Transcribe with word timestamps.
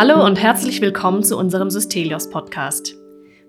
Hallo 0.00 0.24
und 0.24 0.40
herzlich 0.40 0.80
willkommen 0.80 1.22
zu 1.22 1.36
unserem 1.36 1.68
Systelios 1.68 2.30
Podcast. 2.30 2.96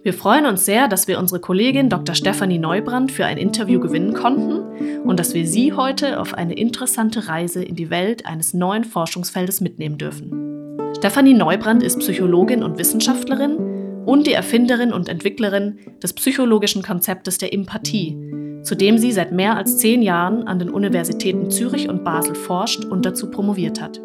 Wir 0.04 0.14
freuen 0.14 0.46
uns 0.46 0.66
sehr, 0.66 0.90
dass 0.90 1.08
wir 1.08 1.18
unsere 1.18 1.40
Kollegin 1.40 1.88
Dr. 1.88 2.14
Stefanie 2.14 2.60
Neubrand 2.60 3.12
für 3.12 3.26
ein 3.26 3.38
Interview 3.38 3.80
gewinnen 3.80 4.14
konnten 4.14 5.02
und 5.04 5.18
dass 5.18 5.34
wir 5.34 5.48
Sie 5.48 5.72
heute 5.72 6.20
auf 6.20 6.34
eine 6.34 6.56
interessante 6.56 7.30
Reise 7.30 7.64
in 7.64 7.76
die 7.76 7.90
Welt 7.90 8.26
eines 8.26 8.54
neuen 8.54 8.84
Forschungsfeldes 8.84 9.62
mitnehmen 9.62 9.98
dürfen. 9.98 10.78
Stefanie 10.98 11.34
Neubrand 11.36 11.84
ist 11.84 12.00
Psychologin 12.00 12.64
und 12.64 12.78
Wissenschaftlerin 12.78 13.71
und 14.06 14.28
die 14.28 14.34
Erfinderin 14.34 14.94
und 14.94 15.10
Entwicklerin 15.10 15.80
des 16.02 16.14
psychologischen 16.14 16.82
Konzeptes 16.82 17.38
der 17.38 17.54
Empathie, 17.54 18.18
zu 18.64 18.76
dem 18.76 18.98
sie 18.98 19.12
seit 19.12 19.32
mehr 19.32 19.58
als 19.58 19.78
zehn 19.78 20.02
Jahren 20.02 20.48
an 20.48 20.60
den 20.60 20.70
Universitäten 20.70 21.50
Zürich 21.50 21.90
und 21.90 22.04
Basel 22.04 22.36
forscht 22.36 22.86
und 22.86 23.06
dazu 23.06 23.30
promoviert 23.30 23.82
hat. 23.82 24.00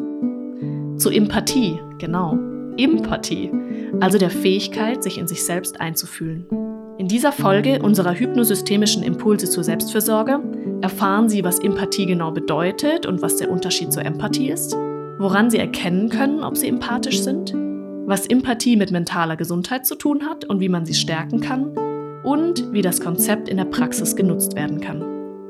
Zu 0.97 1.09
Empathie, 1.09 1.79
genau. 1.99 2.37
Empathie 2.77 3.51
also 3.99 4.17
der 4.17 4.29
Fähigkeit, 4.29 5.03
sich 5.03 5.17
in 5.17 5.27
sich 5.27 5.45
selbst 5.45 5.79
einzufühlen. 5.79 6.45
In 6.97 7.07
dieser 7.07 7.31
Folge 7.31 7.81
unserer 7.81 8.13
hypnosystemischen 8.13 9.03
Impulse 9.03 9.49
zur 9.49 9.63
Selbstfürsorge 9.63 10.39
erfahren 10.81 11.29
Sie, 11.29 11.43
was 11.43 11.59
Empathie 11.59 12.05
genau 12.05 12.31
bedeutet 12.31 13.05
und 13.05 13.21
was 13.21 13.37
der 13.37 13.51
Unterschied 13.51 13.93
zur 13.93 14.03
Empathie 14.03 14.49
ist, 14.49 14.75
woran 15.19 15.49
Sie 15.49 15.57
erkennen 15.57 16.09
können, 16.09 16.43
ob 16.43 16.57
Sie 16.57 16.67
empathisch 16.67 17.21
sind, 17.21 17.53
was 18.07 18.25
Empathie 18.25 18.77
mit 18.77 18.89
mentaler 18.89 19.35
Gesundheit 19.35 19.85
zu 19.85 19.95
tun 19.95 20.23
hat 20.23 20.45
und 20.45 20.61
wie 20.61 20.69
man 20.69 20.85
sie 20.85 20.93
stärken 20.93 21.41
kann 21.41 21.77
und 22.23 22.71
wie 22.71 22.81
das 22.81 23.01
Konzept 23.01 23.49
in 23.49 23.57
der 23.57 23.65
Praxis 23.65 24.15
genutzt 24.15 24.55
werden 24.55 24.79
kann. 24.79 25.01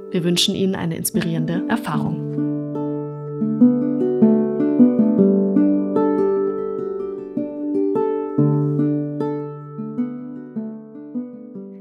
Wir 0.10 0.24
wünschen 0.24 0.56
Ihnen 0.56 0.74
eine 0.74 0.98
inspirierende 0.98 1.64
Erfahrung. 1.70 2.24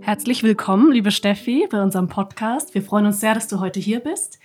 Herzlich 0.03 0.43
willkommen, 0.43 0.93
liebe 0.93 1.11
Steffi, 1.11 1.67
bei 1.71 1.83
unserem 1.83 2.09
Podcast. 2.09 2.75
Wir 2.75 2.83
freuen 2.83 3.07
uns 3.07 3.21
sehr, 3.21 3.33
dass 3.33 3.49
du 3.49 3.61
heute 3.61 3.81
hier 3.81 4.01
bist. 4.01 4.39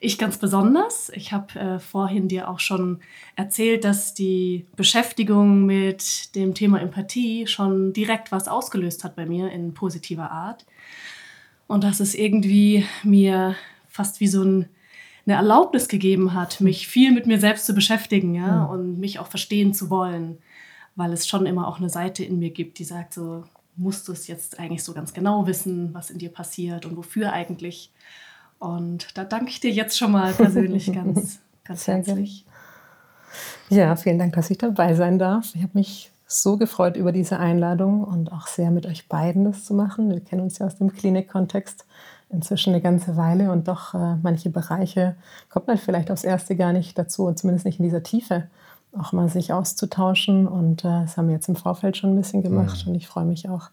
Ich 0.00 0.16
ganz 0.16 0.38
besonders. 0.38 1.10
Ich 1.14 1.32
habe 1.32 1.58
äh, 1.58 1.78
vorhin 1.80 2.28
dir 2.28 2.48
auch 2.48 2.60
schon 2.60 3.00
erzählt, 3.34 3.84
dass 3.84 4.14
die 4.14 4.66
Beschäftigung 4.76 5.66
mit 5.66 6.34
dem 6.36 6.54
Thema 6.54 6.80
Empathie 6.80 7.46
schon 7.46 7.92
direkt 7.92 8.30
was 8.30 8.46
ausgelöst 8.46 9.02
hat 9.02 9.16
bei 9.16 9.26
mir 9.26 9.50
in 9.50 9.74
positiver 9.74 10.30
Art. 10.30 10.66
Und 11.66 11.82
dass 11.82 12.00
es 12.00 12.14
irgendwie 12.14 12.86
mir 13.02 13.56
fast 13.88 14.20
wie 14.20 14.28
so 14.28 14.42
ein, 14.42 14.68
eine 15.26 15.36
Erlaubnis 15.36 15.88
gegeben 15.88 16.32
hat, 16.32 16.60
mich 16.60 16.86
viel 16.86 17.10
mit 17.12 17.26
mir 17.26 17.40
selbst 17.40 17.66
zu 17.66 17.74
beschäftigen 17.74 18.34
ja, 18.34 18.64
mhm. 18.64 18.70
und 18.70 19.00
mich 19.00 19.18
auch 19.18 19.26
verstehen 19.26 19.74
zu 19.74 19.90
wollen, 19.90 20.38
weil 20.94 21.12
es 21.12 21.26
schon 21.26 21.44
immer 21.44 21.66
auch 21.66 21.78
eine 21.78 21.90
Seite 21.90 22.24
in 22.24 22.38
mir 22.38 22.50
gibt, 22.50 22.78
die 22.78 22.84
sagt 22.84 23.14
so, 23.14 23.44
musst 23.76 24.06
du 24.06 24.12
es 24.12 24.26
jetzt 24.28 24.58
eigentlich 24.58 24.82
so 24.82 24.92
ganz 24.92 25.12
genau 25.12 25.46
wissen, 25.46 25.92
was 25.92 26.10
in 26.10 26.18
dir 26.18 26.30
passiert 26.30 26.86
und 26.86 26.96
wofür 26.96 27.32
eigentlich. 27.32 27.92
Und 28.58 29.16
da 29.16 29.24
danke 29.24 29.50
ich 29.50 29.60
dir 29.60 29.70
jetzt 29.70 29.96
schon 29.96 30.12
mal 30.12 30.32
persönlich 30.32 30.92
ganz, 30.94 31.38
ganz 31.64 31.86
herzlich. 31.86 32.44
Ja, 33.68 33.94
vielen 33.96 34.18
Dank, 34.18 34.34
dass 34.34 34.50
ich 34.50 34.58
dabei 34.58 34.94
sein 34.94 35.18
darf. 35.18 35.54
Ich 35.54 35.62
habe 35.62 35.72
mich 35.74 36.10
so 36.26 36.56
gefreut 36.56 36.96
über 36.96 37.12
diese 37.12 37.38
Einladung 37.38 38.04
und 38.04 38.32
auch 38.32 38.46
sehr 38.46 38.70
mit 38.70 38.86
euch 38.86 39.08
beiden 39.08 39.44
das 39.44 39.64
zu 39.64 39.74
machen. 39.74 40.10
Wir 40.10 40.20
kennen 40.20 40.42
uns 40.42 40.58
ja 40.58 40.66
aus 40.66 40.76
dem 40.76 40.92
Klinikkontext 40.92 41.86
inzwischen 42.30 42.74
eine 42.74 42.82
ganze 42.82 43.16
Weile 43.16 43.50
und 43.50 43.68
doch 43.68 43.94
äh, 43.94 44.16
manche 44.22 44.50
Bereiche 44.50 45.16
kommt 45.48 45.66
man 45.66 45.78
vielleicht 45.78 46.10
aufs 46.10 46.24
Erste 46.24 46.56
gar 46.56 46.74
nicht 46.74 46.98
dazu, 46.98 47.32
zumindest 47.32 47.64
nicht 47.64 47.78
in 47.78 47.84
dieser 47.84 48.02
Tiefe 48.02 48.48
auch 48.98 49.12
mal 49.12 49.28
sich 49.28 49.52
auszutauschen. 49.52 50.46
Und 50.46 50.84
äh, 50.84 51.02
das 51.02 51.16
haben 51.16 51.28
wir 51.28 51.34
jetzt 51.34 51.48
im 51.48 51.56
Vorfeld 51.56 51.96
schon 51.96 52.10
ein 52.10 52.16
bisschen 52.16 52.42
gemacht. 52.42 52.84
Mhm. 52.84 52.92
Und 52.92 52.96
ich 52.96 53.08
freue 53.08 53.24
mich 53.24 53.48
auch, 53.48 53.70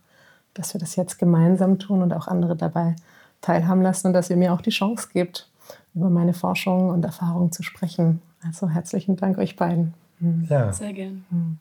dass 0.53 0.73
wir 0.73 0.79
das 0.79 0.95
jetzt 0.95 1.19
gemeinsam 1.19 1.79
tun 1.79 2.01
und 2.01 2.13
auch 2.13 2.27
andere 2.27 2.55
dabei 2.55 2.95
teilhaben 3.45 3.81
lassen 3.81 4.07
und 4.07 4.13
dass 4.13 4.29
ihr 4.29 4.37
mir 4.37 4.53
auch 4.53 4.61
die 4.61 4.71
Chance 4.71 5.09
gebt, 5.13 5.47
über 5.93 6.09
meine 6.09 6.33
Forschung 6.33 6.89
und 6.89 7.05
Erfahrungen 7.05 7.51
zu 7.51 7.63
sprechen. 7.63 8.21
Also 8.43 8.69
herzlichen 8.69 9.15
Dank 9.15 9.37
euch 9.37 9.55
beiden. 9.55 9.93
Mhm. 10.19 10.47
Ja. 10.49 10.73
Sehr 10.73 10.93
gerne. 10.93 11.21
Mhm. 11.29 11.57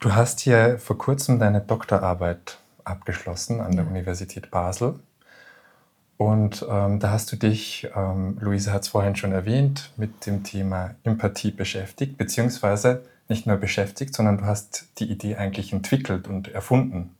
Du 0.00 0.14
hast 0.14 0.40
hier 0.40 0.78
vor 0.78 0.98
kurzem 0.98 1.38
deine 1.38 1.60
Doktorarbeit 1.60 2.58
abgeschlossen 2.84 3.60
an 3.60 3.76
der 3.76 3.86
Universität 3.86 4.50
Basel. 4.50 4.98
Und 6.16 6.66
ähm, 6.68 6.98
da 6.98 7.10
hast 7.10 7.30
du 7.32 7.36
dich, 7.36 7.88
ähm, 7.94 8.36
Luise 8.40 8.72
hat 8.72 8.82
es 8.82 8.88
vorhin 8.88 9.16
schon 9.16 9.32
erwähnt, 9.32 9.92
mit 9.96 10.26
dem 10.26 10.42
Thema 10.42 10.94
Empathie 11.04 11.52
beschäftigt, 11.52 12.16
beziehungsweise 12.18 13.04
nicht 13.28 13.46
nur 13.46 13.56
beschäftigt, 13.56 14.14
sondern 14.14 14.38
du 14.38 14.44
hast 14.44 14.88
die 14.98 15.10
Idee 15.10 15.36
eigentlich 15.36 15.72
entwickelt 15.72 16.28
und 16.28 16.48
erfunden. 16.48 17.16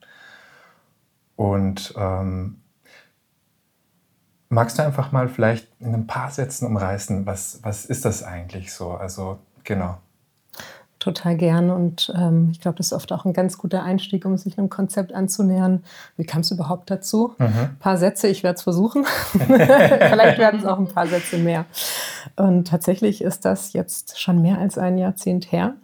Und 1.37 1.95
ähm, 1.97 2.57
magst 4.53 4.79
du 4.79 4.83
einfach 4.83 5.13
mal 5.13 5.29
vielleicht 5.29 5.69
in 5.81 5.95
ein 5.95 6.07
paar 6.07 6.31
Sätzen 6.31 6.67
umreißen, 6.67 7.27
was, 7.27 7.61
was 7.63 7.85
ist 7.85 8.05
das 8.05 8.23
eigentlich 8.23 8.73
so? 8.73 8.93
Also 8.93 9.39
genau 9.65 9.99
total 11.03 11.37
gern. 11.37 11.71
Und 11.71 12.13
ähm, 12.17 12.51
ich 12.53 12.61
glaube, 12.61 12.77
das 12.77 12.87
ist 12.87 12.93
oft 12.93 13.13
auch 13.13 13.25
ein 13.25 13.33
ganz 13.33 13.59
guter 13.59 13.83
Einstieg, 13.83 14.25
um 14.25 14.39
sich 14.39 14.57
einem 14.57 14.71
Konzept 14.71 15.13
anzunähern. 15.13 15.83
Wie 16.17 16.25
kam 16.25 16.43
es 16.43 16.51
überhaupt 16.51 16.91
dazu? 16.91 17.35
Mhm. 17.39 17.47
Ein 17.47 17.77
paar 17.81 17.97
Sätze, 17.97 18.29
ich 18.29 18.43
werde 18.43 18.57
es 18.57 18.63
versuchen. 18.63 19.05
Vielleicht 19.31 20.39
werden 20.39 20.61
es 20.61 20.67
auch 20.67 20.79
ein 20.79 20.89
paar 20.89 21.09
Sätze 21.09 21.39
mehr. 21.39 21.65
Und 22.37 22.69
tatsächlich 22.69 23.21
ist 23.21 23.45
das 23.45 23.73
jetzt 23.73 24.21
schon 24.21 24.43
mehr 24.43 24.59
als 24.59 24.79
ein 24.79 24.97
Jahrzehnt 24.97 25.51
her 25.51 25.75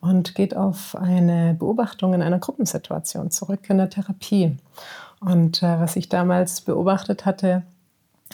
und 0.00 0.34
geht 0.34 0.56
auf 0.56 0.96
eine 0.96 1.54
Beobachtung 1.54 2.14
in 2.14 2.22
einer 2.22 2.38
Gruppensituation 2.38 3.30
zurück 3.30 3.60
in 3.68 3.78
der 3.78 3.90
Therapie. 3.90 4.56
Und 5.20 5.62
äh, 5.62 5.78
was 5.78 5.94
ich 5.96 6.08
damals 6.08 6.62
beobachtet 6.62 7.24
hatte, 7.24 7.62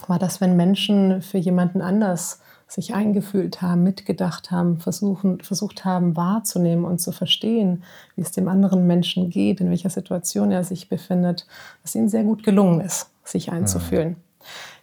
war, 0.07 0.19
dass 0.19 0.41
wenn 0.41 0.57
Menschen 0.57 1.23
für 1.23 1.39
jemanden 1.39 1.81
anders 1.81 2.41
sich 2.69 2.95
eingefühlt 2.95 3.63
haben, 3.63 3.85
mitgedacht 3.85 4.51
haben, 4.51 4.79
versuchen, 4.79 5.41
versucht 5.41 5.85
haben 5.85 6.17
wahrzunehmen 6.17 6.85
und 6.85 7.01
zu 7.01 7.13
verstehen, 7.13 7.85
wie 8.17 8.23
es 8.23 8.33
dem 8.33 8.49
anderen 8.49 8.87
Menschen 8.87 9.31
geht, 9.31 9.61
in 9.61 9.71
welcher 9.71 9.91
Situation 9.91 10.51
er 10.51 10.65
sich 10.65 10.89
befindet, 10.89 11.47
dass 11.83 11.95
ihnen 11.95 12.09
sehr 12.09 12.25
gut 12.25 12.43
gelungen 12.43 12.81
ist, 12.81 13.11
sich 13.25 13.53
einzufühlen. 13.53 14.11
Mhm. 14.11 14.17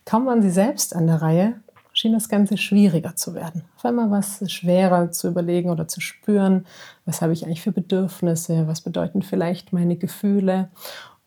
Kaum 0.05 0.25
waren 0.25 0.41
sie 0.41 0.49
selbst 0.49 0.95
an 0.95 1.07
der 1.07 1.21
Reihe, 1.21 1.55
schien 1.93 2.13
das 2.13 2.27
Ganze 2.27 2.57
schwieriger 2.57 3.15
zu 3.15 3.35
werden. 3.35 3.63
Auf 3.77 3.85
einmal 3.85 4.09
war 4.09 4.19
es 4.19 4.51
schwerer 4.51 5.11
zu 5.11 5.27
überlegen 5.27 5.69
oder 5.69 5.87
zu 5.87 6.01
spüren, 6.01 6.65
was 7.05 7.21
habe 7.21 7.33
ich 7.33 7.45
eigentlich 7.45 7.61
für 7.61 7.71
Bedürfnisse, 7.71 8.67
was 8.67 8.81
bedeuten 8.81 9.21
vielleicht 9.21 9.73
meine 9.73 9.95
Gefühle. 9.95 10.69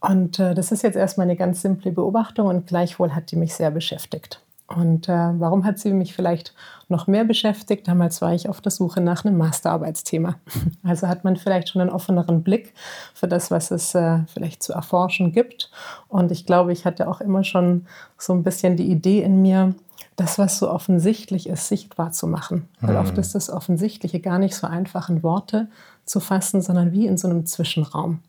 Und 0.08 0.38
äh, 0.38 0.54
das 0.54 0.72
ist 0.72 0.82
jetzt 0.82 0.96
erstmal 0.96 1.26
eine 1.26 1.36
ganz 1.36 1.62
simple 1.62 1.92
Beobachtung 1.92 2.46
und 2.46 2.66
gleichwohl 2.66 3.14
hat 3.14 3.30
die 3.30 3.36
mich 3.36 3.54
sehr 3.54 3.70
beschäftigt. 3.70 4.40
Und 4.68 5.08
äh, 5.08 5.12
warum 5.12 5.64
hat 5.64 5.78
sie 5.78 5.92
mich 5.92 6.14
vielleicht 6.14 6.52
noch 6.88 7.06
mehr 7.06 7.24
beschäftigt? 7.24 7.86
Damals 7.86 8.20
war 8.20 8.34
ich 8.34 8.48
auf 8.48 8.60
der 8.60 8.72
Suche 8.72 9.00
nach 9.00 9.24
einem 9.24 9.38
Masterarbeitsthema. 9.38 10.36
Also 10.82 11.08
hat 11.08 11.24
man 11.24 11.36
vielleicht 11.36 11.68
schon 11.68 11.82
einen 11.82 11.90
offeneren 11.90 12.42
Blick 12.42 12.72
für 13.14 13.28
das, 13.28 13.50
was 13.50 13.70
es 13.70 13.94
äh, 13.94 14.20
vielleicht 14.32 14.62
zu 14.62 14.72
erforschen 14.72 15.32
gibt. 15.32 15.70
Und 16.08 16.30
ich 16.30 16.46
glaube, 16.46 16.72
ich 16.72 16.84
hatte 16.84 17.08
auch 17.08 17.20
immer 17.20 17.44
schon 17.44 17.86
so 18.18 18.32
ein 18.32 18.42
bisschen 18.42 18.76
die 18.76 18.90
Idee 18.90 19.22
in 19.22 19.42
mir, 19.42 19.74
das, 20.16 20.38
was 20.38 20.58
so 20.58 20.70
offensichtlich 20.70 21.48
ist, 21.48 21.68
sichtbar 21.68 22.12
zu 22.12 22.26
machen. 22.26 22.68
Weil 22.80 22.94
mhm. 22.94 23.00
oft 23.00 23.18
ist 23.18 23.34
das 23.34 23.50
Offensichtliche 23.50 24.20
gar 24.20 24.38
nicht 24.38 24.54
so 24.54 24.66
einfach 24.66 25.08
in 25.08 25.22
Worte 25.22 25.68
zu 26.04 26.20
fassen, 26.20 26.62
sondern 26.62 26.92
wie 26.92 27.06
in 27.06 27.18
so 27.18 27.28
einem 27.28 27.46
Zwischenraum. 27.46 28.20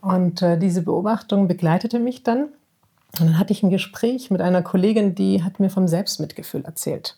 Und 0.00 0.42
äh, 0.42 0.58
diese 0.58 0.82
Beobachtung 0.82 1.48
begleitete 1.48 1.98
mich 1.98 2.22
dann 2.22 2.48
und 3.20 3.26
dann 3.26 3.38
hatte 3.38 3.52
ich 3.52 3.62
ein 3.62 3.70
Gespräch 3.70 4.30
mit 4.30 4.40
einer 4.40 4.62
Kollegin, 4.62 5.14
die 5.14 5.42
hat 5.42 5.60
mir 5.60 5.70
vom 5.70 5.88
Selbstmitgefühl 5.88 6.64
erzählt. 6.64 7.16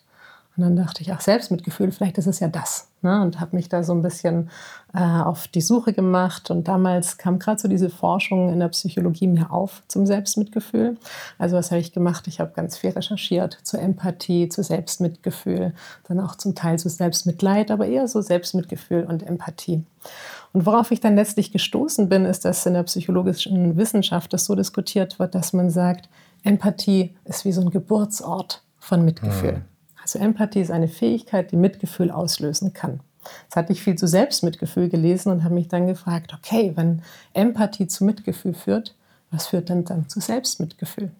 Und 0.57 0.63
dann 0.63 0.75
dachte 0.75 1.01
ich, 1.01 1.13
ach, 1.13 1.21
Selbstmitgefühl, 1.21 1.91
vielleicht 1.91 2.17
ist 2.17 2.27
es 2.27 2.41
ja 2.41 2.49
das. 2.49 2.89
Ne? 3.01 3.21
Und 3.21 3.39
habe 3.39 3.55
mich 3.55 3.69
da 3.69 3.83
so 3.83 3.93
ein 3.93 4.01
bisschen 4.01 4.49
äh, 4.93 4.99
auf 4.99 5.47
die 5.47 5.61
Suche 5.61 5.93
gemacht. 5.93 6.51
Und 6.51 6.67
damals 6.67 7.17
kam 7.17 7.39
gerade 7.39 7.59
so 7.59 7.69
diese 7.69 7.89
Forschung 7.89 8.51
in 8.51 8.59
der 8.59 8.67
Psychologie 8.67 9.27
mir 9.27 9.51
auf 9.51 9.81
zum 9.87 10.05
Selbstmitgefühl. 10.05 10.97
Also 11.37 11.55
was 11.55 11.71
habe 11.71 11.79
ich 11.79 11.93
gemacht? 11.93 12.27
Ich 12.27 12.41
habe 12.41 12.51
ganz 12.53 12.77
viel 12.77 12.89
recherchiert 12.89 13.59
zur 13.63 13.79
Empathie, 13.79 14.49
zu 14.49 14.61
Selbstmitgefühl, 14.61 15.73
dann 16.07 16.19
auch 16.19 16.35
zum 16.35 16.53
Teil 16.53 16.77
zu 16.77 16.89
Selbstmitleid, 16.89 17.71
aber 17.71 17.85
eher 17.85 18.09
so 18.09 18.21
Selbstmitgefühl 18.21 19.05
und 19.05 19.23
Empathie. 19.23 19.85
Und 20.53 20.65
worauf 20.65 20.91
ich 20.91 20.99
dann 20.99 21.15
letztlich 21.15 21.51
gestoßen 21.51 22.09
bin, 22.09 22.25
ist, 22.25 22.43
dass 22.45 22.65
in 22.65 22.73
der 22.73 22.83
psychologischen 22.83 23.77
Wissenschaft 23.77 24.33
das 24.33 24.45
so 24.45 24.55
diskutiert 24.55 25.17
wird, 25.19 25.33
dass 25.33 25.53
man 25.53 25.69
sagt, 25.69 26.09
Empathie 26.43 27.15
ist 27.25 27.45
wie 27.45 27.51
so 27.51 27.61
ein 27.61 27.69
Geburtsort 27.69 28.63
von 28.79 29.05
Mitgefühl. 29.05 29.53
Mhm. 29.53 29.65
Also 30.01 30.19
Empathie 30.19 30.61
ist 30.61 30.71
eine 30.71 30.87
Fähigkeit, 30.87 31.51
die 31.51 31.57
Mitgefühl 31.57 32.11
auslösen 32.11 32.73
kann. 32.73 32.99
Das 33.49 33.55
hatte 33.55 33.71
ich 33.71 33.83
viel 33.83 33.95
zu 33.95 34.07
Selbstmitgefühl 34.07 34.89
gelesen 34.89 35.31
und 35.31 35.43
habe 35.43 35.53
mich 35.53 35.67
dann 35.67 35.87
gefragt, 35.87 36.33
okay, 36.33 36.73
wenn 36.75 37.03
Empathie 37.33 37.87
zu 37.87 38.03
Mitgefühl 38.03 38.55
führt, 38.55 38.95
was 39.29 39.47
führt 39.47 39.69
denn 39.69 39.85
dann 39.85 40.09
zu 40.09 40.19
Selbstmitgefühl? 40.19 41.11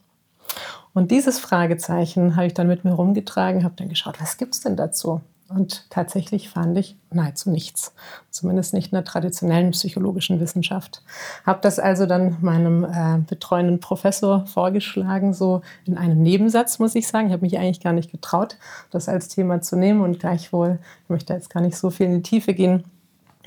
Und 0.94 1.12
dieses 1.12 1.40
Fragezeichen 1.40 2.36
habe 2.36 2.48
ich 2.48 2.54
dann 2.54 2.68
mit 2.68 2.84
mir 2.84 2.94
rumgetragen, 2.94 3.64
habe 3.64 3.76
dann 3.78 3.88
geschaut, 3.88 4.20
was 4.20 4.38
gibt 4.38 4.56
es 4.56 4.62
denn 4.62 4.76
dazu? 4.76 5.22
Und 5.54 5.90
tatsächlich 5.90 6.50
fand 6.50 6.78
ich 6.78 6.96
nahezu 7.12 7.50
nichts, 7.50 7.94
zumindest 8.30 8.74
nicht 8.74 8.92
in 8.92 8.96
der 8.96 9.04
traditionellen 9.04 9.72
psychologischen 9.72 10.40
Wissenschaft. 10.40 11.04
Habe 11.46 11.60
das 11.62 11.80
also 11.80 12.06
dann 12.06 12.38
meinem 12.42 12.86
äh, 12.86 13.18
betreuenden 13.28 13.80
Professor 13.80 14.46
vorgeschlagen, 14.46 15.34
so 15.34 15.62
in 15.86 15.98
einem 15.98 16.22
Nebensatz, 16.22 16.80
muss 16.80 16.96
ich 16.96 17.08
sagen. 17.08 17.28
Ich 17.28 17.34
habe 17.34 17.44
mich 17.44 17.58
eigentlich 17.58 17.82
gar 17.82 17.94
nicht 17.94 18.12
getraut, 18.12 18.58
das 18.92 19.10
als 19.10 19.28
Thema 19.28 19.62
zu 19.62 19.76
nehmen 19.76 20.02
und 20.02 20.20
gleichwohl, 20.20 20.80
ich 21.04 21.10
möchte 21.10 21.34
jetzt 21.34 21.50
gar 21.50 21.62
nicht 21.62 21.78
so 21.78 21.90
viel 21.90 22.08
in 22.08 22.16
die 22.16 22.24
Tiefe 22.24 22.54
gehen, 22.54 22.84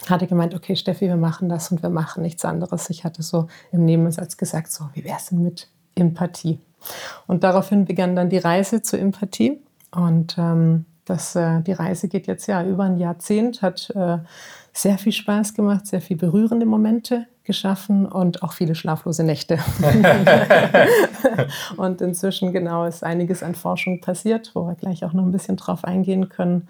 hatte 0.09 0.27
gemeint, 0.27 0.55
okay, 0.55 0.77
Steffi, 0.77 1.07
wir 1.07 1.17
machen 1.17 1.49
das 1.49 1.71
und 1.71 1.83
wir 1.83 1.91
machen 1.91 2.23
nichts 2.23 2.45
anderes. 2.45 2.91
Ich 2.91 3.05
hatte 3.05 3.23
so 3.23 3.49
im 3.73 3.85
Nebensatz 3.85 4.37
gesagt, 4.37 4.71
so, 4.71 4.89
wie 4.93 5.05
wäre 5.05 5.17
es 5.17 5.27
denn 5.27 5.43
mit 5.43 5.69
Empathie? 5.95 6.59
Und 7.27 7.45
daraufhin 7.45 7.85
begann 7.87 8.15
dann 8.15 8.29
die 8.29 8.39
Reise 8.39 8.83
zur 8.83 8.99
Empathie 8.99 9.61
und 9.93 10.37
ähm, 10.39 10.85
das, 11.05 11.37
äh, 11.37 11.61
die 11.61 11.73
Reise 11.73 12.09
geht 12.09 12.27
jetzt 12.27 12.47
ja 12.47 12.65
über 12.65 12.85
ein 12.85 12.99
Jahrzehnt, 12.99 13.63
hat 13.63 13.91
äh, 13.95 14.19
sehr 14.73 14.99
viel 14.99 15.13
Spaß 15.13 15.55
gemacht, 15.55 15.87
sehr 15.87 16.01
viel 16.01 16.17
berührende 16.17 16.67
Momente 16.67 17.27
geschaffen 17.45 18.07
und 18.07 18.43
auch 18.43 18.53
viele 18.55 18.75
schlaflose 18.75 19.23
Nächte. 19.23 19.59
und 21.77 22.01
inzwischen 22.01 22.53
genau 22.53 22.87
ist 22.87 23.05
einiges 23.05 23.43
an 23.43 23.55
Forschung 23.55 24.01
passiert, 24.01 24.51
wo 24.55 24.67
wir 24.67 24.75
gleich 24.75 25.05
auch 25.05 25.13
noch 25.13 25.25
ein 25.25 25.33
bisschen 25.33 25.57
drauf 25.57 25.85
eingehen 25.85 26.31
können 26.31 26.69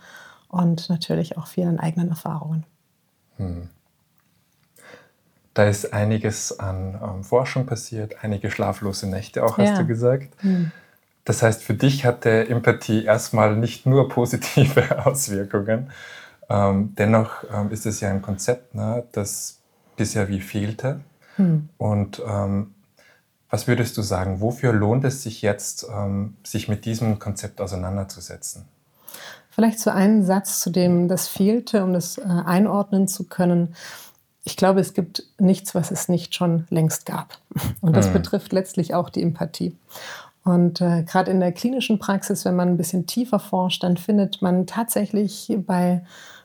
und 0.48 0.90
natürlich 0.90 1.38
auch 1.38 1.46
viel 1.46 1.66
an 1.66 1.78
eigenen 1.78 2.10
Erfahrungen. 2.10 2.64
Hm. 3.36 3.69
Da 5.54 5.69
ist 5.69 5.92
einiges 5.92 6.58
an 6.58 7.00
ähm, 7.00 7.22
Forschung 7.22 7.66
passiert, 7.66 8.25
einige 8.25 8.50
schlaflose 8.50 9.08
Nächte 9.08 9.44
auch, 9.44 9.58
hast 9.58 9.70
ja. 9.70 9.78
du 9.78 9.86
gesagt. 9.86 10.31
Hm. 10.42 10.72
Das 11.25 11.43
heißt, 11.43 11.62
für 11.62 11.75
dich 11.75 12.05
hatte 12.05 12.49
Empathie 12.49 13.05
erstmal 13.05 13.56
nicht 13.56 13.87
nur 13.87 14.09
positive 14.09 15.06
Auswirkungen. 15.06 15.91
Ähm, 16.50 16.94
dennoch 16.97 17.44
ähm, 17.53 17.71
ist 17.71 17.87
es 17.87 18.00
ja 18.00 18.11
ein 18.11 18.21
Konzept, 18.23 18.75
ne, 18.75 19.05
das 19.12 19.61
bisher 19.97 20.29
wie 20.29 20.41
fehlte. 20.41 21.00
Hm. 21.37 21.69
Und 21.79 22.23
ähm, 22.26 22.75
was 23.49 23.67
würdest 23.67 23.97
du 23.97 24.03
sagen, 24.03 24.41
wofür 24.41 24.73
lohnt 24.73 25.05
es 25.05 25.23
sich 25.23 25.41
jetzt, 25.41 25.87
ähm, 25.91 26.37
sich 26.44 26.69
mit 26.69 26.85
diesem 26.85 27.19
Konzept 27.19 27.61
auseinanderzusetzen? 27.61 28.65
Vielleicht 29.50 29.79
zu 29.79 29.93
einem 29.93 30.25
Satz, 30.25 30.61
zu 30.61 30.70
dem 30.70 31.09
das 31.09 31.29
fehlte, 31.29 31.85
um 31.85 31.93
das 31.93 32.19
äh, 32.19 32.23
einordnen 32.23 33.06
zu 33.06 33.25
können. 33.25 33.77
Ich 34.43 34.56
glaube, 34.56 34.81
es 34.81 34.93
gibt 34.93 35.23
nichts, 35.38 35.75
was 35.75 35.91
es 35.91 36.09
nicht 36.09 36.35
schon 36.35 36.67
längst 36.69 37.06
gab. 37.06 37.38
Und 37.81 37.97
das 37.97 38.06
hm. 38.06 38.15
betrifft 38.15 38.53
letztlich 38.53 38.94
auch 38.94 39.09
die 39.09 39.23
Empathie. 39.23 39.77
Und 40.44 40.81
äh, 40.82 41.02
gerade 41.05 41.31
in 41.31 41.41
der 41.41 41.52
klinischen 41.52 41.99
Praxis, 41.99 42.44
wenn 42.44 42.55
man 42.55 42.69
ein 42.69 42.76
bisschen 42.76 43.06
tiefer 43.06 43.38
forscht, 43.38 43.82
dann 43.82 43.96
findet 43.96 44.43
man 44.43 44.67
tatsächlich 44.67 45.52
bei 45.67 46.05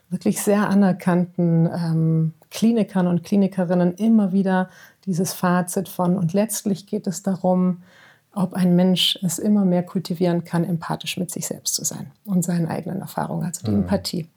wirklich 0.09 0.41
sehr 0.41 0.69
anerkannten 0.69 1.67
ähm, 1.67 2.33
Klinikern 2.49 3.07
und 3.07 3.23
Klinikerinnen 3.23 3.93
immer 3.95 4.31
wieder 4.31 4.69
dieses 5.05 5.33
Fazit 5.33 5.89
von, 5.89 6.17
und 6.17 6.33
letztlich 6.33 6.87
geht 6.87 7.07
es 7.07 7.21
darum, 7.21 7.83
ob 8.33 8.53
ein 8.53 8.75
Mensch 8.75 9.19
es 9.21 9.37
immer 9.37 9.65
mehr 9.65 9.83
kultivieren 9.83 10.43
kann, 10.43 10.63
empathisch 10.63 11.17
mit 11.17 11.29
sich 11.29 11.47
selbst 11.47 11.75
zu 11.75 11.83
sein 11.83 12.11
und 12.25 12.43
seinen 12.43 12.67
eigenen 12.67 13.01
Erfahrungen, 13.01 13.45
also 13.45 13.65
die 13.65 13.71
mhm. 13.71 13.81
Empathie. 13.81 14.27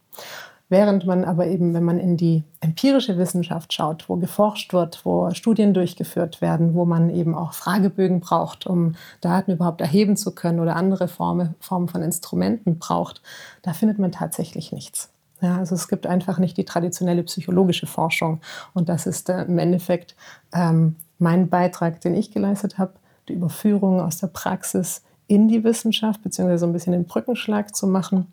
Während 0.72 1.04
man 1.04 1.26
aber 1.26 1.48
eben, 1.48 1.74
wenn 1.74 1.84
man 1.84 1.98
in 1.98 2.16
die 2.16 2.44
empirische 2.60 3.18
Wissenschaft 3.18 3.74
schaut, 3.74 4.08
wo 4.08 4.16
geforscht 4.16 4.72
wird, 4.72 5.04
wo 5.04 5.28
Studien 5.34 5.74
durchgeführt 5.74 6.40
werden, 6.40 6.72
wo 6.72 6.86
man 6.86 7.10
eben 7.10 7.34
auch 7.34 7.52
Fragebögen 7.52 8.20
braucht, 8.20 8.66
um 8.66 8.94
Daten 9.20 9.52
überhaupt 9.52 9.82
erheben 9.82 10.16
zu 10.16 10.34
können 10.34 10.60
oder 10.60 10.74
andere 10.74 11.08
Formen, 11.08 11.56
Formen 11.60 11.88
von 11.88 12.00
Instrumenten 12.00 12.78
braucht, 12.78 13.20
da 13.60 13.74
findet 13.74 13.98
man 13.98 14.12
tatsächlich 14.12 14.72
nichts. 14.72 15.10
Ja, 15.42 15.58
also 15.58 15.74
es 15.74 15.88
gibt 15.88 16.06
einfach 16.06 16.38
nicht 16.38 16.56
die 16.56 16.64
traditionelle 16.64 17.24
psychologische 17.24 17.86
Forschung. 17.86 18.40
Und 18.72 18.88
das 18.88 19.04
ist 19.04 19.28
äh, 19.28 19.42
im 19.42 19.58
Endeffekt 19.58 20.16
ähm, 20.54 20.96
mein 21.18 21.50
Beitrag, 21.50 22.00
den 22.00 22.14
ich 22.14 22.30
geleistet 22.30 22.78
habe, 22.78 22.94
die 23.28 23.34
Überführung 23.34 24.00
aus 24.00 24.16
der 24.16 24.28
Praxis 24.28 25.02
in 25.26 25.48
die 25.48 25.64
Wissenschaft, 25.64 26.22
beziehungsweise 26.22 26.60
so 26.60 26.66
ein 26.66 26.72
bisschen 26.72 26.94
den 26.94 27.04
Brückenschlag 27.04 27.76
zu 27.76 27.86
machen 27.86 28.32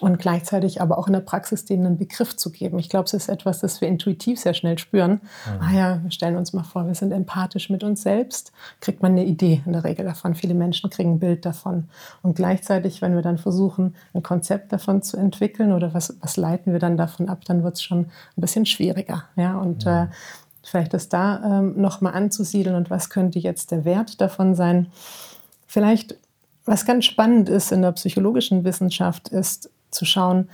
und 0.00 0.18
gleichzeitig 0.18 0.80
aber 0.80 0.98
auch 0.98 1.06
in 1.06 1.12
der 1.12 1.20
Praxis 1.20 1.64
denen 1.64 1.86
einen 1.86 1.98
Begriff 1.98 2.36
zu 2.36 2.50
geben. 2.50 2.78
Ich 2.78 2.88
glaube, 2.88 3.04
es 3.04 3.14
ist 3.14 3.28
etwas, 3.28 3.60
das 3.60 3.80
wir 3.80 3.88
intuitiv 3.88 4.40
sehr 4.40 4.54
schnell 4.54 4.78
spüren. 4.78 5.12
Mhm. 5.12 5.60
Ah 5.60 5.72
ja, 5.72 6.02
wir 6.02 6.10
stellen 6.10 6.36
uns 6.36 6.52
mal 6.52 6.64
vor, 6.64 6.86
wir 6.86 6.94
sind 6.94 7.12
empathisch 7.12 7.70
mit 7.70 7.84
uns 7.84 8.02
selbst, 8.02 8.52
kriegt 8.80 9.02
man 9.02 9.12
eine 9.12 9.24
Idee 9.24 9.62
in 9.64 9.72
der 9.72 9.84
Regel 9.84 10.04
davon. 10.04 10.34
Viele 10.34 10.54
Menschen 10.54 10.90
kriegen 10.90 11.14
ein 11.14 11.18
Bild 11.18 11.44
davon. 11.44 11.88
Und 12.22 12.36
gleichzeitig, 12.36 13.02
wenn 13.02 13.14
wir 13.14 13.22
dann 13.22 13.38
versuchen, 13.38 13.94
ein 14.14 14.22
Konzept 14.22 14.72
davon 14.72 15.02
zu 15.02 15.16
entwickeln 15.16 15.72
oder 15.72 15.94
was, 15.94 16.16
was 16.20 16.36
leiten 16.36 16.72
wir 16.72 16.80
dann 16.80 16.96
davon 16.96 17.28
ab, 17.28 17.44
dann 17.44 17.62
wird 17.62 17.74
es 17.74 17.82
schon 17.82 18.00
ein 18.00 18.40
bisschen 18.40 18.66
schwieriger. 18.66 19.24
Ja? 19.36 19.58
Und 19.58 19.84
mhm. 19.84 19.90
äh, 19.90 20.06
vielleicht 20.62 20.94
das 20.94 21.08
da 21.08 21.58
ähm, 21.60 21.80
nochmal 21.80 22.14
anzusiedeln 22.14 22.74
und 22.74 22.90
was 22.90 23.10
könnte 23.10 23.38
jetzt 23.38 23.70
der 23.70 23.84
Wert 23.84 24.20
davon 24.20 24.54
sein. 24.54 24.88
Vielleicht 25.66 26.16
was 26.64 26.86
ganz 26.86 27.04
spannend 27.04 27.48
ist 27.48 27.72
in 27.72 27.82
der 27.82 27.92
psychologischen 27.92 28.64
Wissenschaft, 28.64 29.28
ist 29.28 29.70
zu 29.94 30.04
schauen, 30.04 30.48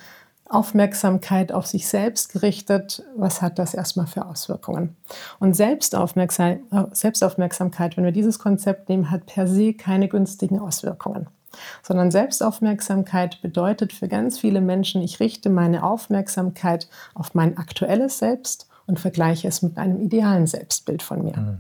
Aufmerksamkeit 0.51 1.53
auf 1.53 1.67
sich 1.67 1.87
selbst 1.87 2.33
gerichtet, 2.33 3.05
was 3.17 3.41
hat 3.41 3.59
das 3.61 3.73
erstmal 3.73 4.09
für 4.09 4.27
Auswirkungen? 4.27 4.97
Und 5.39 5.55
Selbstaufmerksam 5.55 6.59
Selbstaufmerksamkeit, 6.93 7.97
wenn 7.97 8.05
wir 8.05 8.13
dieses 8.13 8.41
Konzept 8.41 8.89
nehmen, 8.89 9.11
hat 9.11 9.27
per 9.27 9.47
se 9.47 9.75
keine 9.75 10.09
günstigen 10.09 10.59
Auswirkungen. 10.59 11.29
Sondern 11.83 12.11
Selbstaufmerksamkeit 12.11 13.41
bedeutet 13.43 13.93
für 13.93 14.09
ganz 14.09 14.39
viele 14.39 14.61
Menschen, 14.61 15.03
ich 15.03 15.21
richte 15.21 15.51
meine 15.51 15.85
Aufmerksamkeit 15.85 16.89
auf 17.15 17.35
mein 17.35 17.57
aktuelles 17.57 18.19
Selbst 18.19 18.69
und 18.87 18.99
vergleiche 18.99 19.47
es 19.47 19.63
mit 19.63 19.79
einem 19.79 20.01
idealen 20.01 20.49
Selbstbild 20.49 21.03
von 21.03 21.23
mir. 21.23 21.37
Mhm. 21.37 21.59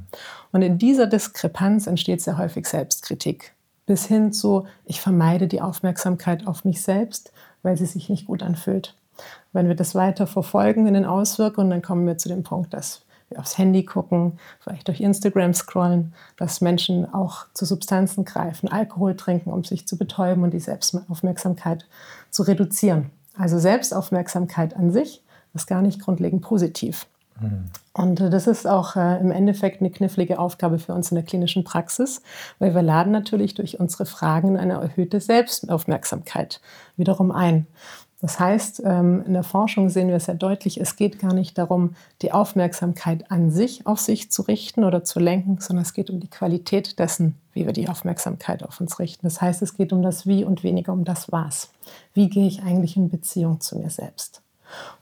Und 0.50 0.62
in 0.62 0.78
dieser 0.78 1.06
Diskrepanz 1.06 1.86
entsteht 1.86 2.22
sehr 2.22 2.38
häufig 2.38 2.66
Selbstkritik. 2.66 3.54
Bis 3.86 4.06
hin 4.06 4.32
zu, 4.32 4.66
ich 4.84 5.00
vermeide 5.00 5.48
die 5.48 5.60
Aufmerksamkeit 5.60 6.46
auf 6.46 6.64
mich 6.64 6.82
selbst, 6.82 7.32
weil 7.62 7.76
sie 7.76 7.86
sich 7.86 8.08
nicht 8.08 8.26
gut 8.26 8.42
anfühlt. 8.42 8.94
Wenn 9.52 9.68
wir 9.68 9.74
das 9.74 9.94
weiter 9.94 10.26
verfolgen 10.26 10.86
in 10.86 10.94
den 10.94 11.04
Auswirkungen, 11.04 11.70
dann 11.70 11.82
kommen 11.82 12.06
wir 12.06 12.18
zu 12.18 12.28
dem 12.28 12.42
Punkt, 12.42 12.72
dass 12.72 13.02
wir 13.28 13.38
aufs 13.38 13.58
Handy 13.58 13.84
gucken, 13.84 14.38
vielleicht 14.60 14.88
durch 14.88 15.00
Instagram 15.00 15.54
scrollen, 15.54 16.14
dass 16.36 16.60
Menschen 16.60 17.12
auch 17.12 17.46
zu 17.54 17.64
Substanzen 17.64 18.24
greifen, 18.24 18.68
Alkohol 18.68 19.16
trinken, 19.16 19.52
um 19.52 19.64
sich 19.64 19.86
zu 19.86 19.96
betäuben 19.96 20.42
und 20.42 20.52
die 20.52 20.60
Selbstaufmerksamkeit 20.60 21.86
zu 22.30 22.42
reduzieren. 22.42 23.10
Also 23.36 23.58
Selbstaufmerksamkeit 23.58 24.76
an 24.76 24.90
sich 24.92 25.22
ist 25.54 25.66
gar 25.66 25.82
nicht 25.82 26.00
grundlegend 26.00 26.42
positiv. 26.42 27.06
Und 27.92 28.20
das 28.20 28.46
ist 28.46 28.66
auch 28.66 28.96
äh, 28.96 29.18
im 29.18 29.30
Endeffekt 29.30 29.80
eine 29.80 29.90
knifflige 29.90 30.38
Aufgabe 30.38 30.78
für 30.78 30.94
uns 30.94 31.10
in 31.10 31.16
der 31.16 31.24
klinischen 31.24 31.64
Praxis, 31.64 32.22
weil 32.58 32.74
wir 32.74 32.82
laden 32.82 33.12
natürlich 33.12 33.54
durch 33.54 33.80
unsere 33.80 34.06
Fragen 34.06 34.56
eine 34.56 34.74
erhöhte 34.74 35.20
Selbstaufmerksamkeit 35.20 36.60
wiederum 36.96 37.32
ein. 37.32 37.66
Das 38.20 38.38
heißt, 38.38 38.82
ähm, 38.84 39.24
in 39.26 39.32
der 39.32 39.42
Forschung 39.42 39.88
sehen 39.88 40.08
wir 40.08 40.20
sehr 40.20 40.34
deutlich, 40.34 40.78
es 40.78 40.96
geht 40.96 41.18
gar 41.18 41.32
nicht 41.32 41.56
darum, 41.56 41.94
die 42.20 42.32
Aufmerksamkeit 42.32 43.30
an 43.30 43.50
sich 43.50 43.86
auf 43.86 43.98
sich 43.98 44.30
zu 44.30 44.42
richten 44.42 44.84
oder 44.84 45.04
zu 45.04 45.20
lenken, 45.20 45.58
sondern 45.58 45.84
es 45.84 45.94
geht 45.94 46.10
um 46.10 46.20
die 46.20 46.28
Qualität 46.28 46.98
dessen, 46.98 47.36
wie 47.54 47.64
wir 47.64 47.72
die 47.72 47.88
Aufmerksamkeit 47.88 48.62
auf 48.62 48.78
uns 48.78 48.98
richten. 48.98 49.26
Das 49.26 49.40
heißt, 49.40 49.62
es 49.62 49.74
geht 49.74 49.92
um 49.94 50.02
das 50.02 50.26
Wie 50.26 50.44
und 50.44 50.62
weniger 50.62 50.92
um 50.92 51.04
das 51.04 51.32
Was. 51.32 51.70
Wie 52.12 52.28
gehe 52.28 52.46
ich 52.46 52.62
eigentlich 52.62 52.96
in 52.96 53.08
Beziehung 53.08 53.60
zu 53.60 53.78
mir 53.78 53.88
selbst? 53.88 54.42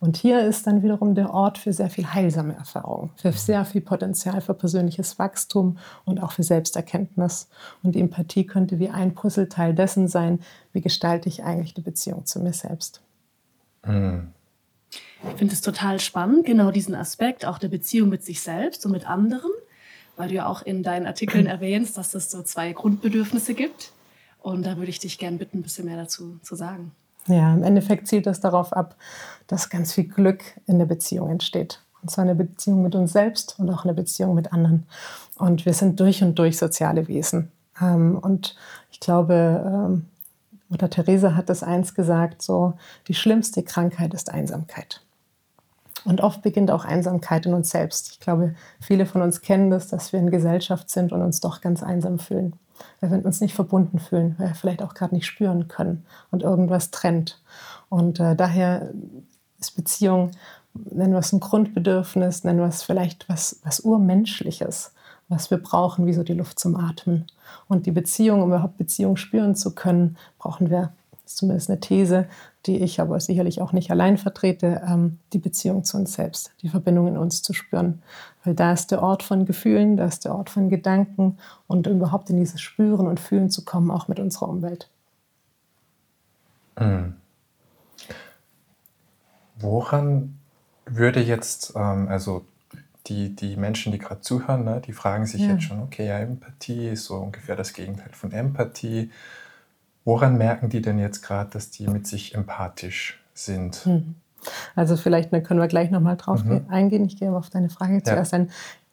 Und 0.00 0.16
hier 0.16 0.42
ist 0.42 0.66
dann 0.66 0.82
wiederum 0.82 1.14
der 1.14 1.32
Ort 1.32 1.58
für 1.58 1.72
sehr 1.72 1.90
viel 1.90 2.06
heilsame 2.06 2.54
Erfahrungen, 2.54 3.10
für 3.16 3.32
sehr 3.32 3.64
viel 3.64 3.80
Potenzial 3.80 4.40
für 4.40 4.54
persönliches 4.54 5.18
Wachstum 5.18 5.78
und 6.04 6.22
auch 6.22 6.32
für 6.32 6.42
Selbsterkenntnis. 6.42 7.48
Und 7.82 7.94
die 7.94 8.00
Empathie 8.00 8.46
könnte 8.46 8.78
wie 8.78 8.88
ein 8.88 9.14
Puzzleteil 9.14 9.74
dessen 9.74 10.08
sein, 10.08 10.40
wie 10.72 10.80
gestalte 10.80 11.28
ich 11.28 11.44
eigentlich 11.44 11.74
die 11.74 11.80
Beziehung 11.80 12.26
zu 12.26 12.40
mir 12.40 12.52
selbst. 12.52 13.00
Mhm. 13.86 14.32
Ich 14.90 15.36
finde 15.36 15.54
es 15.54 15.60
total 15.60 16.00
spannend, 16.00 16.46
genau 16.46 16.70
diesen 16.70 16.94
Aspekt 16.94 17.44
auch 17.44 17.58
der 17.58 17.68
Beziehung 17.68 18.08
mit 18.08 18.24
sich 18.24 18.40
selbst 18.40 18.86
und 18.86 18.92
mit 18.92 19.08
anderen, 19.08 19.50
weil 20.16 20.28
du 20.28 20.34
ja 20.34 20.46
auch 20.46 20.62
in 20.62 20.82
deinen 20.82 21.06
Artikeln 21.06 21.46
erwähnst, 21.46 21.98
dass 21.98 22.14
es 22.14 22.30
so 22.30 22.42
zwei 22.42 22.72
Grundbedürfnisse 22.72 23.54
gibt. 23.54 23.92
Und 24.40 24.64
da 24.64 24.76
würde 24.76 24.90
ich 24.90 25.00
dich 25.00 25.18
gerne 25.18 25.36
bitten, 25.36 25.58
ein 25.58 25.62
bisschen 25.62 25.86
mehr 25.86 25.96
dazu 25.96 26.38
zu 26.42 26.54
sagen. 26.54 26.92
Ja, 27.28 27.52
im 27.54 27.62
Endeffekt 27.62 28.08
zielt 28.08 28.26
das 28.26 28.40
darauf 28.40 28.72
ab, 28.72 28.96
dass 29.46 29.70
ganz 29.70 29.92
viel 29.92 30.04
Glück 30.04 30.42
in 30.66 30.78
der 30.78 30.86
Beziehung 30.86 31.30
entsteht. 31.30 31.82
Und 32.02 32.10
zwar 32.10 32.24
eine 32.24 32.34
Beziehung 32.34 32.82
mit 32.82 32.94
uns 32.94 33.12
selbst 33.12 33.56
und 33.58 33.70
auch 33.70 33.84
eine 33.84 33.94
Beziehung 33.94 34.34
mit 34.34 34.52
anderen. 34.52 34.86
Und 35.36 35.66
wir 35.66 35.74
sind 35.74 36.00
durch 36.00 36.22
und 36.22 36.38
durch 36.38 36.58
soziale 36.58 37.08
Wesen. 37.08 37.50
Ähm, 37.80 38.18
und 38.18 38.56
ich 38.90 39.00
glaube, 39.00 39.62
ähm, 39.64 40.06
Mutter 40.68 40.90
Teresa 40.90 41.34
hat 41.34 41.48
das 41.48 41.62
eins 41.62 41.94
gesagt, 41.94 42.42
so 42.42 42.74
die 43.08 43.14
schlimmste 43.14 43.62
Krankheit 43.62 44.14
ist 44.14 44.30
Einsamkeit. 44.30 45.02
Und 46.04 46.20
oft 46.20 46.42
beginnt 46.42 46.70
auch 46.70 46.84
Einsamkeit 46.84 47.46
in 47.46 47.54
uns 47.54 47.70
selbst. 47.70 48.12
Ich 48.12 48.20
glaube, 48.20 48.54
viele 48.80 49.04
von 49.04 49.22
uns 49.22 49.40
kennen 49.40 49.70
das, 49.70 49.88
dass 49.88 50.12
wir 50.12 50.20
in 50.20 50.30
Gesellschaft 50.30 50.90
sind 50.90 51.12
und 51.12 51.22
uns 51.22 51.40
doch 51.40 51.60
ganz 51.60 51.82
einsam 51.82 52.18
fühlen. 52.18 52.54
Weil 53.00 53.10
wir 53.10 53.24
uns 53.24 53.40
nicht 53.40 53.54
verbunden 53.54 53.98
fühlen, 53.98 54.34
weil 54.38 54.48
wir 54.48 54.54
vielleicht 54.54 54.82
auch 54.82 54.94
gerade 54.94 55.14
nicht 55.14 55.26
spüren 55.26 55.68
können 55.68 56.04
und 56.30 56.42
irgendwas 56.42 56.90
trennt. 56.90 57.40
Und 57.88 58.20
äh, 58.20 58.36
daher 58.36 58.90
ist 59.60 59.76
Beziehung, 59.76 60.30
nennen 60.74 61.12
wir 61.12 61.18
es 61.18 61.32
ein 61.32 61.40
Grundbedürfnis, 61.40 62.44
nennen 62.44 62.60
wir 62.60 62.66
es 62.66 62.82
vielleicht 62.82 63.28
was, 63.28 63.60
was 63.64 63.80
Urmenschliches, 63.80 64.92
was 65.28 65.50
wir 65.50 65.58
brauchen, 65.58 66.06
wie 66.06 66.12
so 66.12 66.22
die 66.22 66.34
Luft 66.34 66.58
zum 66.58 66.76
Atmen. 66.76 67.26
Und 67.68 67.86
die 67.86 67.92
Beziehung, 67.92 68.42
um 68.42 68.48
überhaupt 68.48 68.78
Beziehung 68.78 69.16
spüren 69.16 69.54
zu 69.54 69.74
können, 69.74 70.16
brauchen 70.38 70.70
wir, 70.70 70.92
das 71.10 71.32
ist 71.32 71.38
zumindest 71.38 71.70
eine 71.70 71.80
These, 71.80 72.26
die 72.66 72.78
ich 72.78 73.00
aber 73.00 73.18
sicherlich 73.20 73.60
auch 73.60 73.72
nicht 73.72 73.90
allein 73.90 74.18
vertrete, 74.18 74.82
ähm, 74.86 75.18
die 75.32 75.38
Beziehung 75.38 75.84
zu 75.84 75.96
uns 75.96 76.12
selbst, 76.14 76.52
die 76.62 76.68
Verbindung 76.68 77.08
in 77.08 77.16
uns 77.16 77.42
zu 77.42 77.52
spüren. 77.52 78.02
Weil 78.44 78.54
da 78.54 78.72
ist 78.72 78.90
der 78.90 79.02
Ort 79.02 79.22
von 79.22 79.46
Gefühlen, 79.46 79.96
da 79.96 80.06
ist 80.06 80.24
der 80.24 80.34
Ort 80.34 80.50
von 80.50 80.68
Gedanken 80.68 81.38
und 81.66 81.86
überhaupt 81.86 82.30
in 82.30 82.36
dieses 82.36 82.60
Spüren 82.60 83.06
und 83.06 83.20
Fühlen 83.20 83.50
zu 83.50 83.64
kommen, 83.64 83.90
auch 83.90 84.08
mit 84.08 84.20
unserer 84.20 84.48
Umwelt. 84.48 84.90
Mhm. 86.78 87.14
Woran 89.60 90.38
würde 90.86 91.20
jetzt, 91.20 91.72
ähm, 91.76 92.08
also 92.08 92.44
die, 93.06 93.34
die 93.34 93.56
Menschen, 93.56 93.92
die 93.92 93.98
gerade 93.98 94.20
zuhören, 94.20 94.64
ne, 94.64 94.82
die 94.84 94.92
fragen 94.92 95.26
sich 95.26 95.42
ja. 95.42 95.52
jetzt 95.52 95.64
schon, 95.64 95.80
okay, 95.80 96.06
ja, 96.06 96.18
Empathie 96.18 96.88
ist 96.88 97.04
so 97.04 97.16
ungefähr 97.16 97.56
das 97.56 97.72
Gegenteil 97.72 98.10
von 98.12 98.32
Empathie. 98.32 99.10
Woran 100.08 100.38
merken 100.38 100.70
die 100.70 100.80
denn 100.80 100.98
jetzt 100.98 101.20
gerade, 101.20 101.50
dass 101.50 101.68
die 101.68 101.86
mit 101.86 102.06
sich 102.06 102.34
empathisch 102.34 103.22
sind? 103.34 103.84
Hm. 103.84 104.14
Also 104.74 104.96
vielleicht 104.96 105.32
ne, 105.32 105.42
können 105.42 105.60
wir 105.60 105.68
gleich 105.68 105.90
nochmal 105.90 106.16
drauf 106.16 106.42
mhm. 106.42 106.64
eingehen. 106.70 107.04
Ich 107.04 107.18
gehe 107.18 107.28
aber 107.28 107.36
auf 107.36 107.50
deine 107.50 107.68
Frage 107.68 108.02
zuerst 108.02 108.32
ja. 108.32 108.38
ein. 108.38 108.50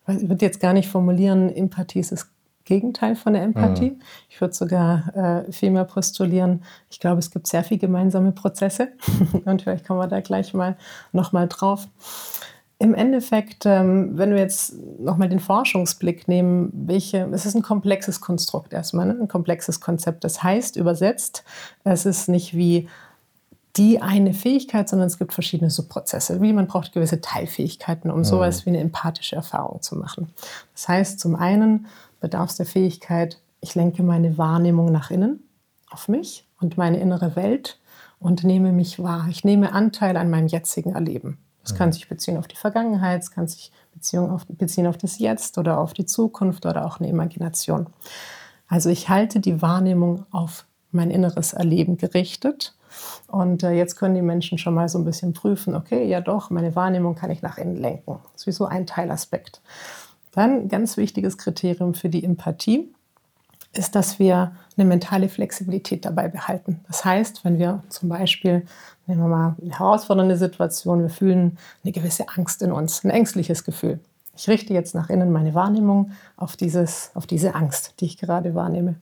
Ich 0.08 0.28
würde 0.28 0.44
jetzt 0.46 0.60
gar 0.60 0.74
nicht 0.74 0.90
formulieren, 0.90 1.56
Empathie 1.56 2.02
ist 2.02 2.12
das 2.12 2.28
Gegenteil 2.66 3.16
von 3.16 3.32
der 3.32 3.44
Empathie. 3.44 3.92
Mhm. 3.92 4.02
Ich 4.30 4.42
würde 4.42 4.54
sogar 4.54 5.46
äh, 5.48 5.52
viel 5.54 5.72
mehr 5.72 5.86
postulieren. 5.86 6.64
Ich 6.90 7.00
glaube, 7.00 7.20
es 7.20 7.32
gibt 7.32 7.48
sehr 7.48 7.64
viele 7.64 7.80
gemeinsame 7.80 8.34
Prozesse 8.34 8.90
und 9.46 9.62
vielleicht 9.62 9.88
kommen 9.88 10.02
wir 10.02 10.08
da 10.08 10.20
gleich 10.20 10.54
mal 10.54 10.76
nochmal 11.14 11.48
drauf. 11.48 11.88
Im 12.78 12.94
Endeffekt, 12.94 13.66
ähm, 13.66 14.18
wenn 14.18 14.32
wir 14.32 14.40
jetzt 14.40 14.76
nochmal 15.00 15.30
den 15.30 15.40
Forschungsblick 15.40 16.28
nehmen, 16.28 16.72
welche, 16.74 17.30
es 17.32 17.46
ist 17.46 17.56
ein 17.56 17.62
komplexes 17.62 18.20
Konstrukt 18.20 18.74
erstmal, 18.74 19.06
ne? 19.06 19.18
ein 19.22 19.28
komplexes 19.30 19.80
Konzept. 19.80 20.26
Das 20.26 20.44
heißt 20.44 20.76
übersetzt, 20.76 21.46
es 21.86 22.06
ist 22.06 22.28
nicht 22.28 22.54
wie 22.56 22.90
die 23.78 24.02
eine 24.02 24.34
Fähigkeit, 24.34 24.88
sondern 24.88 25.08
es 25.08 25.18
gibt 25.18 25.34
verschiedene 25.34 25.70
Subprozesse. 25.70 26.42
Wie 26.42 26.54
man 26.54 26.68
braucht 26.68 26.94
gewisse 26.94 27.22
Teilfähigkeiten, 27.22 28.10
um 28.10 28.20
mhm. 28.20 28.24
sowas 28.26 28.66
wie 28.66 28.70
eine 28.70 28.80
empathische 28.80 29.36
Erfahrung 29.36 29.82
zu 29.82 29.96
machen. 29.96 30.34
Das 30.74 30.88
heißt, 30.88 31.20
zum 31.20 31.36
einen 31.36 31.88
bedarf 32.20 32.52
es 32.52 32.58
der 32.58 32.66
Fähigkeit, 32.66 33.40
ich 33.62 33.76
lenke 33.76 34.04
meine 34.04 34.38
Wahrnehmung 34.38 34.92
nach 34.92 35.12
innen 35.12 35.40
auf 35.90 36.08
mich 36.08 36.46
und 36.60 36.78
meine 36.78 37.00
innere 37.00 37.36
Welt 37.36 37.80
und 38.20 38.44
nehme 38.44 38.72
mich 38.72 39.00
wahr. 39.00 39.28
Ich 39.30 39.44
nehme 39.44 39.74
Anteil 39.74 40.18
an 40.18 40.30
meinem 40.30 40.48
jetzigen 40.48 40.94
Erleben. 40.94 41.38
Es 41.66 41.76
kann 41.76 41.92
sich 41.92 42.08
beziehen 42.08 42.38
auf 42.38 42.48
die 42.48 42.56
Vergangenheit, 42.56 43.22
es 43.22 43.32
kann 43.32 43.48
sich 43.48 43.72
beziehen 43.94 44.30
auf, 44.30 44.46
beziehen 44.48 44.88
auf 44.88 44.98
das 44.98 45.20
Jetzt 45.20 45.58
oder 45.58 45.80
auf 45.80 45.94
die 45.94 46.06
Zukunft 46.06 46.66
oder 46.66 46.86
auch 46.86 47.00
eine 47.00 47.10
Imagination. 47.10 47.88
Also 48.68 48.90
ich 48.90 49.10
halte 49.10 49.40
die 49.40 49.62
Wahrnehmung 49.62 50.26
auf 50.32 50.66
mein 50.92 51.12
inneres 51.12 51.54
Erleben 51.54 51.98
gerichtet. 51.98 52.76
Und 53.28 53.64
äh, 53.64 53.72
jetzt 53.72 53.98
können 53.98 54.16
die 54.16 54.22
Menschen 54.22 54.58
schon 54.58 54.74
mal 54.74 54.88
so 54.88 54.98
ein 54.98 55.06
bisschen 55.06 55.34
prüfen, 55.34 55.76
okay, 55.76 56.08
ja 56.08 56.22
doch, 56.22 56.50
meine 56.50 56.76
Wahrnehmung 56.76 57.16
kann 57.16 57.30
ich 57.30 57.42
nach 57.42 57.58
innen 57.58 57.76
lenken. 57.76 58.20
Das 58.32 58.44
ist 58.44 58.48
wie 58.48 58.52
so 58.52 58.66
ein 58.66 58.88
Teilaspekt. 58.88 59.62
Dann 60.32 60.70
ganz 60.70 60.96
wichtiges 60.96 61.38
Kriterium 61.38 61.94
für 61.94 62.08
die 62.08 62.24
Empathie 62.24 62.95
ist, 63.78 63.96
dass 63.96 64.20
wir 64.20 64.52
eine 64.78 64.86
mentale 64.86 65.30
Flexibilität 65.30 66.06
dabei 66.06 66.28
behalten. 66.28 66.82
Das 66.88 67.06
heißt, 67.06 67.46
wenn 67.46 67.60
wir 67.60 67.84
zum 67.90 68.10
Beispiel 68.10 68.66
nehmen 69.08 69.22
wir 69.22 69.28
mal 69.28 69.56
eine 69.62 69.78
herausfordernde 69.78 70.38
Situation, 70.38 71.02
wir 71.02 71.10
fühlen 71.10 71.58
eine 71.84 71.92
gewisse 71.92 72.28
Angst 72.30 72.62
in 72.62 72.72
uns, 72.72 73.04
ein 73.04 73.12
ängstliches 73.12 73.64
Gefühl. 73.64 74.00
Ich 74.36 74.50
richte 74.50 74.74
jetzt 74.74 74.96
nach 74.96 75.10
innen 75.10 75.32
meine 75.32 75.54
Wahrnehmung 75.54 76.12
auf, 76.36 76.58
dieses, 76.58 77.12
auf 77.14 77.26
diese 77.26 77.56
Angst, 77.56 77.94
die 78.00 78.06
ich 78.06 78.18
gerade 78.18 78.54
wahrnehme. 78.54 78.96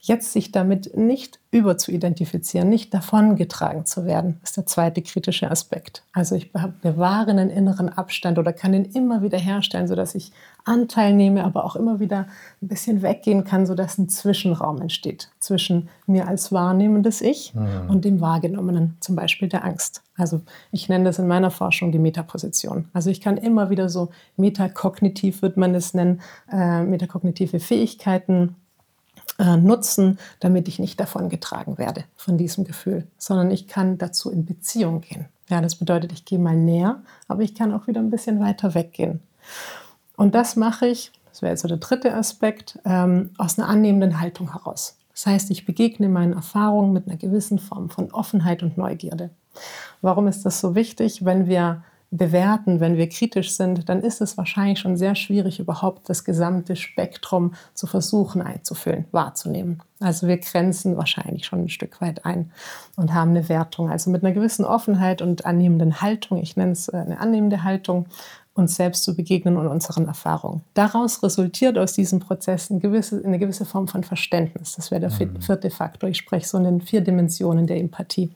Jetzt 0.00 0.32
sich 0.32 0.52
damit 0.52 0.96
nicht 0.96 1.40
über 1.50 1.76
zu 1.76 1.90
identifizieren, 1.90 2.68
nicht 2.68 2.94
davongetragen 2.94 3.84
zu 3.84 4.04
werden, 4.04 4.38
ist 4.42 4.56
der 4.56 4.66
zweite 4.66 5.02
kritische 5.02 5.50
Aspekt. 5.50 6.02
Also 6.12 6.34
ich 6.34 6.52
bewahre 6.82 7.30
einen 7.30 7.50
inneren 7.50 7.88
Abstand 7.88 8.38
oder 8.38 8.52
kann 8.52 8.74
ihn 8.74 8.84
immer 8.84 9.22
wieder 9.22 9.38
herstellen, 9.38 9.88
sodass 9.88 10.14
ich 10.14 10.32
Anteil 10.64 11.14
nehme, 11.14 11.44
aber 11.44 11.64
auch 11.64 11.74
immer 11.74 12.00
wieder 12.00 12.26
ein 12.62 12.68
bisschen 12.68 13.02
weggehen 13.02 13.44
kann, 13.44 13.66
sodass 13.66 13.98
ein 13.98 14.08
Zwischenraum 14.08 14.80
entsteht 14.80 15.30
zwischen 15.40 15.88
mir 16.06 16.28
als 16.28 16.52
wahrnehmendes 16.52 17.20
Ich 17.20 17.54
mhm. 17.54 17.88
und 17.88 18.04
dem 18.04 18.20
Wahrgenommenen, 18.20 18.96
zum 19.00 19.16
Beispiel 19.16 19.48
der 19.48 19.64
Angst. 19.64 20.02
Also 20.16 20.42
ich 20.70 20.88
nenne 20.88 21.04
das 21.04 21.18
in 21.18 21.26
meiner 21.26 21.50
Forschung 21.50 21.92
die 21.92 21.98
Metaposition. 21.98 22.88
Also 22.92 23.10
ich 23.10 23.20
kann 23.20 23.36
immer 23.36 23.70
wieder 23.70 23.88
so 23.88 24.10
metakognitiv, 24.36 25.42
wird 25.42 25.56
man 25.56 25.74
es 25.74 25.94
nennen, 25.94 26.20
äh, 26.52 26.82
metakognitive 26.82 27.60
Fähigkeiten 27.60 28.56
äh, 29.38 29.56
nutzen, 29.56 30.18
damit 30.40 30.68
ich 30.68 30.78
nicht 30.78 30.98
davon 30.98 31.28
getragen 31.28 31.78
werde 31.78 32.04
von 32.16 32.36
diesem 32.36 32.64
Gefühl, 32.64 33.06
sondern 33.18 33.50
ich 33.50 33.68
kann 33.68 33.98
dazu 33.98 34.30
in 34.30 34.44
Beziehung 34.44 35.00
gehen. 35.00 35.26
Ja, 35.48 35.60
das 35.60 35.76
bedeutet, 35.76 36.12
ich 36.12 36.24
gehe 36.24 36.38
mal 36.38 36.56
näher, 36.56 37.00
aber 37.26 37.42
ich 37.42 37.54
kann 37.54 37.72
auch 37.72 37.86
wieder 37.86 38.00
ein 38.00 38.10
bisschen 38.10 38.40
weiter 38.40 38.74
weggehen. 38.74 39.20
Und 40.16 40.34
das 40.34 40.56
mache 40.56 40.86
ich, 40.88 41.12
das 41.30 41.42
wäre 41.42 41.52
jetzt 41.52 41.62
so 41.62 41.68
der 41.68 41.78
dritte 41.78 42.14
Aspekt, 42.14 42.78
ähm, 42.84 43.30
aus 43.38 43.58
einer 43.58 43.68
annehmenden 43.68 44.20
Haltung 44.20 44.52
heraus. 44.52 44.96
Das 45.14 45.26
heißt, 45.26 45.50
ich 45.50 45.66
begegne 45.66 46.08
meinen 46.08 46.32
Erfahrungen 46.32 46.92
mit 46.92 47.06
einer 47.06 47.16
gewissen 47.16 47.58
Form 47.58 47.90
von 47.90 48.12
Offenheit 48.12 48.62
und 48.62 48.76
Neugierde. 48.76 49.30
Warum 50.00 50.28
ist 50.28 50.44
das 50.44 50.60
so 50.60 50.74
wichtig? 50.74 51.24
Wenn 51.24 51.48
wir 51.48 51.82
bewerten, 52.10 52.80
wenn 52.80 52.96
wir 52.96 53.08
kritisch 53.08 53.54
sind, 53.54 53.88
dann 53.88 54.02
ist 54.02 54.22
es 54.22 54.38
wahrscheinlich 54.38 54.78
schon 54.78 54.96
sehr 54.96 55.14
schwierig, 55.14 55.60
überhaupt 55.60 56.08
das 56.08 56.24
gesamte 56.24 56.74
Spektrum 56.74 57.52
zu 57.74 57.86
versuchen 57.86 58.40
einzufüllen, 58.40 59.04
wahrzunehmen. 59.10 59.82
Also 60.00 60.26
wir 60.26 60.38
grenzen 60.38 60.96
wahrscheinlich 60.96 61.44
schon 61.44 61.64
ein 61.64 61.68
Stück 61.68 62.00
weit 62.00 62.24
ein 62.24 62.50
und 62.96 63.12
haben 63.12 63.30
eine 63.30 63.48
Wertung. 63.50 63.90
Also 63.90 64.10
mit 64.10 64.24
einer 64.24 64.32
gewissen 64.32 64.64
Offenheit 64.64 65.20
und 65.20 65.44
annehmenden 65.44 66.00
Haltung, 66.00 66.38
ich 66.38 66.56
nenne 66.56 66.72
es 66.72 66.88
äh, 66.88 66.96
eine 66.96 67.20
annehmende 67.20 67.62
Haltung, 67.62 68.06
uns 68.54 68.74
selbst 68.74 69.04
zu 69.04 69.14
begegnen 69.14 69.56
und 69.56 69.66
unseren 69.66 70.06
Erfahrungen. 70.06 70.62
Daraus 70.74 71.22
resultiert 71.22 71.78
aus 71.78 71.92
diesem 71.92 72.20
Prozess 72.20 72.70
eine 72.70 72.80
gewisse, 72.80 73.22
eine 73.24 73.38
gewisse 73.38 73.64
Form 73.64 73.86
von 73.86 74.02
Verständnis. 74.02 74.74
Das 74.76 74.90
wäre 74.90 75.00
der 75.00 75.10
mhm. 75.10 75.40
vierte 75.40 75.70
Faktor. 75.70 76.08
Ich 76.08 76.18
spreche 76.18 76.48
so 76.48 76.58
in 76.58 76.64
den 76.64 76.80
vier 76.80 77.02
Dimensionen 77.02 77.66
der 77.66 77.78
Empathie. 77.78 78.30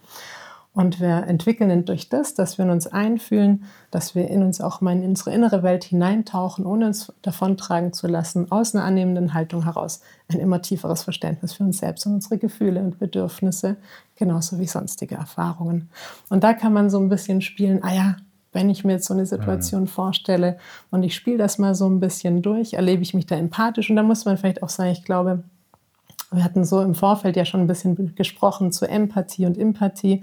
Und 0.74 1.00
wir 1.00 1.24
entwickeln 1.26 1.84
durch 1.84 2.08
das, 2.08 2.32
dass 2.32 2.56
wir 2.56 2.64
in 2.64 2.70
uns 2.70 2.86
einfühlen, 2.86 3.64
dass 3.90 4.14
wir 4.14 4.28
in 4.28 4.42
uns 4.42 4.62
auch 4.62 4.80
mal 4.80 4.96
in 4.96 5.04
unsere 5.04 5.32
innere 5.32 5.62
Welt 5.62 5.84
hineintauchen, 5.84 6.64
ohne 6.64 6.86
uns 6.86 7.12
davontragen 7.20 7.92
zu 7.92 8.06
lassen, 8.06 8.50
aus 8.50 8.74
einer 8.74 8.84
annehmenden 8.84 9.34
Haltung 9.34 9.64
heraus, 9.64 10.00
ein 10.28 10.40
immer 10.40 10.62
tieferes 10.62 11.02
Verständnis 11.02 11.52
für 11.52 11.64
uns 11.64 11.78
selbst 11.78 12.06
und 12.06 12.14
unsere 12.14 12.38
Gefühle 12.38 12.80
und 12.80 12.98
Bedürfnisse, 12.98 13.76
genauso 14.16 14.58
wie 14.58 14.66
sonstige 14.66 15.16
Erfahrungen. 15.16 15.90
Und 16.30 16.42
da 16.42 16.54
kann 16.54 16.72
man 16.72 16.88
so 16.88 16.98
ein 16.98 17.10
bisschen 17.10 17.42
spielen, 17.42 17.82
ah 17.82 17.92
ja, 17.92 18.16
wenn 18.52 18.70
ich 18.70 18.82
mir 18.82 18.92
jetzt 18.92 19.06
so 19.06 19.14
eine 19.14 19.26
Situation 19.26 19.82
mhm. 19.82 19.88
vorstelle 19.88 20.58
und 20.90 21.02
ich 21.02 21.14
spiele 21.14 21.38
das 21.38 21.58
mal 21.58 21.74
so 21.74 21.86
ein 21.86 22.00
bisschen 22.00 22.40
durch, 22.40 22.74
erlebe 22.74 23.02
ich 23.02 23.12
mich 23.12 23.26
da 23.26 23.36
empathisch 23.36 23.90
und 23.90 23.96
da 23.96 24.02
muss 24.02 24.24
man 24.24 24.38
vielleicht 24.38 24.62
auch 24.62 24.68
sagen, 24.70 24.92
ich 24.92 25.04
glaube, 25.04 25.42
wir 26.32 26.44
hatten 26.44 26.64
so 26.64 26.80
im 26.80 26.94
Vorfeld 26.94 27.36
ja 27.36 27.44
schon 27.44 27.60
ein 27.60 27.66
bisschen 27.66 28.14
gesprochen 28.14 28.72
zu 28.72 28.88
Empathie 28.88 29.46
und 29.46 29.58
Empathie. 29.58 30.22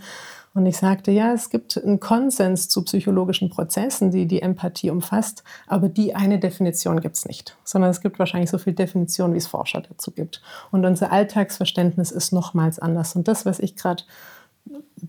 Und 0.53 0.65
ich 0.65 0.77
sagte, 0.77 1.11
ja, 1.11 1.33
es 1.33 1.49
gibt 1.49 1.77
einen 1.77 1.99
Konsens 1.99 2.69
zu 2.69 2.83
psychologischen 2.83 3.49
Prozessen, 3.49 4.11
die 4.11 4.25
die 4.25 4.41
Empathie 4.41 4.89
umfasst, 4.89 5.43
aber 5.67 5.89
die 5.89 6.15
eine 6.15 6.39
Definition 6.39 7.01
gibt 7.01 7.17
es 7.17 7.25
nicht, 7.25 7.55
sondern 7.63 7.91
es 7.91 8.01
gibt 8.01 8.17
wahrscheinlich 8.19 8.49
so 8.49 8.57
viel 8.57 8.73
Definition, 8.73 9.33
wie 9.33 9.37
es 9.37 9.47
Forscher 9.47 9.81
dazu 9.81 10.11
gibt. 10.11 10.41
Und 10.71 10.85
unser 10.85 11.11
Alltagsverständnis 11.11 12.11
ist 12.11 12.33
nochmals 12.33 12.79
anders. 12.79 13.15
Und 13.15 13.27
das, 13.27 13.45
was 13.45 13.59
ich 13.59 13.75
gerade 13.75 14.03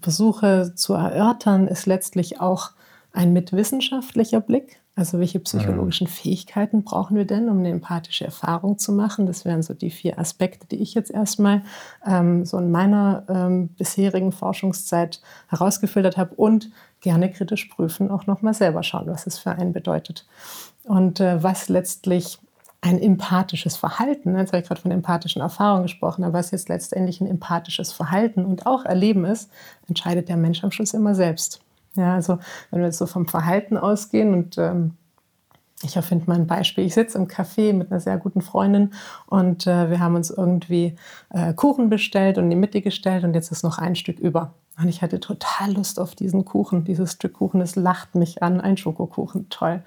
versuche 0.01 0.75
zu 0.75 0.95
erörtern, 0.95 1.69
ist 1.69 1.87
letztlich 1.87 2.41
auch 2.41 2.71
ein 3.13 3.33
mitwissenschaftlicher 3.33 4.41
Blick 4.41 4.80
also 5.01 5.19
welche 5.19 5.41
psychologischen 5.41 6.07
mhm. 6.07 6.11
Fähigkeiten 6.11 6.85
brauchen 6.85 7.17
wir 7.17 7.25
denn, 7.25 7.49
um 7.49 7.61
eine 7.61 7.71
empathische 7.71 8.27
Erfahrung 8.27 8.79
zu 8.79 8.93
machen? 8.93 9.25
Das 9.25 9.47
wären 9.47 9.63
so 9.63 9.73
die 9.73 9.91
vier 9.91 10.19
Aspekte, 10.19 10.67
die 10.67 10.77
ich 10.77 10.93
jetzt 10.93 11.11
erstmal 11.11 11.63
ähm, 12.07 12.45
so 12.45 12.59
in 12.59 12.71
meiner 12.71 13.25
ähm, 13.31 13.69
bisherigen 13.69 14.31
Forschungszeit 14.31 15.23
herausgefiltert 15.49 16.19
habe 16.19 16.35
und 16.35 16.69
gerne 17.01 17.31
kritisch 17.31 17.65
prüfen, 17.65 18.11
auch 18.11 18.27
nochmal 18.27 18.53
selber 18.53 18.83
schauen, 18.83 19.07
was 19.07 19.27
es 19.27 19.39
für 19.39 19.53
einen 19.53 19.73
bedeutet. 19.73 20.27
Und 20.85 21.19
äh, 21.19 21.43
was 21.43 21.71
letztlich 21.71 22.39
ein 22.83 23.01
empathisches 23.01 23.77
Verhalten, 23.79 24.37
jetzt 24.37 24.53
habe 24.53 24.61
ich 24.61 24.69
gerade 24.69 24.83
von 24.83 24.91
empathischen 24.91 25.41
Erfahrungen 25.41 25.85
gesprochen, 25.85 26.25
aber 26.25 26.35
was 26.35 26.51
jetzt 26.51 26.69
letztendlich 26.69 27.23
ein 27.23 27.27
empathisches 27.27 27.91
Verhalten 27.91 28.45
und 28.45 28.67
auch 28.67 28.85
Erleben 28.85 29.25
ist, 29.25 29.51
entscheidet 29.89 30.29
der 30.29 30.37
Mensch 30.37 30.63
am 30.63 30.71
Schluss 30.71 30.93
immer 30.93 31.15
selbst. 31.15 31.63
Ja, 31.97 32.15
also 32.15 32.39
wenn 32.71 32.81
wir 32.81 32.87
jetzt 32.87 32.99
so 32.99 33.07
vom 33.07 33.27
Verhalten 33.27 33.77
ausgehen 33.77 34.35
und 34.35 34.59
ähm, 34.59 34.95
ich 35.83 35.97
erfinde 35.97 36.27
mal 36.27 36.37
ein 36.37 36.47
Beispiel. 36.47 36.85
Ich 36.85 36.95
sitze 36.95 37.17
im 37.17 37.27
Café 37.27 37.73
mit 37.73 37.91
einer 37.91 38.01
sehr 38.01 38.19
guten 38.19 38.43
Freundin 38.43 38.93
und 39.27 39.67
äh, 39.67 39.91
wir 39.91 40.01
haben 40.01 40.15
uns 40.15 40.31
irgendwie 40.31 40.97
äh, 41.31 41.55
Kuchen 41.55 41.89
bestellt 41.89 42.37
und 42.37 42.45
in 42.45 42.51
die 42.51 42.57
Mitte 42.57 42.83
gestellt 42.83 43.25
und 43.25 43.35
jetzt 43.35 43.51
ist 43.51 43.63
noch 43.63 43.79
ein 43.79 43.97
Stück 43.97 44.19
über. 44.19 44.55
Und 44.79 44.89
ich 44.89 45.03
hatte 45.03 45.21
total 45.21 45.73
Lust 45.73 46.01
auf 46.01 46.15
diesen 46.15 46.45
Kuchen, 46.45 46.85
dieses 46.85 47.13
Stück 47.13 47.35
Kuchen. 47.35 47.61
Es 47.61 47.77
lacht 47.77 48.15
mich 48.15 48.43
an, 48.43 48.61
ein 48.61 48.79
Schokokuchen, 48.79 49.49
toll. 49.51 49.83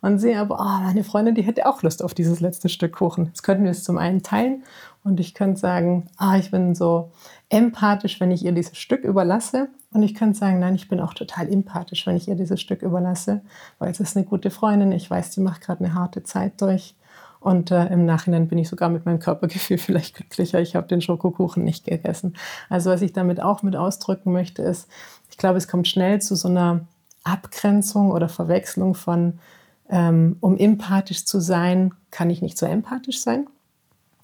Und 0.00 0.18
sehe 0.18 0.38
aber, 0.38 0.58
oh, 0.58 0.82
meine 0.82 1.04
Freundin, 1.04 1.34
die 1.34 1.42
hätte 1.42 1.66
auch 1.66 1.82
Lust 1.82 2.02
auf 2.02 2.14
dieses 2.14 2.40
letzte 2.40 2.70
Stück 2.70 2.92
Kuchen. 2.92 3.26
Jetzt 3.26 3.42
könnten 3.42 3.64
wir 3.64 3.70
es 3.70 3.84
zum 3.84 3.98
einen 3.98 4.22
teilen 4.22 4.62
und 5.10 5.18
ich 5.18 5.34
könnte 5.34 5.58
sagen, 5.58 6.06
ah, 6.18 6.38
ich 6.38 6.52
bin 6.52 6.76
so 6.76 7.10
empathisch, 7.48 8.20
wenn 8.20 8.30
ich 8.30 8.44
ihr 8.44 8.52
dieses 8.52 8.78
Stück 8.78 9.02
überlasse. 9.02 9.68
Und 9.92 10.04
ich 10.04 10.14
könnte 10.14 10.38
sagen, 10.38 10.60
nein, 10.60 10.76
ich 10.76 10.88
bin 10.88 11.00
auch 11.00 11.14
total 11.14 11.52
empathisch, 11.52 12.06
wenn 12.06 12.16
ich 12.16 12.28
ihr 12.28 12.36
dieses 12.36 12.60
Stück 12.60 12.82
überlasse, 12.82 13.40
weil 13.80 13.90
es 13.90 13.98
ist 13.98 14.16
eine 14.16 14.24
gute 14.24 14.50
Freundin. 14.50 14.92
Ich 14.92 15.10
weiß, 15.10 15.30
die 15.30 15.40
macht 15.40 15.62
gerade 15.62 15.84
eine 15.84 15.94
harte 15.94 16.22
Zeit 16.22 16.60
durch. 16.62 16.94
Und 17.40 17.72
äh, 17.72 17.86
im 17.86 18.06
Nachhinein 18.06 18.46
bin 18.46 18.58
ich 18.58 18.68
sogar 18.68 18.88
mit 18.88 19.04
meinem 19.04 19.18
Körpergefühl 19.18 19.78
vielleicht 19.78 20.14
glücklicher. 20.14 20.60
Ich 20.60 20.76
habe 20.76 20.86
den 20.86 21.00
Schokokuchen 21.00 21.64
nicht 21.64 21.86
gegessen. 21.86 22.36
Also 22.68 22.90
was 22.90 23.02
ich 23.02 23.12
damit 23.12 23.42
auch 23.42 23.64
mit 23.64 23.74
ausdrücken 23.74 24.30
möchte, 24.30 24.62
ist, 24.62 24.88
ich 25.28 25.38
glaube, 25.38 25.58
es 25.58 25.66
kommt 25.66 25.88
schnell 25.88 26.20
zu 26.20 26.36
so 26.36 26.46
einer 26.46 26.82
Abgrenzung 27.24 28.12
oder 28.12 28.28
Verwechslung 28.28 28.94
von, 28.94 29.40
ähm, 29.88 30.36
um 30.38 30.56
empathisch 30.56 31.24
zu 31.24 31.40
sein, 31.40 31.94
kann 32.12 32.30
ich 32.30 32.42
nicht 32.42 32.56
so 32.56 32.66
empathisch 32.66 33.20
sein. 33.20 33.48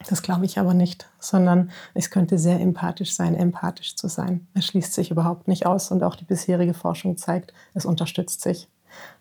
Das 0.09 0.23
glaube 0.23 0.45
ich 0.45 0.59
aber 0.59 0.75
nicht, 0.75 1.09
sondern 1.19 1.71
es 1.95 2.11
könnte 2.11 2.39
sehr 2.39 2.61
empathisch 2.61 3.15
sein, 3.15 3.35
empathisch 3.35 3.97
zu 3.97 4.09
sein. 4.09 4.47
Es 4.55 4.67
schließt 4.67 4.93
sich 4.93 5.11
überhaupt 5.11 5.49
nicht 5.49 5.67
aus 5.67 5.91
und 5.91 6.03
auch 6.03 6.17
die 6.17 6.25
bisherige 6.25 6.75
Forschung 6.75 7.17
zeigt, 7.17 7.53
es 7.75 7.87
unterstützt 7.87 8.43
sich. 8.43 8.69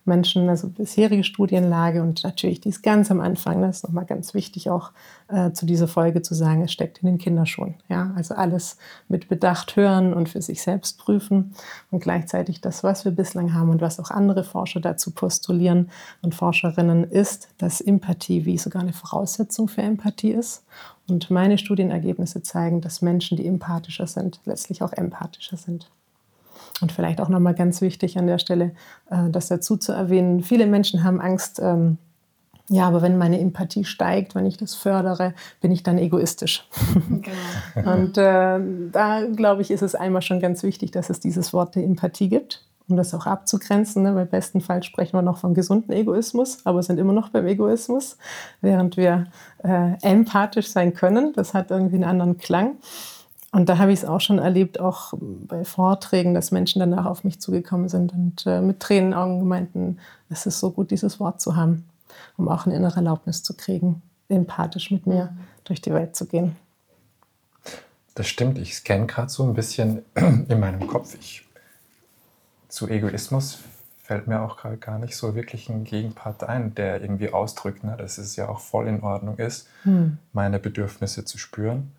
Menschen, 0.06 0.50
also 0.50 0.70
bisherige 0.70 1.24
Studienlage 1.24 2.02
und 2.02 2.24
natürlich 2.24 2.62
dies 2.62 2.84
ganz 2.84 3.10
am 3.10 3.20
Anfang, 3.20 3.62
das 3.62 3.78
ist 3.78 3.84
nochmal 3.84 4.06
ganz 4.06 4.34
wichtig 4.36 4.70
auch 4.70 4.92
äh, 5.28 5.52
zu 5.52 5.66
dieser 5.66 5.88
Folge 5.88 6.22
zu 6.22 6.36
sagen, 6.36 6.64
es 6.64 6.72
steckt 6.72 7.00
in 7.00 7.08
den 7.08 7.18
Kinderschuhen. 7.18 7.76
Ja? 7.90 8.14
Also 8.16 8.36
alles 8.36 8.78
mit 9.08 9.28
Bedacht 9.28 9.76
hören 9.76 10.14
und 10.14 10.30
für 10.30 10.42
sich 10.42 10.62
selbst 10.62 11.00
prüfen 11.00 11.56
und 11.90 12.04
gleichzeitig 12.04 12.62
das, 12.62 12.84
was 12.84 13.04
wir 13.04 13.12
bislang 13.12 13.54
haben 13.54 13.70
und 13.70 13.82
was 13.82 14.00
auch 14.00 14.12
andere 14.12 14.44
Forscher 14.44 14.80
dazu 14.80 15.12
postulieren 15.12 15.90
und 16.22 16.36
Forscherinnen 16.36 17.04
ist, 17.06 17.50
dass 17.58 17.82
Empathie 17.82 18.46
wie 18.46 18.60
sogar 18.60 18.84
eine 18.84 18.94
Voraussetzung 18.94 19.68
für 19.68 19.82
Empathie 19.82 20.32
ist. 20.32 20.64
Und 21.08 21.30
meine 21.30 21.58
Studienergebnisse 21.58 22.42
zeigen, 22.42 22.82
dass 22.82 23.02
Menschen, 23.02 23.38
die 23.38 23.46
empathischer 23.46 24.08
sind, 24.08 24.40
letztlich 24.46 24.82
auch 24.82 24.92
empathischer 24.92 25.58
sind. 25.58 25.88
Und 26.82 26.92
vielleicht 26.92 27.22
auch 27.22 27.30
nochmal 27.30 27.56
ganz 27.56 27.82
wichtig 27.82 28.18
an 28.18 28.28
der 28.28 28.38
Stelle, 28.38 28.72
äh, 29.10 29.30
das 29.30 29.48
dazu 29.48 29.78
zu 29.78 29.94
erwähnen. 29.94 30.44
Viele 30.44 30.68
Menschen 30.68 31.04
haben 31.04 31.22
Angst, 31.22 31.60
ähm, 31.60 31.98
ja, 32.68 32.88
aber 32.88 33.02
wenn 33.02 33.18
meine 33.18 33.40
Empathie 33.40 33.86
steigt, 33.86 34.34
wenn 34.34 34.46
ich 34.46 34.58
das 34.58 34.74
fördere, 34.74 35.34
bin 35.62 35.72
ich 35.72 35.84
dann 35.84 35.98
egoistisch. 36.00 36.68
Genau. 37.76 37.92
Und 37.94 38.18
äh, 38.18 38.60
da, 38.92 39.22
glaube 39.36 39.62
ich, 39.62 39.70
ist 39.70 39.84
es 39.84 39.94
einmal 39.94 40.24
schon 40.24 40.40
ganz 40.40 40.64
wichtig, 40.64 40.92
dass 40.92 41.10
es 41.10 41.20
dieses 41.20 41.54
Wort 41.54 41.76
der 41.76 41.84
Empathie 41.84 42.28
gibt, 42.28 42.66
um 42.88 42.98
das 42.98 43.14
auch 43.14 43.28
abzugrenzen. 43.28 44.02
Ne? 44.02 44.16
Weil 44.16 44.26
bestenfalls 44.26 44.88
sprechen 44.88 45.16
wir 45.16 45.22
noch 45.22 45.38
vom 45.38 45.54
gesunden 45.54 45.94
Egoismus, 45.94 46.66
aber 46.66 46.82
sind 46.82 47.00
immer 47.00 47.14
noch 47.14 47.30
beim 47.30 47.46
Egoismus, 47.46 48.18
während 48.62 48.98
wir 48.98 49.28
äh, 49.64 49.94
empathisch 50.02 50.70
sein 50.70 50.96
können. 50.96 51.34
Das 51.34 51.54
hat 51.54 51.70
irgendwie 51.70 51.96
einen 51.96 52.04
anderen 52.06 52.38
Klang. 52.40 52.78
Und 53.56 53.70
da 53.70 53.78
habe 53.78 53.94
ich 53.94 54.00
es 54.00 54.06
auch 54.06 54.20
schon 54.20 54.38
erlebt, 54.38 54.82
auch 54.82 55.14
bei 55.18 55.64
Vorträgen, 55.64 56.34
dass 56.34 56.52
Menschen 56.52 56.82
danach 56.82 57.06
auf 57.06 57.24
mich 57.24 57.40
zugekommen 57.40 57.88
sind 57.88 58.12
und 58.12 58.46
äh, 58.46 58.60
mit 58.60 58.82
Tränen 58.82 59.06
in 59.06 59.12
den 59.12 59.18
Augen 59.18 59.40
gemeinten, 59.40 59.98
es 60.30 60.46
ist 60.46 60.60
so 60.60 60.72
gut, 60.72 60.92
dieses 60.92 61.22
Wort 61.22 61.40
zu 61.40 61.56
haben, 61.56 61.88
um 62.36 62.50
auch 62.50 62.66
eine 62.66 62.76
innere 62.76 62.98
Erlaubnis 62.98 63.44
zu 63.44 63.56
kriegen, 63.56 64.02
empathisch 64.28 64.92
mit 64.92 65.08
mir 65.08 65.34
durch 65.64 65.80
die 65.80 65.94
Welt 65.94 66.18
zu 66.18 66.26
gehen. 66.26 66.58
Das 68.14 68.28
stimmt, 68.28 68.58
ich 68.58 68.76
scanne 68.76 69.06
gerade 69.06 69.30
so 69.30 69.44
ein 69.44 69.54
bisschen 69.54 70.04
in 70.50 70.60
meinem 70.60 70.86
Kopf. 70.86 71.16
Ich, 71.18 71.48
zu 72.68 72.90
Egoismus 72.90 73.60
fällt 74.04 74.28
mir 74.28 74.42
auch 74.42 74.58
gerade 74.58 74.76
gar 74.76 75.00
nicht 75.00 75.16
so 75.16 75.34
wirklich 75.34 75.70
ein 75.70 75.86
Gegenpart 75.86 76.44
ein, 76.44 76.76
der 76.76 77.02
irgendwie 77.02 77.32
ausdrückt, 77.32 77.86
ne, 77.86 77.96
dass 77.98 78.18
es 78.18 78.36
ja 78.36 78.50
auch 78.50 78.60
voll 78.60 78.90
in 78.90 79.02
Ordnung 79.02 79.38
ist, 79.38 79.70
hm. 79.84 80.18
meine 80.34 80.60
Bedürfnisse 80.60 81.24
zu 81.24 81.38
spüren 81.38 81.94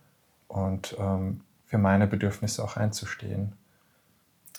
und 0.48 0.94
ähm, 0.98 1.40
für 1.66 1.78
meine 1.78 2.06
Bedürfnisse 2.06 2.64
auch 2.64 2.76
einzustehen. 2.76 3.52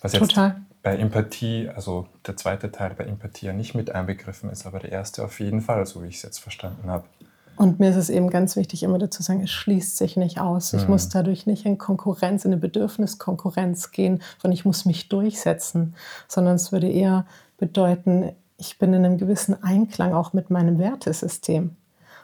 Was 0.02 0.14
jetzt 0.14 0.30
Total. 0.30 0.62
bei 0.84 0.96
Empathie, 0.98 1.70
also 1.74 2.08
der 2.28 2.38
zweite 2.38 2.72
Teil 2.72 2.94
bei 2.96 3.06
Empathie 3.06 3.48
ja 3.48 3.54
nicht 3.54 3.74
mit 3.74 3.90
einbegriffen 3.90 4.50
ist, 4.50 4.66
aber 4.68 4.80
der 4.80 4.92
erste 4.92 5.24
auf 5.24 5.40
jeden 5.40 5.62
Fall, 5.62 5.86
so 5.86 6.04
wie 6.04 6.08
ich 6.08 6.18
es 6.18 6.24
jetzt 6.24 6.40
verstanden 6.40 6.90
habe. 6.90 7.06
Und 7.56 7.80
mir 7.80 7.90
ist 7.90 7.96
es 7.96 8.12
eben 8.12 8.30
ganz 8.30 8.56
wichtig, 8.56 8.84
immer 8.84 9.00
dazu 9.00 9.18
zu 9.18 9.24
sagen, 9.24 9.42
es 9.42 9.50
schließt 9.50 9.98
sich 9.98 10.16
nicht 10.16 10.40
aus. 10.40 10.74
Ich 10.74 10.84
mhm. 10.84 10.92
muss 10.92 11.10
dadurch 11.10 11.48
nicht 11.48 11.66
in 11.66 11.80
Konkurrenz, 11.80 12.46
in 12.46 12.52
eine 12.52 12.62
Bedürfniskonkurrenz 12.62 13.90
gehen, 13.90 14.22
von 14.38 14.52
ich 14.52 14.64
muss 14.64 14.86
mich 14.86 15.10
durchsetzen, 15.10 15.96
sondern 16.28 16.56
es 16.56 16.72
würde 16.72 16.88
eher 16.88 17.26
bedeuten, 17.58 18.32
ich 18.58 18.78
bin 18.78 18.94
in 18.94 19.04
einem 19.04 19.18
gewissen 19.18 19.62
Einklang 19.64 20.14
auch 20.14 20.34
mit 20.34 20.52
meinem 20.52 20.78
Wertesystem. 20.78 21.76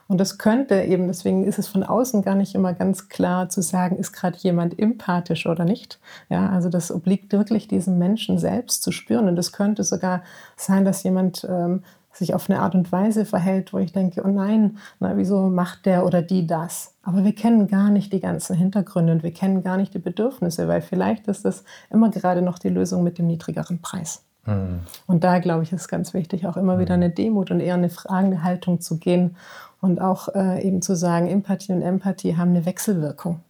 Und 0.08 0.20
das 0.20 0.38
könnte 0.38 0.82
eben, 0.82 1.08
deswegen 1.08 1.46
ist 1.46 1.60
es 1.60 1.68
von 1.68 1.84
außen 1.84 2.22
gar 2.22 2.36
nicht 2.36 2.56
immer 2.56 2.74
ganz 2.74 3.10
klar 3.10 3.50
zu 3.50 3.62
sagen, 3.62 3.96
ist 3.96 4.12
gerade 4.12 4.38
jemand 4.38 4.78
empathisch 4.78 5.46
oder 5.46 5.66
nicht. 5.66 6.00
Ja, 6.30 6.50
also 6.50 6.70
das 6.70 6.92
obliegt 6.92 7.32
wirklich 7.32 7.68
diesem 7.68 7.98
Menschen 7.98 8.38
selbst 8.38 8.84
zu 8.84 8.92
spüren. 8.92 9.28
Und 9.28 9.38
es 9.40 9.52
könnte 9.52 9.84
sogar 9.84 10.24
sein, 10.58 10.86
dass 10.86 11.04
jemand 11.04 11.48
ähm, 11.50 11.84
sich 12.12 12.34
auf 12.34 12.50
eine 12.50 12.60
Art 12.60 12.76
und 12.76 12.92
Weise 12.92 13.26
verhält, 13.26 13.74
wo 13.74 13.80
ich 13.80 13.92
denke, 13.92 14.22
oh 14.24 14.30
nein, 14.30 14.78
na, 15.00 15.18
wieso 15.18 15.50
macht 15.50 15.86
der 15.86 16.06
oder 16.06 16.22
die 16.22 16.46
das? 16.46 16.94
Aber 17.02 17.24
wir 17.24 17.34
kennen 17.34 17.68
gar 17.68 17.90
nicht 17.90 18.14
die 18.14 18.20
ganzen 18.20 18.56
Hintergründe 18.56 19.14
und 19.14 19.24
wir 19.24 19.34
kennen 19.34 19.64
gar 19.64 19.78
nicht 19.78 19.94
die 19.94 20.00
Bedürfnisse, 20.00 20.68
weil 20.68 20.82
vielleicht 20.82 21.28
ist 21.28 21.44
das 21.46 21.64
immer 21.90 22.10
gerade 22.10 22.42
noch 22.42 22.60
die 22.60 22.70
Lösung 22.70 23.04
mit 23.04 23.18
dem 23.18 23.28
niedrigeren 23.28 23.82
Preis. 23.82 24.24
Mhm. 24.46 24.82
Und 25.08 25.24
da, 25.24 25.40
glaube 25.40 25.64
ich, 25.64 25.72
ist 25.72 25.88
ganz 25.88 26.14
wichtig, 26.14 26.46
auch 26.46 26.58
immer 26.58 26.78
wieder 26.78 26.96
hm. 26.96 27.04
eine 27.04 27.10
Demut 27.10 27.50
und 27.50 27.62
eher 27.62 27.76
eine 27.76 27.90
fragende 27.90 28.44
Haltung 28.44 28.82
zu 28.82 28.98
gehen 28.98 29.38
und 29.84 30.00
auch 30.00 30.34
äh, 30.34 30.66
eben 30.66 30.82
zu 30.82 30.96
sagen, 30.96 31.28
Empathie 31.28 31.74
und 31.74 31.82
Empathie 31.82 32.38
haben 32.38 32.52
eine 32.52 32.66
Wechselwirkung. 32.66 33.42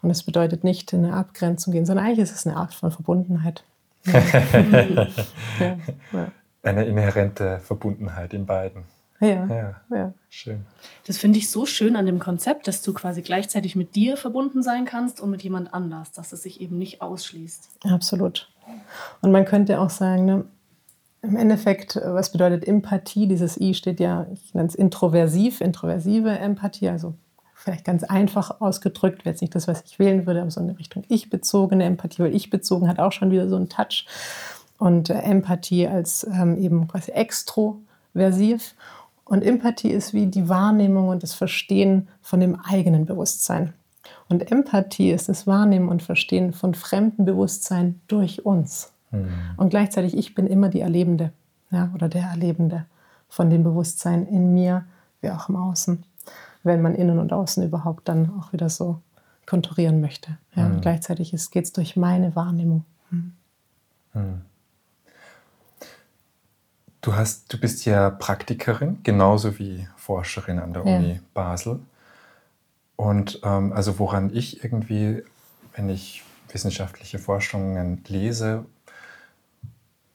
Und 0.00 0.08
das 0.08 0.22
bedeutet 0.22 0.64
nicht 0.64 0.94
in 0.94 1.04
eine 1.04 1.14
Abgrenzung 1.14 1.74
gehen, 1.74 1.84
sondern 1.84 2.06
eigentlich 2.06 2.20
ist 2.20 2.34
es 2.34 2.46
eine 2.46 2.56
Art 2.56 2.72
von 2.72 2.90
Verbundenheit. 2.90 3.64
ja, 4.06 5.06
ja. 5.60 6.32
Eine 6.62 6.86
inhärente 6.86 7.58
Verbundenheit 7.58 8.32
in 8.32 8.46
beiden. 8.46 8.84
Ja, 9.20 9.46
ja, 9.46 9.74
ja. 9.90 10.14
schön. 10.30 10.64
Das 11.06 11.18
finde 11.18 11.38
ich 11.38 11.50
so 11.50 11.66
schön 11.66 11.96
an 11.96 12.06
dem 12.06 12.18
Konzept, 12.18 12.66
dass 12.66 12.80
du 12.80 12.94
quasi 12.94 13.20
gleichzeitig 13.20 13.76
mit 13.76 13.94
dir 13.94 14.16
verbunden 14.16 14.62
sein 14.62 14.86
kannst 14.86 15.20
und 15.20 15.30
mit 15.30 15.42
jemand 15.42 15.74
anders, 15.74 16.12
dass 16.12 16.32
es 16.32 16.42
sich 16.42 16.62
eben 16.62 16.78
nicht 16.78 17.02
ausschließt. 17.02 17.68
Absolut. 17.90 18.50
Und 19.20 19.32
man 19.32 19.44
könnte 19.44 19.78
auch 19.80 19.90
sagen, 19.90 20.24
ne, 20.24 20.44
im 21.24 21.36
Endeffekt, 21.36 21.96
was 21.96 22.30
bedeutet 22.30 22.66
Empathie? 22.66 23.26
Dieses 23.26 23.58
I 23.60 23.74
steht 23.74 24.00
ja, 24.00 24.26
ich 24.32 24.54
nenne 24.54 24.68
es 24.68 24.74
introversiv, 24.74 25.60
introversive 25.60 26.30
Empathie, 26.30 26.88
also 26.88 27.14
vielleicht 27.54 27.84
ganz 27.84 28.04
einfach 28.04 28.60
ausgedrückt, 28.60 29.24
wäre 29.24 29.32
jetzt 29.32 29.40
nicht 29.40 29.54
das, 29.54 29.66
was 29.66 29.82
ich 29.86 29.98
wählen 29.98 30.26
würde, 30.26 30.42
aber 30.42 30.50
so 30.50 30.60
eine 30.60 30.78
Richtung 30.78 31.04
ich-bezogene 31.08 31.84
Empathie, 31.84 32.22
weil 32.22 32.34
ich-bezogen 32.34 32.88
hat 32.88 32.98
auch 32.98 33.12
schon 33.12 33.30
wieder 33.30 33.48
so 33.48 33.56
einen 33.56 33.68
Touch. 33.68 34.06
Und 34.78 35.08
äh, 35.08 35.14
Empathie 35.14 35.88
als 35.88 36.24
ähm, 36.24 36.58
eben 36.58 36.86
quasi 36.88 37.12
extroversiv. 37.12 38.74
Und 39.24 39.42
Empathie 39.42 39.90
ist 39.90 40.12
wie 40.12 40.26
die 40.26 40.48
Wahrnehmung 40.48 41.08
und 41.08 41.22
das 41.22 41.32
Verstehen 41.32 42.08
von 42.20 42.40
dem 42.40 42.60
eigenen 42.60 43.06
Bewusstsein. 43.06 43.72
Und 44.28 44.50
Empathie 44.50 45.12
ist 45.12 45.28
das 45.28 45.46
Wahrnehmen 45.46 45.88
und 45.88 46.02
Verstehen 46.02 46.52
von 46.52 46.74
fremdem 46.74 47.24
Bewusstsein 47.24 48.00
durch 48.08 48.44
uns. 48.44 48.93
Mhm. 49.14 49.28
Und 49.56 49.70
gleichzeitig, 49.70 50.16
ich 50.16 50.34
bin 50.34 50.46
immer 50.46 50.68
die 50.68 50.80
Erlebende 50.80 51.32
ja, 51.70 51.90
oder 51.94 52.08
der 52.08 52.24
Erlebende 52.24 52.86
von 53.28 53.50
dem 53.50 53.62
Bewusstsein 53.62 54.26
in 54.26 54.54
mir 54.54 54.84
wie 55.20 55.30
auch 55.30 55.48
im 55.48 55.56
Außen, 55.56 56.04
wenn 56.62 56.82
man 56.82 56.94
innen 56.94 57.18
und 57.18 57.32
außen 57.32 57.62
überhaupt 57.64 58.08
dann 58.08 58.30
auch 58.38 58.52
wieder 58.52 58.68
so 58.68 59.00
konturieren 59.46 60.00
möchte. 60.00 60.38
Ja, 60.54 60.68
mhm. 60.68 60.74
Und 60.76 60.80
gleichzeitig 60.82 61.34
geht 61.50 61.64
es 61.64 61.72
durch 61.72 61.96
meine 61.96 62.34
Wahrnehmung. 62.36 62.84
Mhm. 63.10 63.32
mhm. 64.12 64.40
Du, 67.00 67.14
hast, 67.14 67.52
du 67.52 67.60
bist 67.60 67.84
ja 67.84 68.08
Praktikerin, 68.08 69.00
genauso 69.02 69.58
wie 69.58 69.86
Forscherin 69.94 70.58
an 70.58 70.72
der 70.72 70.86
ja. 70.86 70.96
Uni 70.96 71.20
Basel. 71.34 71.80
Und 72.96 73.40
ähm, 73.42 73.74
also 73.74 73.98
woran 73.98 74.34
ich 74.34 74.64
irgendwie, 74.64 75.22
wenn 75.76 75.90
ich 75.90 76.24
wissenschaftliche 76.50 77.18
Forschungen 77.18 78.02
lese, 78.08 78.64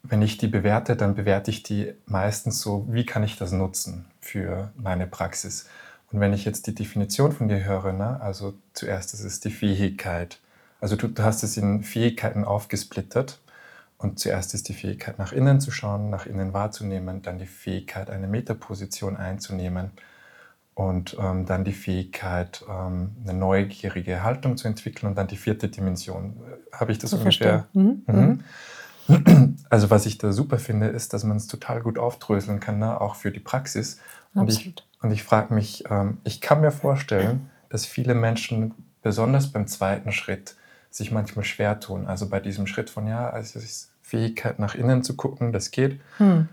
wenn 0.09 0.21
ich 0.21 0.37
die 0.37 0.47
bewerte, 0.47 0.95
dann 0.95 1.15
bewerte 1.15 1.51
ich 1.51 1.63
die 1.63 1.93
meistens 2.05 2.61
so, 2.61 2.87
wie 2.89 3.05
kann 3.05 3.23
ich 3.23 3.37
das 3.37 3.51
nutzen 3.51 4.05
für 4.19 4.71
meine 4.75 5.07
Praxis? 5.07 5.67
Und 6.11 6.19
wenn 6.19 6.33
ich 6.33 6.45
jetzt 6.45 6.65
die 6.67 6.73
Definition 6.73 7.31
von 7.31 7.47
dir 7.47 7.63
höre, 7.63 7.93
ne, 7.93 8.19
also 8.19 8.55
zuerst 8.73 9.13
ist 9.13 9.23
es 9.23 9.39
die 9.39 9.51
Fähigkeit, 9.51 10.39
also 10.81 10.95
du, 10.95 11.07
du 11.07 11.23
hast 11.23 11.43
es 11.43 11.57
in 11.57 11.83
Fähigkeiten 11.83 12.43
aufgesplittert 12.43 13.39
und 13.97 14.17
zuerst 14.17 14.53
ist 14.53 14.69
die 14.69 14.73
Fähigkeit 14.73 15.19
nach 15.19 15.31
innen 15.31 15.59
zu 15.59 15.71
schauen, 15.71 16.09
nach 16.09 16.25
innen 16.25 16.53
wahrzunehmen, 16.53 17.21
dann 17.21 17.37
die 17.37 17.45
Fähigkeit, 17.45 18.09
eine 18.09 18.27
Metaposition 18.27 19.17
einzunehmen 19.17 19.91
und 20.73 21.17
ähm, 21.19 21.45
dann 21.45 21.65
die 21.65 21.73
Fähigkeit, 21.73 22.63
ähm, 22.67 23.17
eine 23.23 23.37
neugierige 23.37 24.23
Haltung 24.23 24.57
zu 24.57 24.67
entwickeln 24.67 25.09
und 25.09 25.17
dann 25.17 25.27
die 25.27 25.37
vierte 25.37 25.67
Dimension. 25.67 26.37
Habe 26.71 26.93
ich 26.93 26.97
das 26.97 27.11
so 27.11 27.17
ungefähr? 27.17 27.67
Mhm. 27.73 28.03
Mhm. 28.07 28.43
Also 29.69 29.91
was 29.91 30.07
ich 30.07 30.17
da 30.17 30.31
super 30.31 30.57
finde, 30.57 30.87
ist, 30.87 31.13
dass 31.13 31.23
man 31.23 31.37
es 31.37 31.45
total 31.45 31.81
gut 31.81 31.99
aufdröseln 31.99 32.59
kann, 32.59 32.79
ne? 32.79 32.99
auch 32.99 33.13
für 33.13 33.31
die 33.31 33.39
Praxis. 33.39 33.99
Und 34.33 34.49
ich, 34.49 34.73
und 35.01 35.11
ich 35.11 35.23
frage 35.23 35.53
mich, 35.53 35.83
ähm, 35.89 36.17
ich 36.23 36.41
kann 36.41 36.61
mir 36.61 36.71
vorstellen, 36.71 37.49
dass 37.69 37.85
viele 37.85 38.15
Menschen, 38.15 38.73
besonders 39.01 39.51
beim 39.51 39.67
zweiten 39.67 40.11
Schritt, 40.11 40.55
sich 40.89 41.11
manchmal 41.11 41.45
schwer 41.45 41.79
tun. 41.79 42.07
Also 42.07 42.29
bei 42.29 42.39
diesem 42.39 42.67
Schritt 42.67 42.89
von, 42.89 43.07
ja, 43.07 43.29
also 43.29 43.59
Fähigkeit 44.01 44.57
nach 44.57 44.75
innen 44.75 45.03
zu 45.03 45.15
gucken, 45.15 45.53
das 45.53 45.71
geht. 45.71 46.01
Hm. 46.17 46.49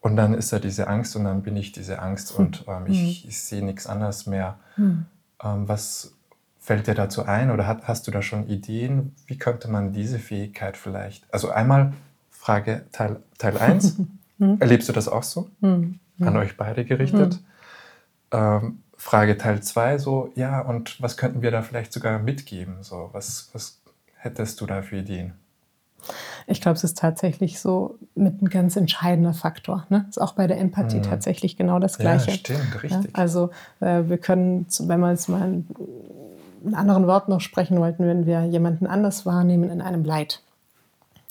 Und 0.00 0.16
dann 0.16 0.34
ist 0.34 0.52
da 0.52 0.60
diese 0.60 0.86
Angst 0.86 1.16
und 1.16 1.24
dann 1.24 1.42
bin 1.42 1.56
ich 1.56 1.72
diese 1.72 1.98
Angst 1.98 2.30
hm. 2.30 2.46
und 2.46 2.64
ähm, 2.68 2.86
ich, 2.86 3.22
hm. 3.22 3.30
ich 3.30 3.42
sehe 3.42 3.64
nichts 3.64 3.86
anderes 3.86 4.26
mehr. 4.26 4.58
Hm. 4.76 5.06
Ähm, 5.42 5.68
was 5.68 6.14
fällt 6.68 6.86
dir 6.86 6.94
dazu 6.94 7.24
ein 7.24 7.50
oder 7.50 7.66
hat, 7.66 7.88
hast 7.88 8.06
du 8.06 8.10
da 8.10 8.20
schon 8.20 8.46
Ideen? 8.46 9.14
Wie 9.26 9.38
könnte 9.38 9.70
man 9.70 9.94
diese 9.94 10.18
Fähigkeit 10.18 10.76
vielleicht, 10.76 11.24
also 11.32 11.48
einmal 11.48 11.94
Frage 12.30 12.84
Teil, 12.92 13.22
Teil 13.38 13.56
1, 13.58 13.96
hm. 14.38 14.60
erlebst 14.60 14.86
du 14.86 14.92
das 14.92 15.08
auch 15.08 15.22
so? 15.22 15.48
Hm. 15.62 15.98
An 16.20 16.36
euch 16.36 16.58
beide 16.58 16.84
gerichtet. 16.84 17.40
Ähm, 18.32 18.82
Frage 18.98 19.38
Teil 19.38 19.62
2, 19.62 19.96
so, 19.96 20.30
ja, 20.34 20.60
und 20.60 21.00
was 21.00 21.16
könnten 21.16 21.40
wir 21.40 21.50
da 21.50 21.62
vielleicht 21.62 21.90
sogar 21.90 22.18
mitgeben? 22.18 22.82
So, 22.82 23.08
was, 23.12 23.48
was 23.54 23.80
hättest 24.16 24.60
du 24.60 24.66
da 24.66 24.82
für 24.82 24.96
Ideen? 24.96 25.32
Ich 26.46 26.60
glaube, 26.60 26.76
es 26.76 26.84
ist 26.84 26.98
tatsächlich 26.98 27.60
so 27.60 27.98
mit 28.14 28.40
ein 28.42 28.48
ganz 28.48 28.76
entscheidender 28.76 29.34
Faktor. 29.34 29.86
Ne? 29.90 30.06
Ist 30.08 30.20
auch 30.20 30.32
bei 30.32 30.46
der 30.46 30.58
Empathie 30.58 30.98
mhm. 30.98 31.02
tatsächlich 31.02 31.56
genau 31.56 31.78
das 31.78 31.98
Gleiche. 31.98 32.30
Ja, 32.30 32.36
stimmt, 32.36 32.82
richtig. 32.82 33.04
Ja, 33.04 33.10
also 33.12 33.50
äh, 33.80 34.04
wir 34.06 34.18
können, 34.18 34.66
wenn 34.80 35.00
wir 35.00 35.10
jetzt 35.10 35.28
mal 35.28 35.62
in 36.64 36.74
anderen 36.74 37.06
Worten 37.06 37.30
noch 37.30 37.40
sprechen 37.40 37.78
wollten, 37.78 38.06
wenn 38.06 38.26
wir 38.26 38.44
jemanden 38.44 38.86
anders 38.86 39.26
wahrnehmen 39.26 39.70
in 39.70 39.80
einem 39.80 40.04
Leid, 40.04 40.42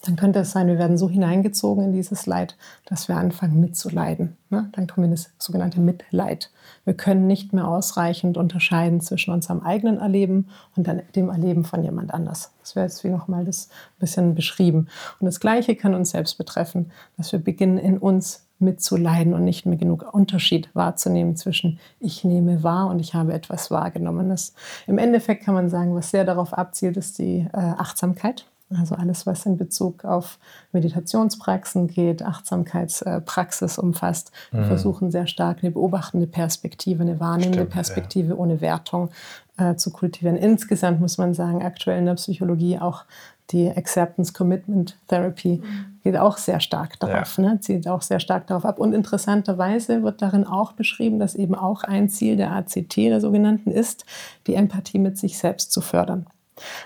dann 0.04 0.16
könnte 0.16 0.40
es 0.40 0.52
sein, 0.52 0.68
wir 0.68 0.78
werden 0.78 0.98
so 0.98 1.10
hineingezogen 1.10 1.84
in 1.84 1.92
dieses 1.92 2.28
Leid, 2.28 2.56
dass 2.86 3.08
wir 3.08 3.18
anfangen 3.18 3.60
mitzuleiden. 3.60 4.38
Ne? 4.50 4.70
Dann 4.74 4.88
kommen 4.88 5.04
wir 5.04 5.10
in 5.10 5.12
das 5.12 5.32
sogenannte 5.38 5.82
Mitleid. 5.82 6.52
Wir 6.86 6.94
können 6.94 7.28
nicht 7.28 7.52
mehr 7.52 7.68
ausreichend 7.68 8.38
unterscheiden 8.38 9.02
zwischen 9.02 9.34
unserem 9.34 9.62
eigenen 9.62 9.98
Erleben 9.98 10.48
und 10.76 10.88
dann 10.88 11.02
dem 11.16 11.30
Erleben 11.30 11.66
von 11.66 11.84
jemand 11.84 12.14
anders. 12.14 12.54
Das 12.62 12.76
wäre 12.76 12.86
jetzt 12.86 13.04
wie 13.04 13.10
nochmal 13.10 13.44
das 13.44 13.70
bisschen 14.00 14.36
beschrieben. 14.36 14.88
Und 15.20 15.26
das 15.26 15.40
Gleiche 15.40 15.76
kann 15.76 15.96
uns 15.96 16.12
selbst 16.12 16.38
betreffen, 16.38 16.92
dass 17.18 17.32
wir 17.32 17.40
beginnen, 17.40 17.78
in 17.78 17.98
uns 17.98 18.47
mitzuleiden 18.60 19.34
und 19.34 19.44
nicht 19.44 19.66
mehr 19.66 19.78
genug 19.78 20.14
Unterschied 20.14 20.70
wahrzunehmen 20.74 21.36
zwischen 21.36 21.80
ich 22.00 22.24
nehme 22.24 22.64
wahr 22.64 22.88
und 22.88 23.00
ich 23.00 23.14
habe 23.14 23.34
etwas 23.34 23.72
Wahrgenommenes. 23.72 24.54
Im 24.88 24.98
Endeffekt 24.98 25.44
kann 25.44 25.54
man 25.54 25.70
sagen, 25.70 25.96
was 25.96 26.12
sehr 26.12 26.26
darauf 26.26 26.54
abzielt, 26.54 26.98
ist 26.98 27.20
die 27.20 27.48
äh, 27.54 27.58
Achtsamkeit. 27.58 28.46
Also 28.70 28.96
alles, 28.96 29.26
was 29.26 29.46
in 29.46 29.56
Bezug 29.56 30.04
auf 30.04 30.40
Meditationspraxen 30.74 31.88
geht, 31.88 32.22
Achtsamkeitspraxis 32.22 33.78
umfasst. 33.78 34.32
Wir 34.52 34.62
mhm. 34.62 34.66
versuchen 34.66 35.10
sehr 35.10 35.28
stark 35.28 35.60
eine 35.62 35.72
beobachtende 35.72 36.28
Perspektive, 36.28 37.04
eine 37.04 37.20
wahrnehmende 37.20 37.60
Stimmt, 37.60 37.72
Perspektive 37.72 38.30
ja. 38.30 38.36
ohne 38.36 38.60
Wertung 38.60 39.10
äh, 39.58 39.76
zu 39.76 39.92
kultivieren. 39.92 40.36
Insgesamt 40.36 41.00
muss 41.00 41.18
man 41.18 41.34
sagen, 41.34 41.64
aktuell 41.64 42.00
in 42.00 42.06
der 42.06 42.16
Psychologie 42.16 42.78
auch 42.78 43.06
die 43.52 43.70
Acceptance 43.70 44.34
Commitment 44.34 44.98
Therapy 45.08 45.62
mhm. 45.64 46.00
geht 46.04 46.18
auch 46.18 46.38
sehr 46.38 46.60
stark 46.60 47.00
darauf, 47.00 47.38
ja. 47.38 47.44
ne? 47.44 47.60
zieht 47.62 47.88
auch 47.88 48.02
sehr 48.02 48.20
stark 48.20 48.48
darauf 48.48 48.66
ab. 48.66 48.80
Und 48.80 48.94
interessanterweise 48.94 50.04
wird 50.04 50.22
darin 50.22 50.46
auch 50.46 50.74
beschrieben, 50.74 51.20
dass 51.20 51.36
eben 51.36 51.56
auch 51.56 51.84
ein 51.84 52.10
Ziel 52.10 52.36
der 52.36 52.52
ACT, 52.52 52.98
der 52.98 53.22
sogenannten, 53.22 53.72
ist, 53.72 54.06
die 54.48 54.56
Empathie 54.56 55.00
mit 55.00 55.18
sich 55.18 55.38
selbst 55.38 55.72
zu 55.72 55.80
fördern. 55.80 56.28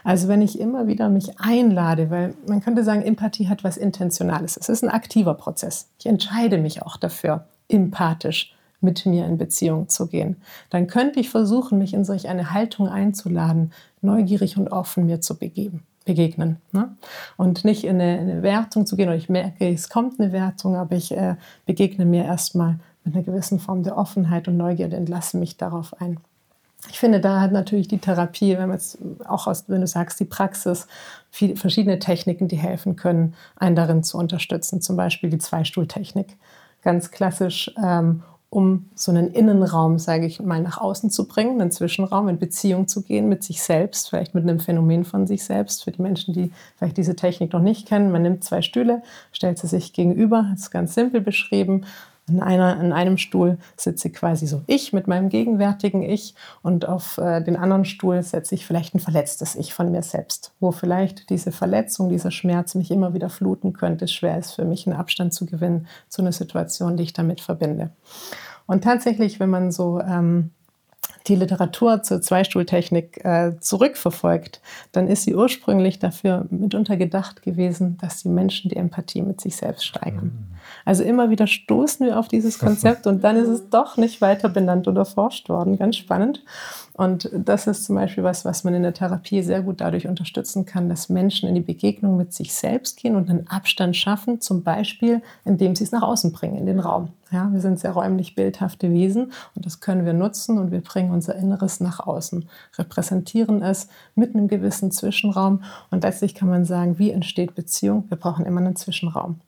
Also 0.04 0.28
wenn 0.28 0.42
ich 0.42 0.60
immer 0.60 0.88
wieder 0.88 1.10
mich 1.10 1.40
einlade, 1.40 2.10
weil 2.10 2.34
man 2.48 2.62
könnte 2.62 2.84
sagen, 2.84 3.02
Empathie 3.02 3.48
hat 3.48 3.64
was 3.64 3.78
Intentionales. 3.78 4.58
Es 4.58 4.70
ist 4.70 4.84
ein 4.84 4.90
aktiver 4.90 5.34
Prozess. 5.34 5.90
Ich 6.00 6.06
entscheide 6.06 6.58
mich 6.58 6.82
auch 6.82 6.98
dafür, 6.98 7.46
empathisch 7.70 8.54
mit 8.82 9.06
mir 9.06 9.26
in 9.26 9.38
Beziehung 9.38 9.90
zu 9.90 10.08
gehen. 10.08 10.38
Dann 10.70 10.88
könnte 10.88 11.20
ich 11.20 11.30
versuchen, 11.30 11.78
mich 11.78 11.94
in 11.94 12.04
solch 12.04 12.28
eine 12.28 12.52
Haltung 12.52 12.88
einzuladen, 12.88 13.72
neugierig 14.02 14.58
und 14.58 14.70
offen 14.70 15.06
mir 15.06 15.22
zu 15.22 15.38
begeben, 15.38 15.84
begegnen. 16.06 16.58
Ne? 16.72 16.96
Und 17.38 17.64
nicht 17.64 17.84
in 17.84 18.02
eine, 18.02 18.20
in 18.20 18.30
eine, 18.30 18.42
Wertung 18.42 18.86
zu 18.86 18.96
gehen, 18.96 19.08
oder 19.08 19.18
ich 19.18 19.30
merke, 19.30 19.70
es 19.70 19.90
kommt 19.90 20.20
eine 20.20 20.32
Wertung, 20.32 20.76
aber 20.76 20.96
ich 20.96 21.16
äh, 21.16 21.36
begegne 21.66 22.06
mir 22.06 22.26
erstmal 22.26 22.80
mit 23.04 23.16
einer 23.16 23.24
gewissen 23.24 23.60
Form 23.60 23.84
der 23.84 23.98
Offenheit 23.98 24.48
und 24.48 24.58
Neugierde 24.58 24.98
und 24.98 25.10
lasse 25.10 25.38
mich 25.38 25.58
darauf 25.58 26.00
ein. 26.02 26.20
Ich 26.90 27.00
finde, 27.00 27.20
da 27.20 27.42
hat 27.42 27.52
natürlich 27.52 27.88
die 27.88 28.00
Therapie, 28.00 28.58
wenn 28.58 28.78
auch 29.28 29.48
aus, 29.48 29.66
wenn 29.68 29.82
du 29.82 29.88
sagst, 29.88 30.20
die 30.20 30.26
Praxis, 30.26 30.88
viele, 31.30 31.56
verschiedene 31.56 32.00
Techniken, 32.00 32.48
die 32.48 32.58
helfen 32.58 32.96
können, 32.96 33.36
einen 33.56 33.76
darin 33.76 34.04
zu 34.04 34.18
unterstützen. 34.18 34.82
Zum 34.82 34.96
Beispiel 34.96 35.30
die 35.30 35.38
Zweistuhltechnik. 35.38 36.38
Ganz 36.82 37.12
klassisch, 37.12 37.72
ähm, 37.82 38.24
um 38.50 38.90
so 38.96 39.12
einen 39.12 39.30
Innenraum, 39.30 40.00
sage 40.00 40.26
ich 40.26 40.42
mal, 40.42 40.62
nach 40.62 40.80
außen 40.80 41.10
zu 41.12 41.28
bringen, 41.28 41.62
einen 41.62 41.72
Zwischenraum, 41.72 42.28
in 42.28 42.40
Beziehung 42.40 42.88
zu 42.88 43.04
gehen 43.04 43.30
mit 43.30 43.44
sich 43.44 43.62
selbst, 43.62 44.10
vielleicht 44.10 44.34
mit 44.36 44.44
einem 44.44 44.60
Phänomen 44.60 45.06
von 45.06 45.28
sich 45.28 45.46
selbst. 45.46 45.84
Für 45.84 45.92
die 45.92 46.02
Menschen, 46.02 46.34
die 46.34 46.52
vielleicht 46.76 46.98
diese 46.98 47.16
Technik 47.16 47.54
noch 47.54 47.62
nicht 47.62 47.88
kennen, 47.88 48.12
man 48.12 48.24
nimmt 48.24 48.44
zwei 48.44 48.62
Stühle, 48.62 49.04
stellt 49.32 49.60
sie 49.60 49.68
sich 49.68 49.94
gegenüber, 49.94 50.48
das 50.52 50.64
ist 50.64 50.72
ganz 50.72 50.96
simpel 50.96 51.22
beschrieben, 51.22 51.86
in, 52.32 52.42
einer, 52.42 52.80
in 52.80 52.94
einem 52.94 53.18
Stuhl 53.18 53.58
sitze 53.76 54.10
quasi 54.10 54.48
so 54.48 54.62
ich 54.68 54.94
mit 54.94 55.08
meinem 55.08 55.30
gegenwärtigen 55.30 56.02
Ich 56.04 56.36
und 56.62 56.88
auf 56.88 57.18
äh, 57.18 57.42
den 57.42 57.58
anderen 57.58 57.86
Stuhl 57.86 58.24
setze 58.24 58.56
ich 58.56 58.66
vielleicht 58.66 58.96
ein 58.96 59.00
verletztes 59.00 59.56
Ich 59.56 59.74
von 59.74 59.92
mir 59.92 60.04
selbst, 60.04 60.54
wo 60.60 60.72
vielleicht 60.72 61.30
diese 61.30 61.52
Verletzung, 61.52 62.10
dieser 62.10 62.32
Schmerz 62.32 62.76
mich 62.76 62.92
immer 62.92 63.14
wieder 63.14 63.30
fluten 63.30 63.74
könnte. 63.74 64.06
Es 64.06 64.14
schwer 64.14 64.38
ist 64.38 64.52
für 64.52 64.66
mich, 64.66 64.88
einen 64.88 64.96
Abstand 64.96 65.34
zu 65.34 65.46
gewinnen 65.46 65.88
zu 66.08 66.22
einer 66.22 66.32
Situation, 66.32 66.98
die 66.98 67.04
ich 67.04 67.14
damit 67.14 67.42
verbinde. 67.42 67.92
Und 68.66 68.84
tatsächlich, 68.84 69.40
wenn 69.40 69.50
man 69.50 69.72
so 69.72 70.00
ähm, 70.00 70.52
die 71.28 71.36
Literatur 71.36 72.04
zur 72.04 72.22
Zweistuhltechnik 72.22 73.24
äh, 73.24 73.54
zurückverfolgt, 73.60 74.62
dann 74.92 75.08
ist 75.08 75.24
sie 75.24 75.36
ursprünglich 75.36 76.00
dafür 76.00 76.46
mitunter 76.50 76.98
gedacht 76.98 77.42
gewesen, 77.42 77.98
dass 78.02 78.24
die 78.24 78.30
Menschen 78.30 78.70
die 78.70 78.76
Empathie 78.76 79.22
mit 79.22 79.42
sich 79.42 79.56
selbst 79.56 79.86
steigern. 79.86 80.26
Mhm. 80.26 80.56
Also 80.86 81.04
immer 81.04 81.30
wieder 81.30 81.48
stoßen 81.48 82.06
wir 82.06 82.20
auf 82.20 82.28
dieses 82.28 82.60
Konzept 82.60 83.08
und 83.08 83.24
dann 83.24 83.36
ist 83.36 83.48
es 83.48 83.70
doch 83.70 83.98
nicht 83.98 84.22
weiter 84.22 84.50
benannt 84.50 84.88
oder 84.88 85.06
forscht 85.06 85.50
worden. 85.50 85.78
Ganz 85.78 85.98
spannend. 85.98 86.44
Und 86.94 87.30
das 87.34 87.68
ist 87.68 87.86
zum 87.86 87.96
Beispiel 87.96 88.24
was, 88.24 88.44
was 88.44 88.64
man 88.64 88.74
in 88.74 88.84
der 88.84 88.94
Therapie 88.94 89.42
sehr 89.44 89.62
gut 89.62 89.80
dadurch 89.80 90.08
unterstützen 90.08 90.66
kann, 90.66 90.90
dass 90.90 91.10
Menschen 91.10 91.48
in 91.48 91.56
die 91.56 91.62
Begegnung 91.62 92.18
mit 92.18 92.34
sich 92.34 92.54
selbst 92.54 92.98
gehen 92.98 93.16
und 93.16 93.30
einen 93.30 93.48
Abstand 93.48 93.96
schaffen, 93.96 94.42
zum 94.42 94.64
Beispiel, 94.64 95.22
indem 95.46 95.76
sie 95.76 95.86
es 95.86 95.92
nach 95.92 96.02
außen 96.02 96.32
bringen, 96.34 96.58
in 96.58 96.66
den 96.66 96.80
Raum. 96.80 97.10
Ja, 97.32 97.50
wir 97.54 97.62
sind 97.62 97.80
sehr 97.80 97.92
räumlich 97.92 98.36
bildhafte 98.36 98.92
Wesen 98.92 99.32
und 99.56 99.66
das 99.66 99.80
können 99.80 100.06
wir 100.06 100.14
nutzen 100.14 100.58
und 100.58 100.72
wir 100.72 100.82
bringen 100.82 101.12
unser 101.12 101.36
Inneres 101.36 101.80
nach 101.80 102.02
außen, 102.02 102.50
repräsentieren 102.78 103.62
es 103.62 103.88
mit 104.16 104.36
einem 104.36 104.50
gewissen 104.50 104.92
Zwischenraum 104.92 105.64
und 105.92 106.04
letztlich 106.04 106.36
kann 106.36 106.50
man 106.50 106.66
sagen, 106.66 107.00
wie 107.00 107.12
entsteht 107.12 107.56
Beziehung? 107.56 108.04
Wir 108.10 108.18
brauchen 108.18 108.46
immer 108.46 108.60
einen 108.60 108.76
Zwischenraum. 108.76 109.40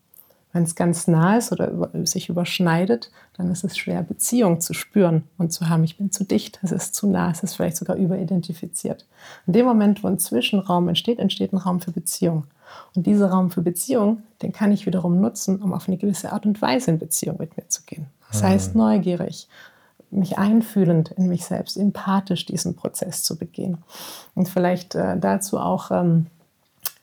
Wenn 0.54 0.63
es 0.63 0.76
ganz 0.76 1.08
nah 1.08 1.38
ist 1.38 1.52
oder 1.52 1.89
sich 2.06 2.30
überschneidet, 2.30 3.12
dann 3.36 3.52
ist 3.52 3.63
es 3.63 3.76
schwer, 3.76 4.04
Beziehung 4.04 4.62
zu 4.62 4.74
spüren 4.74 5.24
und 5.39 5.52
zu 5.52 5.68
haben, 5.68 5.84
ich 5.84 5.98
bin 5.98 6.12
zu 6.12 6.24
dicht, 6.24 6.60
es 6.62 6.72
ist 6.72 6.94
zu 6.94 7.08
nah, 7.08 7.32
es 7.32 7.42
ist 7.42 7.56
vielleicht 7.56 7.78
sogar 7.78 7.96
überidentifiziert. 7.96 9.08
In 9.48 9.54
dem 9.54 9.66
Moment, 9.66 10.04
wo 10.04 10.08
ein 10.08 10.20
Zwischenraum 10.20 10.88
entsteht, 10.88 11.18
entsteht 11.18 11.54
ein 11.54 11.58
Raum 11.58 11.82
für 11.82 11.92
Beziehung. 11.92 12.46
Und 12.96 13.08
dieser 13.08 13.32
Raum 13.32 13.50
für 13.50 13.62
Beziehung, 13.62 14.22
den 14.42 14.52
kann 14.52 14.72
ich 14.72 14.86
wiederum 14.86 15.20
nutzen, 15.20 15.62
um 15.62 15.74
auf 15.74 15.88
eine 15.88 15.98
gewisse 15.98 16.32
Art 16.32 16.46
und 16.46 16.62
Weise 16.62 16.92
in 16.92 17.00
Beziehung 17.00 17.38
mit 17.39 17.58
mir 17.58 17.68
zu 17.68 17.82
gehen. 17.86 18.06
Das 18.32 18.44
heißt, 18.44 18.76
neugierig, 18.76 19.48
mich 20.12 20.38
einfühlend 20.38 21.12
in 21.12 21.28
mich 21.28 21.46
selbst, 21.46 21.78
empathisch 21.78 22.46
diesen 22.46 22.76
Prozess 22.76 23.24
zu 23.24 23.38
begehen. 23.38 23.80
Und 24.36 24.50
vielleicht 24.50 24.96
äh, 24.96 25.18
dazu 25.20 25.60
auch 25.60 25.92
ähm, 25.92 26.28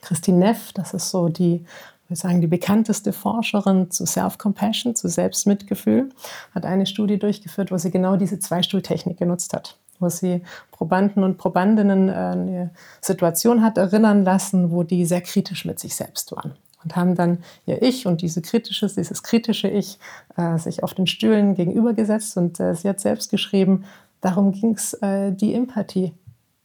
Christine 0.02 0.38
Neff, 0.38 0.72
das 0.72 0.94
ist 0.94 1.10
so 1.10 1.28
die 1.28 1.64
wir 2.10 2.16
sagen, 2.16 2.40
die 2.40 2.46
bekannteste 2.46 3.12
Forscherin 3.12 3.90
zu 3.90 4.04
Self-Compassion, 4.04 4.94
zu 4.94 5.08
Selbstmitgefühl, 5.08 6.10
hat 6.54 6.66
eine 6.66 6.86
Studie 6.86 7.18
durchgeführt, 7.18 7.70
wo 7.70 7.78
sie 7.78 7.90
genau 7.90 8.16
diese 8.16 8.38
Zweistuhltechnik 8.38 9.18
genutzt 9.18 9.54
hat 9.54 9.76
wo 10.02 10.08
sie 10.08 10.42
Probanden 10.70 11.22
und 11.24 11.36
Probandinnen 11.36 12.08
äh, 12.08 12.12
eine 12.12 12.70
Situation 13.02 13.62
hat 13.62 13.76
erinnern 13.76 14.24
lassen, 14.24 14.70
wo 14.70 14.82
die 14.82 15.04
sehr 15.04 15.20
kritisch 15.20 15.66
mit 15.66 15.78
sich 15.78 15.94
selbst 15.94 16.32
waren 16.32 16.54
und 16.82 16.96
haben 16.96 17.14
dann 17.14 17.38
ihr 17.66 17.82
Ich 17.82 18.06
und 18.06 18.22
diese 18.22 18.42
kritische, 18.42 18.86
dieses 18.86 19.22
kritische 19.22 19.68
Ich 19.68 19.98
äh, 20.36 20.58
sich 20.58 20.82
auf 20.82 20.94
den 20.94 21.06
Stühlen 21.06 21.54
gegenübergesetzt 21.54 22.36
und 22.36 22.58
äh, 22.60 22.74
sie 22.74 22.88
hat 22.88 23.00
selbst 23.00 23.30
geschrieben, 23.30 23.84
darum 24.20 24.52
ging 24.52 24.74
es, 24.74 24.94
äh, 24.94 25.32
die 25.32 25.54
Empathie 25.54 26.12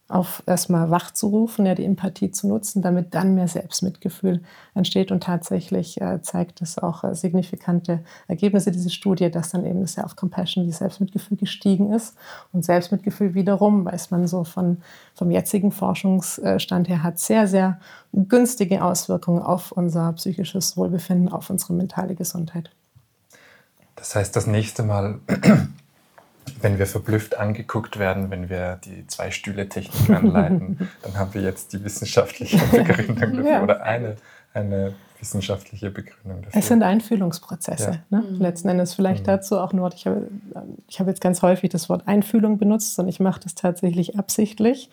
auf 0.08 0.42
erstmal 0.46 0.90
wach 0.90 1.10
zu 1.10 1.28
rufen, 1.28 1.66
ja, 1.66 1.74
die 1.74 1.84
Empathie 1.84 2.30
zu 2.30 2.46
nutzen, 2.46 2.80
damit 2.80 3.12
dann 3.14 3.34
mehr 3.34 3.48
Selbstmitgefühl 3.48 4.40
entsteht. 4.74 5.10
Und 5.10 5.24
tatsächlich 5.24 6.00
äh, 6.00 6.22
zeigt 6.22 6.62
es 6.62 6.78
auch 6.78 7.02
äh, 7.02 7.14
signifikante 7.14 8.04
Ergebnisse 8.28 8.70
dieser 8.70 8.90
Studie, 8.90 9.30
dass 9.30 9.50
dann 9.50 9.66
eben 9.66 9.80
das 9.80 9.94
Self-Compassion, 9.94 10.64
die 10.64 10.72
Selbstmitgefühl 10.72 11.36
gestiegen 11.36 11.92
ist. 11.92 12.14
Und 12.52 12.64
Selbstmitgefühl 12.64 13.34
wiederum, 13.34 13.84
weiß 13.84 14.12
man 14.12 14.28
so 14.28 14.44
von, 14.44 14.78
vom 15.14 15.32
jetzigen 15.32 15.72
Forschungsstand 15.72 16.88
her, 16.88 17.02
hat 17.02 17.18
sehr, 17.18 17.48
sehr 17.48 17.80
günstige 18.12 18.84
Auswirkungen 18.84 19.42
auf 19.42 19.72
unser 19.72 20.12
psychisches 20.12 20.76
Wohlbefinden, 20.76 21.30
auf 21.30 21.50
unsere 21.50 21.72
mentale 21.72 22.14
Gesundheit. 22.14 22.70
Das 23.96 24.14
heißt, 24.14 24.36
das 24.36 24.46
nächste 24.46 24.84
Mal 24.84 25.18
wenn 26.60 26.78
wir 26.78 26.86
verblüfft 26.86 27.36
angeguckt 27.36 27.98
werden, 27.98 28.30
wenn 28.30 28.48
wir 28.48 28.78
die 28.84 29.06
Zwei-Stühle-Technik 29.06 30.10
anleiten, 30.10 30.88
dann 31.02 31.18
haben 31.18 31.34
wir 31.34 31.42
jetzt 31.42 31.72
die 31.72 31.84
wissenschaftliche 31.84 32.58
Begründung 32.70 33.16
dafür 33.16 33.50
ja. 33.50 33.62
oder 33.62 33.82
eine, 33.82 34.16
eine 34.54 34.94
wissenschaftliche 35.18 35.90
Begründung 35.90 36.42
dafür. 36.42 36.60
Es 36.60 36.68
sind 36.68 36.82
Einfühlungsprozesse. 36.82 38.02
Ja. 38.10 38.18
Ne? 38.18 38.24
Mhm. 38.28 38.40
Letzten 38.40 38.68
Endes 38.68 38.94
vielleicht 38.94 39.22
mhm. 39.22 39.30
dazu 39.30 39.58
auch 39.58 39.72
nur, 39.72 39.92
ich 39.94 40.06
habe, 40.06 40.28
ich 40.88 41.00
habe 41.00 41.10
jetzt 41.10 41.20
ganz 41.20 41.42
häufig 41.42 41.70
das 41.70 41.88
Wort 41.88 42.06
Einfühlung 42.06 42.58
benutzt 42.58 42.98
und 42.98 43.08
ich 43.08 43.20
mache 43.20 43.40
das 43.40 43.54
tatsächlich 43.54 44.18
absichtlich, 44.18 44.90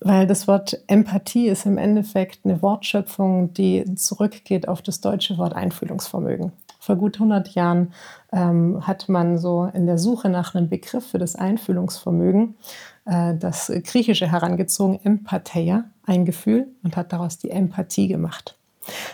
weil 0.00 0.26
das 0.26 0.48
Wort 0.48 0.82
Empathie 0.88 1.48
ist 1.48 1.64
im 1.64 1.78
Endeffekt 1.78 2.40
eine 2.44 2.60
Wortschöpfung, 2.60 3.54
die 3.54 3.94
zurückgeht 3.94 4.68
auf 4.68 4.82
das 4.82 5.00
deutsche 5.00 5.38
Wort 5.38 5.54
Einfühlungsvermögen. 5.54 6.52
Vor 6.82 6.96
gut 6.96 7.14
100 7.14 7.54
Jahren 7.54 7.92
ähm, 8.32 8.84
hat 8.84 9.08
man 9.08 9.38
so 9.38 9.70
in 9.72 9.86
der 9.86 9.98
Suche 9.98 10.28
nach 10.28 10.56
einem 10.56 10.68
Begriff 10.68 11.06
für 11.06 11.18
das 11.18 11.36
Einfühlungsvermögen 11.36 12.56
äh, 13.04 13.36
das 13.36 13.70
Griechische 13.84 14.32
herangezogen, 14.32 14.98
Empatheia, 15.04 15.84
ein 16.04 16.24
Gefühl, 16.24 16.66
und 16.82 16.96
hat 16.96 17.12
daraus 17.12 17.38
die 17.38 17.50
Empathie 17.50 18.08
gemacht. 18.08 18.56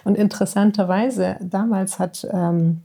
Und 0.04 0.16
interessanterweise, 0.16 1.36
damals 1.42 1.98
hat 1.98 2.26
ähm, 2.32 2.80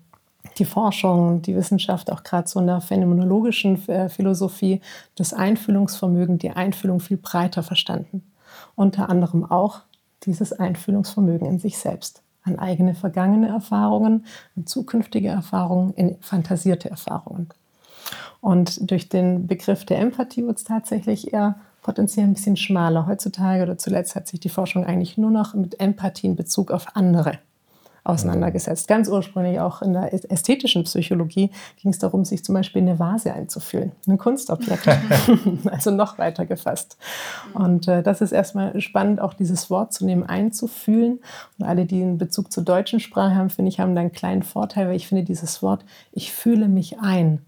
die 0.58 0.66
Forschung, 0.66 1.42
die 1.42 1.56
Wissenschaft 1.56 2.12
auch 2.12 2.24
gerade 2.24 2.50
so 2.50 2.60
in 2.60 2.68
der 2.68 2.82
phänomenologischen 2.82 3.88
äh, 3.88 4.10
Philosophie 4.10 4.82
das 5.16 5.32
Einfühlungsvermögen, 5.32 6.40
die 6.40 6.52
Einfühlung 6.52 7.00
viel 7.00 7.16
breiter 7.16 7.64
verstanden. 7.64 8.22
Unter 8.76 9.08
anderem 9.08 9.50
auch 9.50 9.80
dieses 10.24 10.52
Einfühlungsvermögen 10.52 11.48
in 11.48 11.60
sich 11.60 11.78
selbst 11.78 12.23
an 12.44 12.60
eigene 12.60 12.96
vergangene 12.96 13.48
Erfahrungen, 13.48 14.26
an 14.56 14.66
zukünftige 14.66 15.30
Erfahrungen, 15.30 15.94
in 15.94 16.18
fantasierte 16.20 16.90
Erfahrungen. 16.90 17.50
Und 18.42 18.92
durch 18.92 19.08
den 19.10 19.48
Begriff 19.48 19.86
der 19.86 20.00
Empathie 20.00 20.46
wird 20.46 20.58
es 20.58 20.64
tatsächlich 20.66 21.34
eher 21.34 21.56
potenziell 21.82 22.26
ein 22.26 22.34
bisschen 22.34 22.58
schmaler. 22.58 23.08
Heutzutage 23.08 23.64
oder 23.64 23.78
zuletzt 23.78 24.16
hat 24.16 24.28
sich 24.28 24.40
die 24.40 24.50
Forschung 24.50 24.86
eigentlich 24.86 25.18
nur 25.18 25.32
noch 25.32 25.54
mit 25.54 25.80
Empathie 25.80 26.28
in 26.28 26.36
Bezug 26.36 26.72
auf 26.72 26.96
andere 26.96 27.40
auseinandergesetzt. 28.04 28.88
Ganz 28.88 29.08
ursprünglich 29.08 29.60
auch 29.60 29.82
in 29.82 29.94
der 29.94 30.14
ästhetischen 30.32 30.84
Psychologie 30.84 31.52
ging 31.78 31.92
es 31.92 32.00
darum, 32.00 32.26
sich 32.26 32.44
zum 32.44 32.56
Beispiel 32.56 32.82
in 32.82 32.90
eine 32.90 33.00
Vase 33.00 33.34
einzufühlen, 33.34 33.94
ein 34.08 34.18
Kunstobjekt, 34.18 34.88
also 35.72 35.92
noch 35.92 36.18
weiter 36.18 36.46
gefasst. 36.46 36.98
Und 37.54 37.88
äh, 37.88 38.04
das 38.04 38.22
ist 38.22 38.34
erstmal 38.34 38.80
spannend, 38.82 39.22
auch 39.22 39.34
dieses 39.34 39.70
Wort 39.70 39.94
zu 39.94 40.06
nehmen, 40.06 40.24
einzufühlen. 40.24 41.20
Und 41.58 41.66
alle, 41.66 41.86
die 41.86 42.02
einen 42.02 42.18
Bezug 42.18 42.52
zur 42.52 42.64
deutschen 42.64 43.00
Sprache 43.00 43.36
haben, 43.36 43.50
finde 43.50 43.70
ich, 43.70 43.80
haben 43.80 43.96
da 43.96 44.02
einen 44.02 44.12
kleinen 44.12 44.44
Vorteil, 44.44 44.88
weil 44.88 44.96
ich 44.96 45.08
finde, 45.08 45.24
dieses 45.24 45.62
Wort, 45.62 45.86
ich 46.12 46.34
fühle 46.34 46.68
mich 46.68 47.00
ein, 47.00 47.42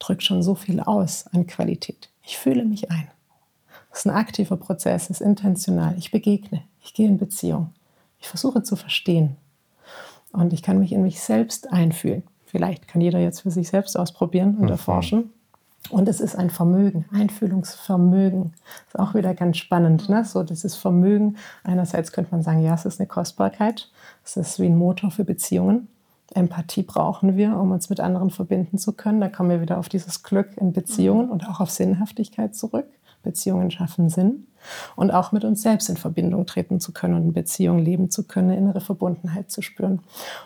drückt 0.00 0.24
schon 0.24 0.42
so 0.42 0.54
viel 0.56 0.80
aus 0.80 1.26
an 1.32 1.46
Qualität. 1.46 2.08
Ich 2.24 2.38
fühle 2.38 2.64
mich 2.64 2.90
ein. 2.90 3.08
Das 3.90 4.00
ist 4.00 4.06
ein 4.06 4.16
aktiver 4.16 4.56
Prozess, 4.56 5.10
ist 5.10 5.20
intentional. 5.20 5.94
Ich 5.98 6.10
begegne, 6.10 6.62
ich 6.82 6.94
gehe 6.94 7.06
in 7.06 7.18
Beziehung. 7.18 7.72
Ich 8.18 8.28
versuche 8.28 8.62
zu 8.62 8.74
verstehen, 8.74 9.36
und 10.32 10.52
ich 10.52 10.62
kann 10.62 10.78
mich 10.78 10.92
in 10.92 11.02
mich 11.02 11.20
selbst 11.20 11.72
einfühlen. 11.72 12.22
Vielleicht 12.46 12.88
kann 12.88 13.00
jeder 13.00 13.18
jetzt 13.18 13.40
für 13.40 13.50
sich 13.50 13.68
selbst 13.68 13.98
ausprobieren 13.98 14.56
und 14.56 14.64
mhm. 14.64 14.70
erforschen. 14.70 15.30
Und 15.90 16.08
es 16.08 16.20
ist 16.20 16.36
ein 16.36 16.50
Vermögen, 16.50 17.06
Einfühlungsvermögen. 17.12 18.52
Ist 18.86 18.98
auch 18.98 19.14
wieder 19.14 19.34
ganz 19.34 19.56
spannend. 19.56 20.08
Ne? 20.08 20.24
So 20.24 20.42
dieses 20.42 20.76
Vermögen. 20.76 21.36
Einerseits 21.64 22.12
könnte 22.12 22.30
man 22.30 22.42
sagen, 22.42 22.62
ja, 22.62 22.74
es 22.74 22.84
ist 22.84 23.00
eine 23.00 23.08
Kostbarkeit. 23.08 23.90
Es 24.24 24.36
ist 24.36 24.60
wie 24.60 24.66
ein 24.66 24.76
Motor 24.76 25.10
für 25.10 25.24
Beziehungen. 25.24 25.88
Empathie 26.34 26.82
brauchen 26.82 27.36
wir, 27.36 27.56
um 27.56 27.72
uns 27.72 27.90
mit 27.90 28.00
anderen 28.00 28.30
verbinden 28.30 28.78
zu 28.78 28.92
können. 28.92 29.20
Da 29.20 29.28
kommen 29.28 29.50
wir 29.50 29.60
wieder 29.60 29.78
auf 29.78 29.88
dieses 29.88 30.22
Glück 30.22 30.56
in 30.56 30.72
Beziehungen 30.72 31.28
und 31.28 31.48
auch 31.48 31.60
auf 31.60 31.70
Sinnhaftigkeit 31.70 32.54
zurück. 32.54 32.86
Beziehungen 33.22 33.70
schaffen 33.70 34.08
Sinn 34.08 34.46
und 34.96 35.10
auch 35.10 35.32
mit 35.32 35.44
uns 35.44 35.62
selbst 35.62 35.88
in 35.88 35.96
Verbindung 35.96 36.46
treten 36.46 36.80
zu 36.80 36.92
können 36.92 37.14
und 37.14 37.22
in 37.22 37.32
Beziehung 37.32 37.78
leben 37.78 38.10
zu 38.10 38.24
können, 38.24 38.50
innere 38.50 38.80
Verbundenheit 38.80 39.50
zu 39.50 39.62
spüren. 39.62 40.00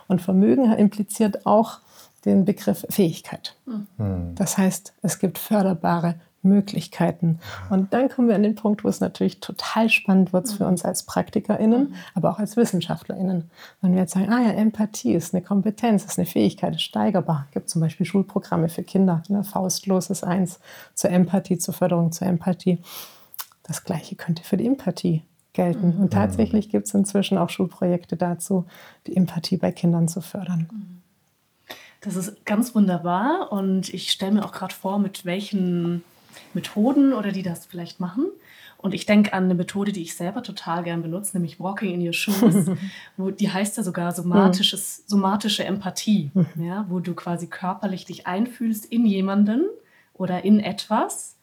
Und 0.09 0.21
Vermögen 0.21 0.73
impliziert 0.73 1.47
auch 1.47 1.81
den 2.25 2.45
Begriff 2.45 2.85
Fähigkeit. 2.91 3.57
Mhm. 3.67 4.35
Das 4.35 4.59
heißt, 4.59 4.95
es 5.03 5.19
gibt 5.19 5.39
förderbare 5.39 6.17
Möglichkeiten. 6.47 7.39
Und 7.71 7.93
dann 7.93 8.09
kommen 8.09 8.29
wir 8.29 8.35
an 8.35 8.43
den 8.43 8.55
Punkt, 8.55 8.85
wo 8.85 8.89
es 8.89 9.01
natürlich 9.01 9.41
total 9.41 9.89
spannend 9.89 10.33
wird 10.33 10.49
für 10.49 10.67
uns 10.67 10.85
als 10.85 11.03
PraktikerInnen, 11.05 11.95
aber 12.15 12.31
auch 12.31 12.39
als 12.39 12.57
WissenschaftlerInnen. 12.57 13.51
Wenn 13.81 13.93
wir 13.93 14.01
jetzt 14.01 14.15
sagen, 14.15 14.33
ah 14.33 14.43
ja, 14.43 14.51
Empathie 14.51 15.13
ist 15.13 15.35
eine 15.35 15.43
Kompetenz, 15.43 16.05
ist 16.05 16.19
eine 16.19 16.27
Fähigkeit, 16.27 16.75
ist 16.75 16.83
steigerbar. 16.83 17.47
Es 17.49 17.55
gibt 17.55 17.71
zum 17.71 17.81
Beispiel 17.81 18.07
Schulprogramme 18.07 18.69
für 18.69 18.83
Kinder. 18.83 19.23
Ne? 19.29 19.45
Faustlos 19.45 20.11
ist 20.11 20.25
eins 20.25 20.61
zur 20.95 21.11
Empathie, 21.11 21.59
zur 21.59 21.75
Förderung 21.75 22.13
zur 22.13 22.27
Empathie. 22.27 22.79
Das 23.63 23.85
Gleiche 23.85 24.15
könnte 24.15 24.45
für 24.45 24.57
die 24.57 24.67
Empathie 24.67 25.23
gelten. 25.53 25.97
Und 25.99 26.13
tatsächlich 26.13 26.69
gibt 26.69 26.87
es 26.87 26.95
inzwischen 26.95 27.39
auch 27.39 27.51
Schulprojekte 27.51 28.17
dazu, 28.17 28.67
die 29.07 29.17
Empathie 29.17 29.57
bei 29.57 29.73
Kindern 29.73 30.07
zu 30.07 30.21
fördern. 30.21 31.03
Das 32.03 32.15
ist 32.15 32.45
ganz 32.45 32.75
wunderbar 32.75 33.51
und 33.51 33.93
ich 33.93 34.13
stelle 34.13 34.33
mir 34.33 34.45
auch 34.45 34.53
gerade 34.53 34.75
vor, 34.75 35.01
mit 35.01 35.25
welchen 35.25 36.05
Methoden 36.55 37.13
oder 37.13 37.33
die 37.33 37.43
das 37.43 37.67
vielleicht 37.67 38.01
machen. 38.01 38.27
Und 38.79 38.93
ich 38.93 39.07
denke 39.07 39.33
an 39.33 39.45
eine 39.45 39.55
Methode, 39.55 39.93
die 39.93 40.03
ich 40.03 40.15
selber 40.15 40.43
total 40.43 40.83
gern 40.85 41.03
benutze, 41.03 41.37
nämlich 41.37 41.59
Walking 41.59 41.95
in 41.95 42.07
Your 42.07 42.13
Shoes. 42.13 42.71
wo, 43.17 43.31
die 43.31 43.51
heißt 43.51 43.77
ja 43.79 43.83
sogar 43.83 44.13
somatisches, 44.13 45.05
somatische 45.07 45.65
Empathie, 45.65 46.31
ja, 46.57 46.87
wo 46.89 47.01
du 47.01 47.15
quasi 47.15 47.47
körperlich 47.47 48.05
dich 48.05 48.27
einfühlst 48.27 48.85
in 48.85 49.07
jemanden 49.07 49.65
oder 50.15 50.45
in 50.45 50.61
etwas 50.61 51.37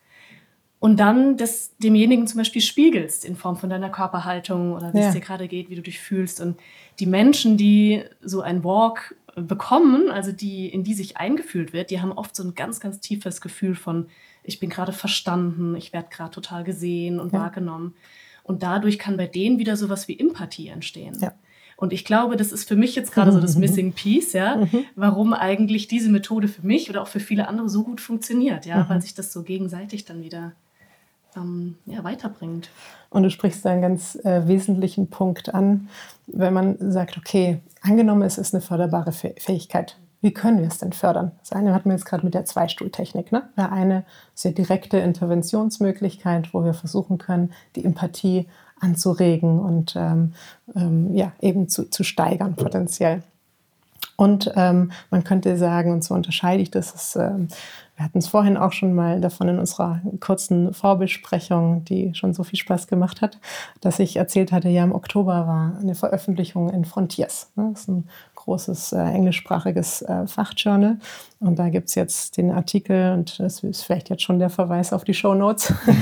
und 0.84 1.00
dann 1.00 1.38
das 1.38 1.78
demjenigen 1.78 2.28
zum 2.28 2.40
Beispiel 2.40 2.62
spiegelst 2.62 3.24
in 3.24 3.38
Form 3.38 3.56
von 3.56 3.70
deiner 3.70 3.90
Körperhaltung 3.90 4.74
oder 4.74 4.94
wie 4.94 5.00
ja. 5.00 5.08
es 5.08 5.14
dir 5.14 5.22
gerade 5.22 5.48
geht, 5.48 5.70
wie 5.70 5.76
du 5.76 5.82
dich 5.82 5.98
fühlst. 5.98 6.42
Und 6.42 6.60
die 7.00 7.06
Menschen, 7.06 7.56
die 7.56 8.04
so 8.22 8.42
ein 8.42 8.66
Walk 8.66 9.16
bekommen, 9.38 10.12
also 10.12 10.34
die, 10.34 10.68
in 10.68 10.84
die 10.84 10.94
sich 10.94 11.16
eingefühlt 11.16 11.72
wird, 11.72 11.90
die 11.90 12.02
haben 12.02 12.12
oft 12.12 12.36
so 12.36 12.44
ein 12.44 12.54
ganz, 12.54 12.82
ganz 12.82 13.00
tiefes 13.00 13.40
Gefühl 13.40 13.76
von, 13.76 14.08
ich 14.44 14.60
bin 14.60 14.70
gerade 14.70 14.94
verstanden, 14.94 15.76
ich 15.76 15.94
werde 15.94 16.10
gerade 16.10 16.32
total 16.32 16.64
gesehen 16.64 17.20
und 17.20 17.34
ja. 17.34 17.40
wahrgenommen. 17.40 17.96
Und 18.44 18.62
dadurch 18.62 19.00
kann 19.00 19.18
bei 19.18 19.28
denen 19.28 19.58
wieder 19.58 19.78
sowas 19.78 20.08
wie 20.08 20.20
Empathie 20.20 20.68
entstehen. 20.68 21.18
Ja. 21.20 21.34
Und 21.78 21.92
ich 21.92 22.06
glaube, 22.06 22.38
das 22.38 22.52
ist 22.52 22.68
für 22.68 22.76
mich 22.76 22.96
jetzt 22.96 23.12
gerade 23.12 23.32
so 23.32 23.40
das 23.40 23.56
Missing 23.56 23.94
Piece, 23.94 24.34
ja, 24.34 24.58
mhm. 24.58 24.86
warum 24.96 25.34
eigentlich 25.34 25.88
diese 25.88 26.10
Methode 26.10 26.48
für 26.48 26.66
mich 26.66 26.90
oder 26.90 27.02
auch 27.02 27.08
für 27.08 27.20
viele 27.20 27.48
andere 27.48 27.68
so 27.68 27.84
gut 27.84 28.00
funktioniert, 28.00 28.66
ja, 28.66 28.84
mhm. 28.84 28.90
weil 28.90 29.02
sich 29.02 29.16
das 29.16 29.34
so 29.34 29.44
gegenseitig 29.44 30.06
dann 30.06 30.22
wieder 30.22 30.54
ähm, 31.36 31.76
ja, 31.86 32.04
weiterbringt. 32.04 32.70
Und 33.10 33.24
du 33.24 33.30
sprichst 33.30 33.66
da 33.66 33.72
einen 33.72 33.82
ganz 33.82 34.16
äh, 34.24 34.48
wesentlichen 34.48 35.10
Punkt 35.10 35.54
an, 35.54 35.90
wenn 36.28 36.54
man 36.54 36.92
sagt, 36.92 37.18
okay, 37.18 37.60
angenommen, 37.82 38.22
es 38.22 38.38
ist 38.38 38.54
eine 38.54 38.62
förderbare 38.62 39.12
Fähigkeit. 39.12 39.98
Wie 40.24 40.34
können 40.34 40.62
wir 40.62 40.70
es 40.70 40.78
denn 40.78 40.94
fördern? 40.94 41.34
Das 41.42 41.52
eine 41.52 41.74
hatten 41.74 41.90
wir 41.90 41.98
jetzt 41.98 42.06
gerade 42.06 42.24
mit 42.24 42.34
der 42.34 42.46
Zweistuhltechnik. 42.46 43.34
Ne? 43.34 43.44
Der 43.58 43.74
eine 43.74 44.06
sehr 44.34 44.54
direkte 44.54 44.98
Interventionsmöglichkeit, 44.98 46.54
wo 46.54 46.64
wir 46.64 46.74
versuchen 46.74 47.18
können, 47.18 47.52
die 47.76 47.84
Empathie 47.84 48.48
anzuregen 48.80 49.60
und 49.60 49.98
ähm, 49.98 50.34
ähm, 50.76 51.14
ja, 51.14 51.34
eben 51.42 51.68
zu, 51.68 51.90
zu 51.90 52.06
steigern 52.06 52.56
potenziell. 52.56 53.22
Und 54.16 54.50
ähm, 54.56 54.92
man 55.10 55.26
könnte 55.26 55.58
sagen, 55.58 55.92
und 55.92 56.06
so 56.06 56.14
unterscheide 56.14 56.62
ich 56.62 56.72
das, 56.72 56.94
ist, 56.94 57.16
ähm, 57.18 57.50
wir 57.96 58.06
hatten 58.06 58.20
es 58.20 58.28
vorhin 58.28 58.58
auch 58.58 58.72
schon 58.72 58.94
mal 58.94 59.20
davon 59.20 59.50
in 59.50 59.60
unserer 59.60 60.02
kurzen 60.20 60.74
Vorbesprechung, 60.74 61.84
die 61.84 62.16
schon 62.16 62.34
so 62.34 62.44
viel 62.44 62.58
Spaß 62.58 62.88
gemacht 62.88 63.22
hat, 63.22 63.40
dass 63.82 64.00
ich 64.00 64.16
erzählt 64.16 64.52
hatte, 64.52 64.70
ja, 64.70 64.84
im 64.84 64.96
Oktober 64.96 65.48
war 65.48 65.78
eine 65.80 65.96
Veröffentlichung 65.96 66.70
in 66.70 66.86
Frontiers. 66.86 67.52
Ne? 67.56 67.70
Das 67.72 67.82
ist 67.82 67.90
ein 67.90 68.08
großes 68.44 68.94
äh, 68.94 69.00
englischsprachiges 69.00 70.02
äh, 70.04 70.28
Fachjournal. 70.28 70.98
Und 71.40 71.60
da 71.60 71.70
gibt 71.70 71.90
es 71.90 71.96
jetzt 71.96 72.38
den 72.38 72.52
Artikel, 72.52 73.14
und 73.14 73.40
das 73.40 73.64
ist 73.64 73.84
vielleicht 73.84 74.10
jetzt 74.10 74.24
schon 74.24 74.40
der 74.40 74.50
Verweis 74.50 74.94
auf 74.94 75.04
die 75.04 75.14
Show 75.14 75.34
Notes. 75.34 75.74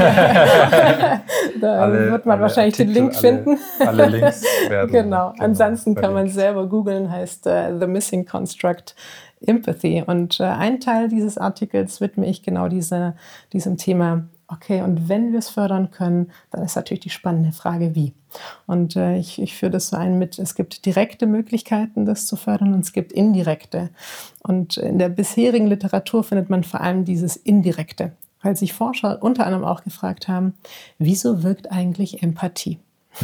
da 1.60 1.82
alle, 1.82 2.12
wird 2.12 2.26
man 2.26 2.40
wahrscheinlich 2.40 2.76
Artikel, 2.76 2.94
den 2.94 3.04
Link 3.04 3.14
alle, 3.14 3.22
finden. 3.22 3.58
Alle 3.80 4.08
Links 4.08 4.44
werden. 4.70 4.92
genau. 4.92 5.32
genau. 5.32 5.44
Ansonsten 5.44 5.96
kann 5.96 6.14
man 6.14 6.28
selber 6.28 6.68
googeln, 6.68 7.12
heißt 7.12 7.48
uh, 7.48 7.80
The 7.80 7.88
Missing 7.88 8.26
Construct 8.26 8.96
Empathy. 9.46 10.04
Und 10.06 10.40
äh, 10.40 10.44
ein 10.44 10.80
Teil 10.80 11.08
dieses 11.08 11.38
Artikels 11.38 12.02
widme 12.02 12.28
ich 12.28 12.44
genau 12.44 12.68
diese, 12.68 13.16
diesem 13.54 13.78
Thema 13.78 14.26
Okay, 14.54 14.82
und 14.82 15.08
wenn 15.08 15.32
wir 15.32 15.40
es 15.40 15.50
fördern 15.50 15.92
können, 15.92 16.30
dann 16.52 16.64
ist 16.64 16.76
natürlich 16.76 17.00
die 17.00 17.10
spannende 17.10 17.54
Frage, 17.54 17.96
wie. 17.96 18.14
Und 18.68 18.98
äh, 18.98 19.18
ich, 19.18 19.42
ich 19.42 19.56
führe 19.56 19.72
das 19.72 19.88
so 19.88 19.96
ein 19.96 20.20
mit, 20.20 20.40
es 20.40 20.56
gibt 20.56 20.86
direkte 20.86 21.26
Möglichkeiten, 21.26 22.06
das 22.06 22.28
zu 22.28 22.36
fördern 22.36 22.74
und 22.74 22.82
es 22.82 22.92
gibt 22.92 23.14
indirekte. 23.14 23.90
Und 24.44 24.76
in 24.76 25.00
der 25.00 25.08
bisherigen 25.08 25.68
Literatur 25.68 26.26
findet 26.26 26.50
man 26.50 26.66
vor 26.66 26.82
allem 26.82 27.06
dieses 27.06 27.38
indirekte, 27.38 28.12
weil 28.42 28.58
sich 28.58 28.74
Forscher 28.74 29.24
unter 29.24 29.46
anderem 29.46 29.64
auch 29.64 29.84
gefragt 29.84 30.28
haben, 30.28 30.54
wieso 30.98 31.44
wirkt 31.44 31.72
eigentlich 31.72 32.22
Empathie? 32.22 32.80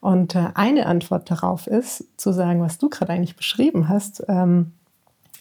Und 0.00 0.34
äh, 0.34 0.50
eine 0.54 0.86
Antwort 0.86 1.30
darauf 1.30 1.66
ist, 1.66 2.04
zu 2.16 2.32
sagen, 2.32 2.60
was 2.60 2.78
du 2.78 2.88
gerade 2.88 3.12
eigentlich 3.12 3.36
beschrieben 3.36 3.88
hast, 3.88 4.22
ähm, 4.28 4.72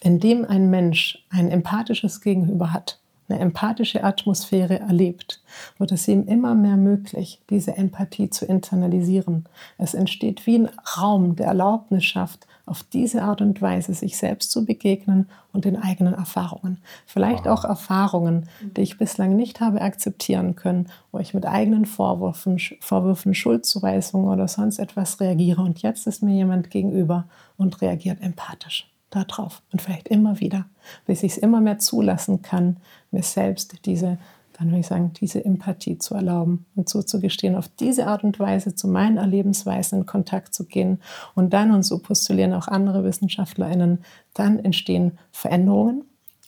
indem 0.02 0.46
ein 0.46 0.70
Mensch 0.70 1.24
ein 1.30 1.52
empathisches 1.52 2.22
Gegenüber 2.22 2.74
hat, 2.74 3.00
eine 3.30 3.40
empathische 3.40 4.04
Atmosphäre 4.04 4.80
erlebt, 4.80 5.42
wird 5.78 5.92
es 5.92 6.08
ihm 6.08 6.26
immer 6.28 6.56
mehr 6.56 6.78
möglich, 6.78 7.42
diese 7.50 7.76
Empathie 7.76 8.30
zu 8.30 8.46
internalisieren. 8.46 9.46
Es 9.78 9.94
entsteht 9.94 10.46
wie 10.46 10.60
ein 10.60 10.70
Raum, 10.98 11.36
der 11.36 11.48
Erlaubnis 11.48 12.06
schafft, 12.06 12.48
auf 12.66 12.84
diese 12.84 13.24
Art 13.24 13.42
und 13.42 13.62
Weise 13.62 13.94
sich 13.94 14.18
selbst 14.18 14.52
zu 14.52 14.66
begegnen 14.66 15.30
und 15.54 15.66
den 15.66 15.78
eigenen 15.78 16.14
Erfahrungen. 16.14 16.80
Vielleicht 17.06 17.48
auch 17.48 17.64
Erfahrungen, 17.64 18.50
die 18.62 18.82
ich 18.82 18.98
bislang 18.98 19.36
nicht 19.36 19.62
habe 19.62 19.82
akzeptieren 19.82 20.56
können, 20.56 20.90
wo 21.12 21.20
ich 21.20 21.34
mit 21.34 21.46
eigenen 21.46 21.86
Vorwürfen, 21.86 22.60
Vorwürfen, 22.82 23.34
Schuldzuweisungen 23.34 24.28
oder 24.28 24.50
sonst 24.50 24.80
etwas 24.80 25.20
reagiere. 25.22 25.62
Und 25.62 25.82
jetzt 25.82 26.08
ist 26.08 26.22
mir 26.22 26.36
jemand 26.36 26.70
gegenüber 26.70 27.26
und 27.56 27.82
reagiert 27.82 28.22
empathisch 28.22 28.90
darauf 29.10 29.62
und 29.72 29.82
vielleicht 29.82 30.08
immer 30.08 30.40
wieder, 30.40 30.66
bis 31.06 31.24
ich 31.24 31.34
es 31.34 31.38
immer 31.38 31.62
mehr 31.62 31.80
zulassen 31.80 32.42
kann, 32.42 32.78
mir 33.12 33.24
selbst 33.24 33.86
diese, 33.86 34.18
dann 34.58 34.68
würde 34.68 34.80
ich 34.80 34.88
sagen, 34.88 35.14
diese 35.14 35.44
Empathie 35.46 35.98
zu 35.98 36.16
erlauben 36.16 36.66
und 36.76 36.90
zuzugestehen, 36.90 37.56
auf 37.56 37.70
diese 37.80 38.08
Art 38.08 38.24
und 38.24 38.40
Weise 38.40 38.76
zu 38.76 38.88
meinen 38.88 39.18
Erlebensweisen 39.18 40.00
in 40.00 40.06
Kontakt 40.06 40.54
zu 40.54 40.66
gehen 40.66 41.00
und 41.36 41.54
dann, 41.54 41.72
und 41.72 41.84
so 41.84 42.00
postulieren 42.00 42.54
auch 42.54 42.68
andere 42.68 43.04
WissenschaftlerInnen, 43.04 44.00
dann 44.34 44.60
entstehen 44.60 45.18
Veränderungen 45.32 46.04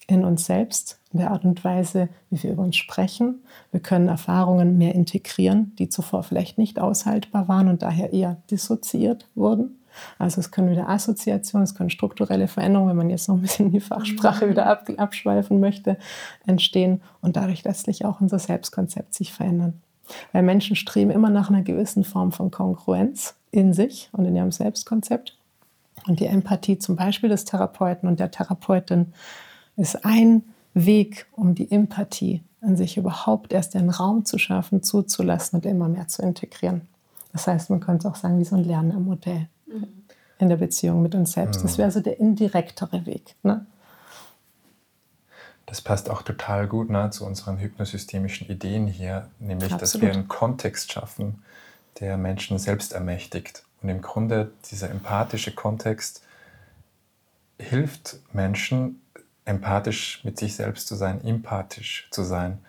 in 0.07 0.25
uns 0.25 0.45
selbst, 0.45 0.99
in 1.13 1.19
der 1.19 1.31
Art 1.31 1.45
und 1.45 1.63
Weise, 1.63 2.09
wie 2.29 2.41
wir 2.41 2.51
über 2.51 2.63
uns 2.63 2.75
sprechen. 2.75 3.43
Wir 3.71 3.79
können 3.79 4.07
Erfahrungen 4.07 4.77
mehr 4.77 4.95
integrieren, 4.95 5.75
die 5.77 5.89
zuvor 5.89 6.23
vielleicht 6.23 6.57
nicht 6.57 6.79
aushaltbar 6.79 7.47
waren 7.47 7.67
und 7.67 7.83
daher 7.83 8.11
eher 8.11 8.37
dissoziiert 8.49 9.27
wurden. 9.35 9.78
Also 10.17 10.39
es 10.39 10.51
können 10.51 10.69
wieder 10.69 10.89
Assoziationen, 10.89 11.63
es 11.63 11.75
können 11.75 11.89
strukturelle 11.89 12.47
Veränderungen, 12.47 12.89
wenn 12.89 12.97
man 12.97 13.09
jetzt 13.09 13.27
noch 13.27 13.35
ein 13.35 13.41
bisschen 13.41 13.67
in 13.67 13.71
die 13.71 13.79
Fachsprache 13.79 14.45
mhm. 14.45 14.49
wieder 14.51 14.65
ab, 14.65 14.87
abschweifen 14.97 15.59
möchte, 15.59 15.97
entstehen 16.45 17.01
und 17.21 17.35
dadurch 17.35 17.63
letztlich 17.63 18.05
auch 18.05 18.21
unser 18.21 18.39
Selbstkonzept 18.39 19.13
sich 19.13 19.33
verändern. 19.33 19.81
Weil 20.31 20.43
Menschen 20.43 20.75
streben 20.75 21.11
immer 21.11 21.29
nach 21.29 21.49
einer 21.49 21.61
gewissen 21.61 22.03
Form 22.03 22.31
von 22.31 22.51
Kongruenz 22.51 23.35
in 23.51 23.73
sich 23.73 24.09
und 24.11 24.25
in 24.25 24.35
ihrem 24.35 24.51
Selbstkonzept. 24.51 25.35
Und 26.07 26.19
die 26.19 26.25
Empathie 26.25 26.79
zum 26.79 26.95
Beispiel 26.95 27.29
des 27.29 27.45
Therapeuten 27.45 28.07
und 28.07 28.19
der 28.19 28.31
Therapeutin 28.31 29.13
ist 29.75 30.05
ein 30.05 30.43
Weg, 30.73 31.27
um 31.33 31.55
die 31.55 31.71
Empathie 31.71 32.41
an 32.61 32.75
sich 32.75 32.97
überhaupt 32.97 33.53
erst 33.53 33.73
den 33.73 33.89
Raum 33.89 34.25
zu 34.25 34.37
schaffen, 34.37 34.83
zuzulassen 34.83 35.57
und 35.57 35.65
immer 35.65 35.87
mehr 35.87 36.07
zu 36.07 36.21
integrieren. 36.21 36.81
Das 37.31 37.47
heißt, 37.47 37.69
man 37.69 37.79
könnte 37.79 38.09
auch 38.09 38.15
sagen, 38.15 38.39
wie 38.39 38.45
so 38.45 38.55
ein 38.55 38.63
Lernmodell 39.69 39.99
in 40.39 40.49
der 40.49 40.55
Beziehung 40.55 41.01
mit 41.03 41.13
uns 41.13 41.33
selbst. 41.33 41.63
Das 41.63 41.77
wäre 41.77 41.91
so 41.91 41.99
der 41.99 42.19
indirektere 42.19 43.05
Weg. 43.05 43.35
Ne? 43.43 43.65
Das 45.65 45.81
passt 45.81 46.09
auch 46.09 46.23
total 46.23 46.67
gut 46.67 46.89
ne, 46.89 47.11
zu 47.11 47.25
unseren 47.25 47.59
hypnosystemischen 47.59 48.47
Ideen 48.47 48.87
hier, 48.87 49.29
nämlich, 49.37 49.73
Absolut. 49.73 49.81
dass 49.81 50.01
wir 50.01 50.11
einen 50.11 50.27
Kontext 50.27 50.91
schaffen, 50.91 51.43
der 51.99 52.17
Menschen 52.17 52.57
selbst 52.57 52.93
ermächtigt. 52.93 53.63
Und 53.81 53.89
im 53.89 54.01
Grunde 54.01 54.51
dieser 54.71 54.89
empathische 54.89 55.51
Kontext 55.51 56.23
hilft 57.59 58.19
Menschen, 58.33 59.01
empathisch 59.45 60.23
mit 60.23 60.39
sich 60.39 60.55
selbst 60.55 60.87
zu 60.87 60.95
sein, 60.95 61.23
empathisch 61.23 62.07
zu 62.11 62.23
sein. 62.23 62.59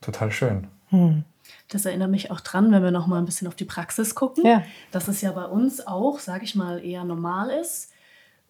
Total 0.00 0.32
schön. 0.32 0.66
Hm. 0.88 1.24
Das 1.68 1.84
erinnert 1.84 2.10
mich 2.10 2.30
auch 2.30 2.40
dran, 2.40 2.70
wenn 2.70 2.82
wir 2.82 2.90
noch 2.90 3.06
mal 3.06 3.18
ein 3.18 3.24
bisschen 3.24 3.48
auf 3.48 3.56
die 3.56 3.64
Praxis 3.64 4.14
gucken, 4.14 4.46
ja. 4.46 4.62
dass 4.92 5.08
es 5.08 5.20
ja 5.20 5.32
bei 5.32 5.44
uns 5.44 5.86
auch, 5.86 6.20
sage 6.20 6.44
ich 6.44 6.54
mal, 6.54 6.84
eher 6.84 7.04
normal 7.04 7.50
ist, 7.50 7.92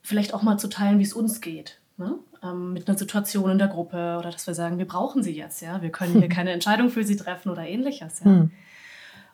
vielleicht 0.03 0.35
auch 0.35 0.43
mal 0.43 0.59
zu 0.59 0.69
teilen, 0.69 0.99
wie 0.99 1.05
es 1.05 1.15
uns 1.15 1.41
geht. 1.41 1.81
Ne? 1.97 2.19
Ähm, 2.43 2.75
mit 2.75 2.89
einer 2.89 2.99
Situation 2.99 3.51
in 3.51 3.59
der 3.59 3.69
Gruppe 3.69 4.17
oder 4.19 4.31
dass 4.31 4.47
wir 4.47 4.55
sagen, 4.55 4.79
wir 4.79 4.87
brauchen 4.87 5.23
sie 5.23 5.35
jetzt, 5.35 5.63
ja, 5.63 5.81
wir 5.81 5.91
können 5.91 6.19
hier 6.19 6.29
keine 6.29 6.51
Entscheidung 6.51 6.91
für 6.91 7.05
sie 7.05 7.17
treffen 7.17 7.51
oder 7.51 7.67
ähnliches. 7.67 8.21
Ja? 8.21 8.27
Hm. 8.27 8.51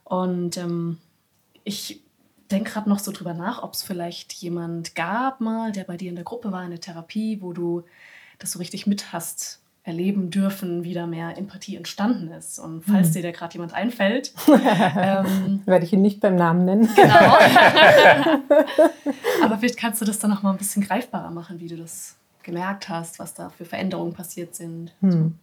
Und 0.05 0.57
ähm, 0.59 0.99
ich 1.65 2.03
denke 2.53 2.71
gerade 2.71 2.89
noch 2.89 3.01
so 3.01 3.11
drüber 3.11 3.35
nach, 3.35 3.63
ob 3.63 3.73
es 3.73 3.83
vielleicht 3.83 4.33
jemand 4.35 4.95
gab 4.95 5.41
mal, 5.41 5.73
der 5.73 5.85
bei 5.85 5.97
dir 5.97 6.11
in 6.11 6.15
der 6.15 6.25
Gruppe 6.25 6.53
war, 6.53 6.63
in 6.63 6.71
der 6.71 6.81
Therapie, 6.81 7.41
wo 7.41 7.53
du 7.53 7.83
das 8.39 8.53
so 8.53 8.59
richtig 8.59 8.87
mit 8.87 9.13
hast 9.13 9.62
erleben 9.85 10.31
dürfen, 10.31 10.85
wie 10.85 10.95
da 10.95 11.07
mehr 11.07 11.37
Empathie 11.37 11.77
entstanden 11.77 12.31
ist. 12.31 12.59
Und 12.61 12.85
falls 12.85 13.09
mhm. 13.09 13.13
dir 13.15 13.23
da 13.23 13.31
gerade 13.33 13.55
jemand 13.55 13.75
einfällt, 13.75 14.33
ähm, 14.49 15.63
werde 15.65 15.85
ich 15.85 15.93
ihn 15.93 16.03
nicht 16.03 16.21
beim 16.21 16.37
Namen 16.37 16.65
nennen. 16.65 16.89
Genau. 16.95 17.15
Aber 19.43 19.59
vielleicht 19.59 19.79
kannst 19.79 20.01
du 20.01 20.05
das 20.05 20.21
dann 20.21 20.31
noch 20.31 20.43
mal 20.43 20.53
ein 20.53 20.59
bisschen 20.59 20.83
greifbarer 20.85 21.33
machen, 21.33 21.59
wie 21.59 21.67
du 21.67 21.77
das 21.77 22.15
gemerkt 22.45 22.89
hast, 22.89 23.19
was 23.19 23.35
da 23.35 23.51
für 23.51 23.65
Veränderungen 23.65 24.13
passiert 24.13 24.55
sind. 24.55 24.93
Mhm. 25.01 25.37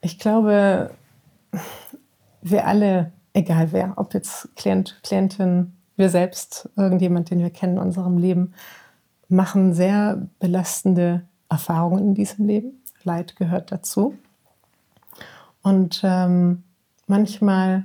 Ich 0.00 0.20
glaube, 0.20 0.92
wir 2.42 2.66
alle, 2.66 3.10
egal 3.32 3.72
wer, 3.72 3.94
ob 3.96 4.14
jetzt 4.14 4.54
Klient, 4.54 5.00
Klientin, 5.02 5.72
wir 5.96 6.10
selbst, 6.10 6.68
irgendjemand, 6.76 7.30
den 7.30 7.40
wir 7.40 7.50
kennen 7.50 7.76
in 7.76 7.82
unserem 7.82 8.18
Leben, 8.18 8.54
machen 9.28 9.74
sehr 9.74 10.28
belastende 10.38 11.22
Erfahrungen 11.48 12.08
in 12.08 12.14
diesem 12.14 12.46
Leben 12.46 12.83
Leid 13.04 13.36
gehört 13.36 13.72
dazu. 13.72 14.14
Und 15.62 16.02
ähm, 16.04 16.62
manchmal, 17.06 17.84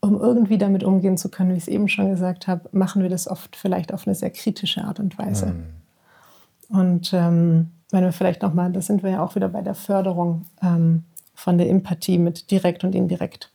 um 0.00 0.20
irgendwie 0.20 0.58
damit 0.58 0.84
umgehen 0.84 1.18
zu 1.18 1.30
können, 1.30 1.50
wie 1.50 1.56
ich 1.56 1.64
es 1.64 1.68
eben 1.68 1.88
schon 1.88 2.10
gesagt 2.10 2.46
habe, 2.48 2.68
machen 2.72 3.02
wir 3.02 3.10
das 3.10 3.28
oft 3.28 3.56
vielleicht 3.56 3.92
auf 3.92 4.06
eine 4.06 4.14
sehr 4.14 4.30
kritische 4.30 4.84
Art 4.84 4.98
und 5.00 5.18
Weise. 5.18 5.46
Mhm. 5.46 6.76
Und 6.76 7.12
ähm, 7.12 7.70
wenn 7.90 8.04
wir 8.04 8.12
vielleicht 8.12 8.42
nochmal, 8.42 8.72
da 8.72 8.80
sind 8.80 9.02
wir 9.02 9.10
ja 9.10 9.22
auch 9.22 9.34
wieder 9.34 9.48
bei 9.48 9.60
der 9.60 9.74
Förderung 9.74 10.46
ähm, 10.62 11.04
von 11.34 11.58
der 11.58 11.68
Empathie 11.68 12.18
mit 12.18 12.50
direkt 12.50 12.84
und 12.84 12.94
indirekt. 12.94 13.52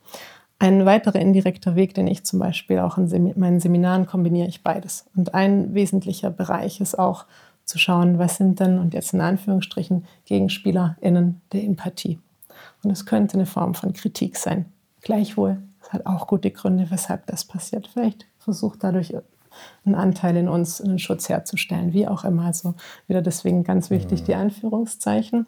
Ein 0.59 0.85
weiterer 0.85 1.19
indirekter 1.19 1.75
Weg, 1.75 1.93
den 1.93 2.07
ich 2.07 2.23
zum 2.23 2.39
Beispiel 2.39 2.79
auch 2.79 2.97
in 2.97 3.33
meinen 3.35 3.59
Seminaren 3.59 4.05
kombiniere 4.05 4.47
ich 4.47 4.63
beides. 4.63 5.05
Und 5.15 5.33
ein 5.33 5.73
wesentlicher 5.73 6.31
Bereich 6.31 6.79
ist 6.81 6.97
auch 6.97 7.25
zu 7.67 7.77
schauen, 7.77 8.17
was 8.17 8.37
sind 8.37 8.59
denn, 8.59 8.79
und 8.79 8.93
jetzt 8.93 9.13
in 9.13 9.21
Anführungsstrichen, 9.21 10.05
GegenspielerInnen 10.25 11.41
der 11.51 11.63
Empathie. 11.63 12.17
Und 12.81 12.91
es 12.91 13.05
könnte 13.05 13.35
eine 13.35 13.45
Form 13.45 13.75
von 13.75 13.93
Kritik 13.93 14.37
sein. 14.37 14.65
Gleichwohl, 15.01 15.61
es 15.83 15.91
hat 15.91 16.05
auch 16.05 16.27
gute 16.27 16.49
Gründe, 16.49 16.89
weshalb 16.89 17.27
das 17.27 17.43
passiert. 17.43 17.87
Vielleicht 17.87 18.25
versucht 18.39 18.83
dadurch 18.83 19.13
einen 19.85 19.95
Anteil 19.95 20.37
in 20.37 20.47
uns, 20.47 20.81
einen 20.81 20.97
Schutz 20.97 21.27
herzustellen, 21.27 21.91
wie 21.91 22.07
auch 22.07 22.23
immer. 22.23 22.45
Also 22.45 22.73
wieder 23.07 23.21
deswegen 23.21 23.63
ganz 23.63 23.89
wichtig 23.89 24.23
die 24.23 24.35
Anführungszeichen. 24.35 25.45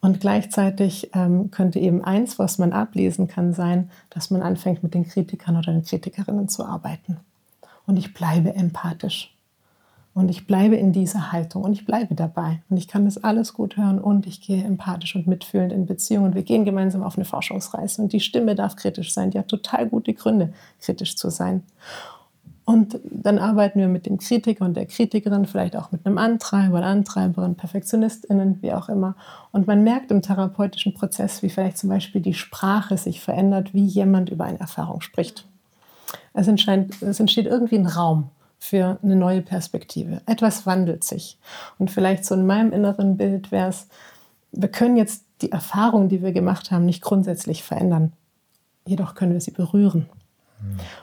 Und 0.00 0.20
gleichzeitig 0.20 1.10
ähm, 1.14 1.50
könnte 1.50 1.80
eben 1.80 2.04
eins, 2.04 2.38
was 2.38 2.58
man 2.58 2.72
ablesen 2.72 3.26
kann, 3.26 3.52
sein, 3.52 3.90
dass 4.10 4.30
man 4.30 4.42
anfängt, 4.42 4.84
mit 4.84 4.94
den 4.94 5.08
Kritikern 5.08 5.56
oder 5.56 5.72
den 5.72 5.84
Kritikerinnen 5.84 6.48
zu 6.48 6.64
arbeiten. 6.64 7.18
Und 7.86 7.96
ich 7.96 8.14
bleibe 8.14 8.54
empathisch. 8.54 9.35
Und 10.16 10.30
ich 10.30 10.46
bleibe 10.46 10.76
in 10.76 10.92
dieser 10.92 11.30
Haltung 11.30 11.62
und 11.62 11.74
ich 11.74 11.84
bleibe 11.84 12.14
dabei. 12.14 12.62
Und 12.70 12.78
ich 12.78 12.88
kann 12.88 13.04
das 13.04 13.22
alles 13.22 13.52
gut 13.52 13.76
hören 13.76 13.98
und 13.98 14.26
ich 14.26 14.40
gehe 14.40 14.64
empathisch 14.64 15.14
und 15.14 15.26
mitfühlend 15.26 15.74
in 15.74 15.84
Beziehungen. 15.84 16.28
Und 16.28 16.34
wir 16.34 16.42
gehen 16.42 16.64
gemeinsam 16.64 17.02
auf 17.02 17.18
eine 17.18 17.26
Forschungsreise. 17.26 18.00
Und 18.00 18.14
die 18.14 18.20
Stimme 18.20 18.54
darf 18.54 18.76
kritisch 18.76 19.12
sein. 19.12 19.30
Die 19.30 19.38
hat 19.38 19.48
total 19.48 19.86
gute 19.86 20.14
Gründe, 20.14 20.54
kritisch 20.80 21.16
zu 21.16 21.28
sein. 21.28 21.64
Und 22.64 22.98
dann 23.04 23.38
arbeiten 23.38 23.78
wir 23.78 23.88
mit 23.88 24.06
dem 24.06 24.16
Kritiker 24.16 24.64
und 24.64 24.74
der 24.74 24.86
Kritikerin, 24.86 25.44
vielleicht 25.44 25.76
auch 25.76 25.92
mit 25.92 26.06
einem 26.06 26.16
Antreiber 26.16 26.78
oder 26.78 26.86
Antreiberin, 26.86 27.54
PerfektionistInnen, 27.54 28.62
wie 28.62 28.72
auch 28.72 28.88
immer. 28.88 29.16
Und 29.52 29.66
man 29.66 29.84
merkt 29.84 30.10
im 30.10 30.22
therapeutischen 30.22 30.94
Prozess, 30.94 31.42
wie 31.42 31.50
vielleicht 31.50 31.76
zum 31.76 31.90
Beispiel 31.90 32.22
die 32.22 32.32
Sprache 32.32 32.96
sich 32.96 33.20
verändert, 33.20 33.74
wie 33.74 33.84
jemand 33.84 34.30
über 34.30 34.44
eine 34.44 34.60
Erfahrung 34.60 35.02
spricht. 35.02 35.44
Es, 36.32 36.48
es 36.48 37.20
entsteht 37.20 37.46
irgendwie 37.46 37.76
ein 37.76 37.86
Raum 37.86 38.30
für 38.58 38.98
eine 39.02 39.16
neue 39.16 39.42
Perspektive. 39.42 40.22
Etwas 40.26 40.66
wandelt 40.66 41.04
sich. 41.04 41.38
Und 41.78 41.90
vielleicht 41.90 42.24
so 42.24 42.34
in 42.34 42.46
meinem 42.46 42.72
inneren 42.72 43.16
Bild 43.16 43.52
wäre 43.52 43.68
es, 43.68 43.88
wir 44.52 44.68
können 44.68 44.96
jetzt 44.96 45.24
die 45.42 45.52
Erfahrung, 45.52 46.08
die 46.08 46.22
wir 46.22 46.32
gemacht 46.32 46.70
haben, 46.70 46.86
nicht 46.86 47.02
grundsätzlich 47.02 47.62
verändern. 47.62 48.12
Jedoch 48.86 49.14
können 49.14 49.32
wir 49.32 49.40
sie 49.40 49.50
berühren. 49.50 50.08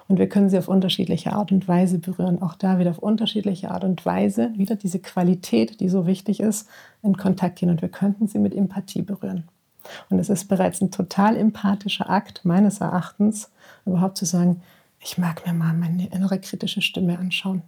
Und 0.08 0.18
wir 0.18 0.28
können 0.28 0.50
sie 0.50 0.58
auf 0.58 0.68
unterschiedliche 0.68 1.34
Art 1.34 1.52
und 1.52 1.68
Weise 1.68 2.00
berühren. 2.00 2.42
Auch 2.42 2.56
da 2.56 2.80
wieder 2.80 2.90
auf 2.90 2.98
unterschiedliche 2.98 3.70
Art 3.70 3.84
und 3.84 4.04
Weise, 4.06 4.52
wieder 4.58 4.76
diese 4.76 5.00
Qualität, 5.00 5.80
die 5.80 5.90
so 5.90 6.08
wichtig 6.08 6.40
ist, 6.40 6.68
in 7.04 7.18
Kontakt 7.18 7.60
gehen. 7.60 7.70
Und 7.70 7.82
wir 7.82 7.90
könnten 7.90 8.28
sie 8.28 8.40
mit 8.40 8.56
Empathie 8.56 9.04
berühren. 9.04 9.48
Und 10.10 10.18
es 10.20 10.30
ist 10.30 10.46
bereits 10.46 10.82
ein 10.82 10.92
total 10.92 11.36
empathischer 11.38 12.10
Akt, 12.10 12.46
meines 12.46 12.80
Erachtens, 12.80 13.52
überhaupt 13.86 14.18
zu 14.18 14.26
sagen, 14.26 14.62
ich 15.04 15.18
mag 15.18 15.46
mir 15.46 15.54
mal 15.54 15.74
meine 15.74 16.08
innere 16.08 16.40
kritische 16.40 16.82
Stimme 16.82 17.20
anschauen. 17.20 17.62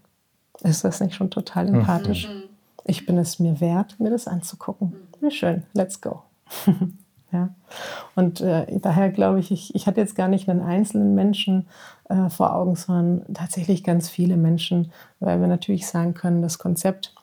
Ist 0.61 0.83
das 0.83 1.01
nicht 1.01 1.15
schon 1.15 1.29
total 1.29 1.67
mhm. 1.67 1.79
empathisch? 1.79 2.27
Mhm. 2.29 2.43
Ich 2.85 3.05
bin 3.05 3.17
es 3.17 3.39
mir 3.39 3.59
wert, 3.59 3.99
mir 3.99 4.09
das 4.09 4.27
anzugucken. 4.27 4.93
Wie 5.19 5.31
schön, 5.31 5.63
let's 5.73 6.01
go. 6.01 6.23
Ja. 7.31 7.49
Und 8.15 8.39
äh, 8.39 8.79
daher 8.79 9.09
glaube 9.09 9.39
ich, 9.39 9.51
ich, 9.51 9.75
ich 9.75 9.87
hatte 9.87 9.99
jetzt 9.99 10.15
gar 10.15 10.29
nicht 10.29 10.47
einen 10.47 10.61
einzelnen 10.61 11.15
Menschen 11.15 11.67
äh, 12.07 12.29
vor 12.29 12.55
Augen, 12.55 12.75
sondern 12.75 13.33
tatsächlich 13.33 13.83
ganz 13.83 14.07
viele 14.07 14.37
Menschen, 14.37 14.93
weil 15.19 15.41
wir 15.41 15.47
natürlich 15.47 15.85
sagen 15.85 16.13
können, 16.13 16.41
das 16.41 16.59
Konzept 16.59 17.13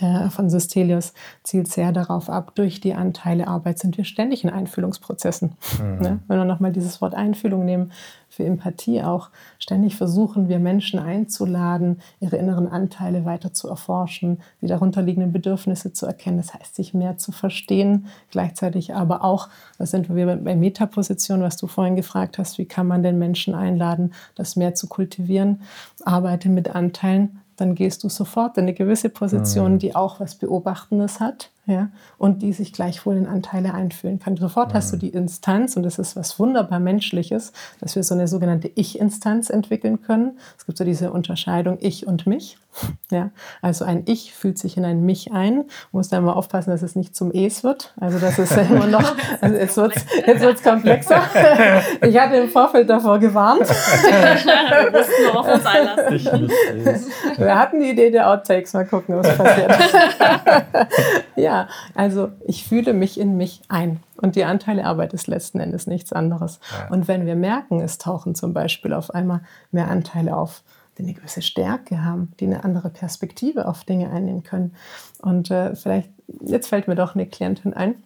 der 0.00 0.30
von 0.30 0.50
Systelius 0.50 1.12
zielt 1.42 1.68
sehr 1.68 1.92
darauf 1.92 2.30
ab, 2.30 2.54
durch 2.54 2.80
die 2.80 2.94
Anteile 2.94 3.48
Arbeit 3.48 3.78
sind 3.78 3.96
wir 3.96 4.04
ständig 4.04 4.44
in 4.44 4.50
Einfühlungsprozessen. 4.50 5.56
Mhm. 5.78 5.98
Ne? 5.98 6.20
Wenn 6.26 6.38
wir 6.38 6.44
nochmal 6.44 6.72
dieses 6.72 7.00
Wort 7.00 7.14
Einfühlung 7.14 7.64
nehmen, 7.64 7.92
für 8.28 8.44
Empathie 8.44 9.02
auch, 9.02 9.30
ständig 9.58 9.96
versuchen 9.96 10.48
wir 10.48 10.58
Menschen 10.58 10.98
einzuladen, 10.98 12.00
ihre 12.20 12.36
inneren 12.36 12.68
Anteile 12.68 13.24
weiter 13.24 13.54
zu 13.54 13.68
erforschen, 13.68 14.40
die 14.60 14.66
darunterliegenden 14.66 15.32
Bedürfnisse 15.32 15.92
zu 15.92 16.06
erkennen, 16.06 16.36
das 16.36 16.52
heißt, 16.52 16.74
sich 16.74 16.92
mehr 16.92 17.16
zu 17.16 17.32
verstehen, 17.32 18.06
gleichzeitig 18.30 18.94
aber 18.94 19.24
auch, 19.24 19.48
da 19.78 19.86
sind 19.86 20.14
wir 20.14 20.36
bei 20.36 20.54
Metaposition, 20.54 21.40
was 21.40 21.56
du 21.56 21.66
vorhin 21.66 21.96
gefragt 21.96 22.38
hast, 22.38 22.58
wie 22.58 22.66
kann 22.66 22.86
man 22.86 23.02
den 23.02 23.18
Menschen 23.18 23.54
einladen, 23.54 24.12
das 24.34 24.54
mehr 24.54 24.74
zu 24.74 24.86
kultivieren, 24.86 25.62
arbeite 26.04 26.50
mit 26.50 26.74
Anteilen, 26.74 27.40
dann 27.56 27.74
gehst 27.74 28.04
du 28.04 28.08
sofort 28.08 28.56
in 28.58 28.64
eine 28.64 28.74
gewisse 28.74 29.08
Position, 29.08 29.74
mhm. 29.74 29.78
die 29.78 29.94
auch 29.94 30.20
was 30.20 30.34
Beobachtendes 30.36 31.20
hat 31.20 31.50
ja, 31.66 31.90
und 32.16 32.42
die 32.42 32.52
sich 32.52 32.72
gleichwohl 32.72 33.16
in 33.16 33.26
Anteile 33.26 33.74
einfühlen 33.74 34.20
kann. 34.20 34.36
Sofort 34.36 34.70
mhm. 34.70 34.74
hast 34.74 34.92
du 34.92 34.96
die 34.96 35.08
Instanz, 35.08 35.76
und 35.76 35.82
das 35.82 35.98
ist 35.98 36.14
was 36.14 36.38
wunderbar 36.38 36.78
Menschliches, 36.78 37.52
dass 37.80 37.96
wir 37.96 38.04
so 38.04 38.14
eine 38.14 38.28
sogenannte 38.28 38.70
Ich-Instanz 38.74 39.50
entwickeln 39.50 40.00
können. 40.00 40.38
Es 40.56 40.66
gibt 40.66 40.78
so 40.78 40.84
diese 40.84 41.10
Unterscheidung 41.12 41.78
Ich 41.80 42.06
und 42.06 42.26
Mich. 42.26 42.58
Ja, 43.10 43.30
also 43.62 43.84
ein 43.84 44.02
Ich 44.06 44.34
fühlt 44.34 44.58
sich 44.58 44.76
in 44.76 44.84
ein 44.84 45.02
Mich 45.06 45.32
ein. 45.32 45.64
Muss 45.92 46.08
da 46.08 46.18
immer 46.18 46.36
aufpassen, 46.36 46.70
dass 46.70 46.82
es 46.82 46.96
nicht 46.96 47.14
zum 47.14 47.30
Es 47.30 47.62
wird. 47.62 47.94
Also 48.00 48.18
das 48.18 48.38
ist 48.38 48.50
ja 48.50 48.62
immer 48.70 48.88
noch, 48.88 49.14
also 49.40 49.56
jetzt 49.56 49.76
wird 49.76 49.96
es 49.96 50.04
jetzt 50.26 50.40
wird's 50.42 50.62
komplexer. 50.62 51.22
Ich 52.02 52.18
hatte 52.18 52.36
im 52.36 52.48
Vorfeld 52.48 52.90
davor 52.90 53.18
gewarnt. 53.18 53.60
Wir 53.60 54.90
mussten 54.90 55.22
nur 55.24 55.40
auf 55.40 55.54
uns 55.54 55.64
einlassen. 55.64 56.50
Wir 57.36 57.58
hatten 57.58 57.80
die 57.80 57.90
Idee 57.90 58.10
der 58.10 58.28
Outtakes. 58.28 58.72
Mal 58.72 58.86
gucken, 58.86 59.16
was 59.16 59.36
passiert. 59.36 59.72
Ja, 61.36 61.55
also 61.94 62.30
ich 62.46 62.64
fühle 62.64 62.92
mich 62.92 63.18
in 63.18 63.36
mich 63.36 63.62
ein. 63.68 64.00
Und 64.16 64.36
die 64.36 64.44
Anteile 64.44 64.84
Arbeit 64.84 65.12
ist 65.12 65.26
letzten 65.26 65.60
Endes 65.60 65.86
nichts 65.86 66.12
anderes. 66.12 66.60
Ja. 66.70 66.88
Und 66.90 67.08
wenn 67.08 67.26
wir 67.26 67.36
merken, 67.36 67.80
es 67.80 67.98
tauchen 67.98 68.34
zum 68.34 68.52
Beispiel 68.52 68.92
auf 68.92 69.14
einmal 69.14 69.42
mehr 69.70 69.90
Anteile 69.90 70.36
auf, 70.36 70.62
die 70.96 71.02
eine 71.02 71.14
gewisse 71.14 71.42
Stärke 71.42 72.04
haben, 72.04 72.32
die 72.40 72.46
eine 72.46 72.64
andere 72.64 72.90
Perspektive 72.90 73.68
auf 73.68 73.84
Dinge 73.84 74.10
einnehmen 74.10 74.42
können. 74.42 74.74
Und 75.20 75.50
äh, 75.50 75.74
vielleicht, 75.74 76.10
jetzt 76.40 76.68
fällt 76.68 76.88
mir 76.88 76.94
doch 76.94 77.14
eine 77.14 77.26
Klientin 77.26 77.74
ein 77.74 77.96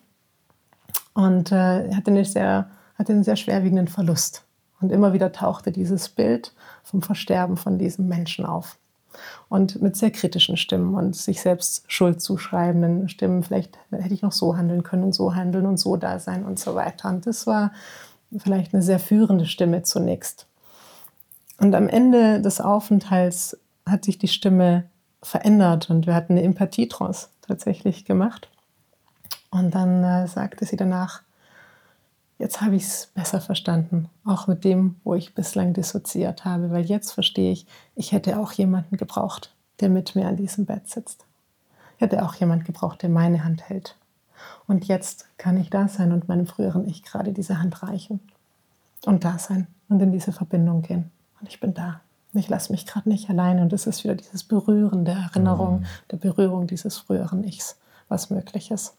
und 1.15 1.53
äh, 1.53 1.95
hatte, 1.95 2.11
eine 2.11 2.25
sehr, 2.25 2.71
hatte 2.99 3.13
einen 3.13 3.25
sehr 3.25 3.37
schwerwiegenden 3.37 3.89
Verlust. 3.89 4.45
Und 4.81 4.91
immer 4.91 5.13
wieder 5.13 5.31
tauchte 5.31 5.73
dieses 5.73 6.09
Bild 6.09 6.55
vom 6.83 7.03
Versterben 7.03 7.57
von 7.57 7.79
diesem 7.79 8.09
Menschen 8.09 8.47
auf 8.47 8.80
und 9.49 9.83
mit 9.83 9.97
sehr 9.97 10.11
kritischen 10.11 10.57
Stimmen 10.57 10.95
und 10.95 11.17
sich 11.17 11.41
selbst 11.41 11.85
Schuld 11.89 12.21
zuschreibenden 12.21 13.09
Stimmen. 13.09 13.43
Vielleicht 13.43 13.79
hätte 13.91 14.15
ich 14.15 14.23
noch 14.23 14.33
so 14.33 14.57
handeln 14.57 14.83
können 14.83 15.05
und 15.05 15.15
so 15.15 15.35
handeln 15.35 15.67
und 15.67 15.79
so 15.79 15.97
da 15.97 16.19
sein 16.19 16.45
und 16.45 16.59
so 16.59 16.75
weiter. 16.75 17.09
Und 17.09 17.27
das 17.27 17.47
war 17.47 17.73
vielleicht 18.37 18.75
eine 18.75 18.83
sehr 18.83 18.99
führende 18.99 19.47
Stimme 19.47 19.83
zunächst. 19.83 20.47
Und 21.59 21.75
am 21.75 21.89
Ende 21.89 22.41
des 22.41 22.61
Aufenthalts 22.61 23.57
hat 23.87 24.05
sich 24.05 24.19
die 24.19 24.29
Stimme 24.29 24.85
verändert 25.23 25.91
und 25.91 26.07
wir 26.07 26.15
hatten 26.15 26.35
eine 26.35 26.43
Empathietrance 26.43 27.29
tatsächlich 27.47 28.05
gemacht. 28.05 28.49
Und 29.51 29.75
dann 29.75 30.03
äh, 30.05 30.29
sagte 30.29 30.65
sie 30.65 30.77
danach, 30.77 31.23
jetzt 32.41 32.63
habe 32.63 32.75
ich 32.75 32.85
es 32.85 33.11
besser 33.15 33.41
verstanden, 33.41 34.09
auch 34.25 34.47
mit 34.47 34.65
dem, 34.65 34.97
wo 35.05 35.15
ich 35.15 35.35
bislang 35.35 35.75
dissoziiert 35.75 36.45
habe, 36.45 36.71
weil 36.71 36.85
jetzt 36.87 37.13
verstehe 37.13 37.53
ich, 37.53 37.67
ich 37.95 38.13
hätte 38.13 38.39
auch 38.39 38.53
jemanden 38.53 38.97
gebraucht, 38.97 39.55
der 39.81 39.91
mit 39.91 40.17
mir 40.17 40.27
an 40.27 40.37
diesem 40.37 40.65
Bett 40.65 40.89
sitzt. 40.89 41.27
Ich 41.97 42.01
hätte 42.01 42.25
auch 42.25 42.35
jemanden 42.35 42.65
gebraucht, 42.65 43.03
der 43.03 43.11
meine 43.11 43.45
Hand 43.45 43.69
hält. 43.69 43.95
Und 44.67 44.87
jetzt 44.87 45.29
kann 45.37 45.59
ich 45.59 45.69
da 45.69 45.87
sein 45.87 46.13
und 46.13 46.29
meinem 46.29 46.47
früheren 46.47 46.89
Ich 46.89 47.03
gerade 47.03 47.33
diese 47.33 47.61
Hand 47.61 47.83
reichen 47.83 48.21
und 49.05 49.25
da 49.25 49.39
sein 49.39 49.67
und 49.91 50.01
in 50.01 50.11
diese 50.11 50.33
Verbindung 50.33 50.81
gehen. 50.81 51.11
Und 51.41 51.49
ich 51.49 51.61
bin 51.61 51.75
da. 51.75 52.01
Ich 52.33 52.49
lasse 52.49 52.73
mich 52.73 52.87
gerade 52.87 53.09
nicht 53.09 53.29
alleine. 53.29 53.61
Und 53.61 53.73
es 53.75 53.87
ist 53.87 54.03
wieder 54.03 54.15
dieses 54.15 54.45
Berühren 54.45 55.05
der 55.05 55.17
Erinnerung, 55.17 55.81
mhm. 55.81 55.87
der 56.11 56.17
Berührung 56.17 56.67
dieses 56.67 56.97
früheren 56.97 57.45
Ichs, 57.45 57.77
was 58.09 58.31
möglich 58.31 58.71
ist. 58.71 58.95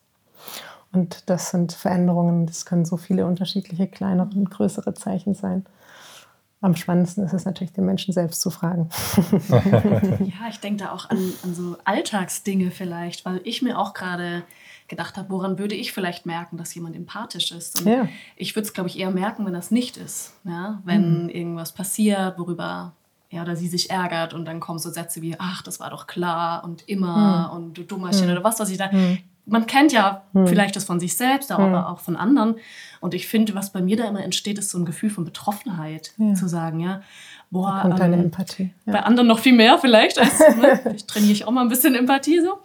Und 0.93 1.29
das 1.29 1.51
sind 1.51 1.71
Veränderungen, 1.71 2.45
das 2.45 2.65
können 2.65 2.85
so 2.85 2.97
viele 2.97 3.25
unterschiedliche 3.25 3.87
kleinere 3.87 4.29
und 4.35 4.49
größere 4.49 4.93
Zeichen 4.93 5.33
sein. 5.33 5.65
Am 6.59 6.75
spannendsten 6.75 7.23
ist 7.23 7.33
es 7.33 7.45
natürlich, 7.45 7.73
den 7.73 7.85
Menschen 7.85 8.13
selbst 8.13 8.41
zu 8.41 8.51
fragen. 8.51 8.89
ja, 9.49 10.47
ich 10.49 10.59
denke 10.59 10.83
da 10.83 10.91
auch 10.91 11.09
an, 11.09 11.17
an 11.43 11.55
so 11.55 11.77
Alltagsdinge 11.85 12.69
vielleicht, 12.69 13.25
weil 13.25 13.41
ich 13.45 13.63
mir 13.63 13.79
auch 13.79 13.93
gerade 13.93 14.43
gedacht 14.87 15.17
habe, 15.17 15.29
woran 15.29 15.57
würde 15.57 15.73
ich 15.73 15.93
vielleicht 15.93 16.25
merken, 16.25 16.57
dass 16.57 16.75
jemand 16.75 16.95
empathisch 16.95 17.51
ist. 17.51 17.81
Und 17.81 17.87
ja. 17.87 18.07
ich 18.35 18.55
würde 18.55 18.67
es, 18.67 18.73
glaube 18.73 18.89
ich, 18.89 18.99
eher 18.99 19.09
merken, 19.09 19.45
wenn 19.45 19.53
das 19.53 19.71
nicht 19.71 19.97
ist. 19.97 20.33
Ja? 20.43 20.81
Wenn 20.83 21.23
mhm. 21.23 21.29
irgendwas 21.29 21.71
passiert, 21.71 22.37
worüber 22.37 22.93
er 23.29 23.43
oder 23.43 23.55
sie 23.55 23.69
sich 23.69 23.89
ärgert 23.89 24.33
und 24.33 24.45
dann 24.45 24.59
kommen 24.59 24.77
so 24.77 24.91
Sätze 24.91 25.21
wie, 25.21 25.37
ach, 25.39 25.61
das 25.63 25.79
war 25.79 25.89
doch 25.89 26.05
klar 26.05 26.65
und 26.65 26.87
immer 26.87 27.47
mhm. 27.47 27.55
und 27.55 27.77
du 27.77 27.83
Dummerchen 27.83 28.25
mhm. 28.25 28.33
oder 28.33 28.43
was, 28.43 28.59
was 28.59 28.69
ich 28.69 28.77
da. 28.77 28.91
Mhm 28.91 29.19
man 29.45 29.65
kennt 29.67 29.91
ja 29.91 30.23
hm. 30.33 30.47
vielleicht 30.47 30.75
das 30.75 30.83
von 30.83 30.99
sich 30.99 31.15
selbst, 31.15 31.51
aber 31.51 31.65
hm. 31.65 31.73
auch 31.75 31.99
von 31.99 32.15
anderen. 32.15 32.55
Und 32.99 33.13
ich 33.13 33.27
finde, 33.27 33.55
was 33.55 33.71
bei 33.71 33.81
mir 33.81 33.97
da 33.97 34.07
immer 34.07 34.23
entsteht, 34.23 34.57
ist 34.57 34.69
so 34.69 34.77
ein 34.77 34.85
Gefühl 34.85 35.09
von 35.09 35.25
Betroffenheit, 35.25 36.13
ja. 36.17 36.33
zu 36.33 36.47
sagen, 36.47 36.79
ja, 36.79 37.01
boah, 37.49 37.97
ähm, 37.99 38.13
Empathie. 38.13 38.73
Ja. 38.85 38.93
Bei 38.93 39.03
anderen 39.03 39.27
noch 39.27 39.39
viel 39.39 39.53
mehr 39.53 39.77
vielleicht. 39.77 40.19
Als, 40.19 40.39
ne? 40.57 40.79
Vielleicht 40.81 41.07
trainiere 41.07 41.33
ich 41.33 41.45
auch 41.45 41.51
mal 41.51 41.61
ein 41.61 41.69
bisschen 41.69 41.95
Empathie 41.95 42.39
so. 42.41 42.59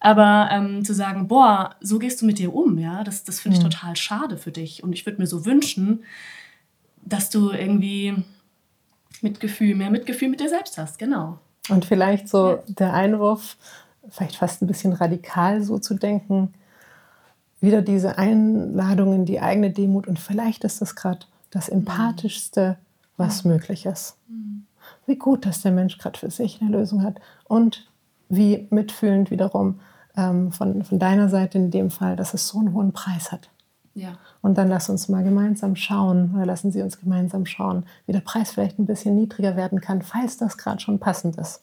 Aber 0.00 0.48
ähm, 0.50 0.84
zu 0.84 0.92
sagen, 0.92 1.28
boah, 1.28 1.76
so 1.80 1.98
gehst 1.98 2.20
du 2.20 2.26
mit 2.26 2.38
dir 2.38 2.54
um, 2.54 2.78
ja, 2.78 3.04
das, 3.04 3.24
das 3.24 3.40
finde 3.40 3.56
ich 3.56 3.64
hm. 3.64 3.70
total 3.70 3.96
schade 3.96 4.36
für 4.36 4.50
dich. 4.50 4.82
Und 4.82 4.92
ich 4.92 5.06
würde 5.06 5.20
mir 5.20 5.26
so 5.26 5.46
wünschen, 5.46 6.04
dass 7.02 7.30
du 7.30 7.50
irgendwie 7.50 8.14
Mitgefühl, 9.22 9.74
mehr 9.74 9.90
Mitgefühl 9.90 10.28
mit 10.28 10.40
dir 10.40 10.48
selbst 10.48 10.78
hast, 10.78 10.98
genau. 10.98 11.38
Und 11.68 11.84
vielleicht 11.84 12.28
so 12.28 12.50
ja. 12.50 12.62
der 12.68 12.92
Einwurf, 12.92 13.56
vielleicht 14.10 14.36
fast 14.36 14.62
ein 14.62 14.66
bisschen 14.66 14.92
radikal 14.92 15.62
so 15.62 15.78
zu 15.78 15.94
denken, 15.94 16.54
wieder 17.60 17.82
diese 17.82 18.18
Einladung 18.18 19.14
in 19.14 19.24
die 19.24 19.40
eigene 19.40 19.70
Demut 19.70 20.06
und 20.06 20.18
vielleicht 20.18 20.64
ist 20.64 20.82
das 20.82 20.94
gerade 20.94 21.20
das 21.50 21.68
Empathischste, 21.68 22.78
was 23.16 23.44
möglich 23.44 23.86
ist. 23.86 24.16
Wie 25.06 25.16
gut, 25.16 25.46
dass 25.46 25.62
der 25.62 25.72
Mensch 25.72 25.98
gerade 25.98 26.18
für 26.18 26.30
sich 26.30 26.60
eine 26.60 26.70
Lösung 26.70 27.02
hat 27.02 27.20
und 27.44 27.90
wie 28.28 28.66
mitfühlend 28.70 29.30
wiederum 29.30 29.80
ähm, 30.16 30.52
von, 30.52 30.84
von 30.84 30.98
deiner 30.98 31.28
Seite 31.28 31.58
in 31.58 31.70
dem 31.70 31.90
Fall, 31.90 32.16
dass 32.16 32.34
es 32.34 32.48
so 32.48 32.58
einen 32.58 32.72
hohen 32.72 32.92
Preis 32.92 33.32
hat. 33.32 33.50
Ja. 33.94 34.14
Und 34.42 34.58
dann 34.58 34.68
lass 34.68 34.88
uns 34.88 35.08
mal 35.08 35.22
gemeinsam 35.22 35.76
schauen, 35.76 36.34
oder 36.34 36.46
lassen 36.46 36.72
Sie 36.72 36.82
uns 36.82 36.98
gemeinsam 36.98 37.46
schauen, 37.46 37.84
wie 38.06 38.12
der 38.12 38.20
Preis 38.20 38.50
vielleicht 38.50 38.78
ein 38.78 38.86
bisschen 38.86 39.14
niedriger 39.14 39.56
werden 39.56 39.80
kann, 39.80 40.02
falls 40.02 40.36
das 40.36 40.58
gerade 40.58 40.80
schon 40.80 40.98
passend 40.98 41.36
ist. 41.36 41.62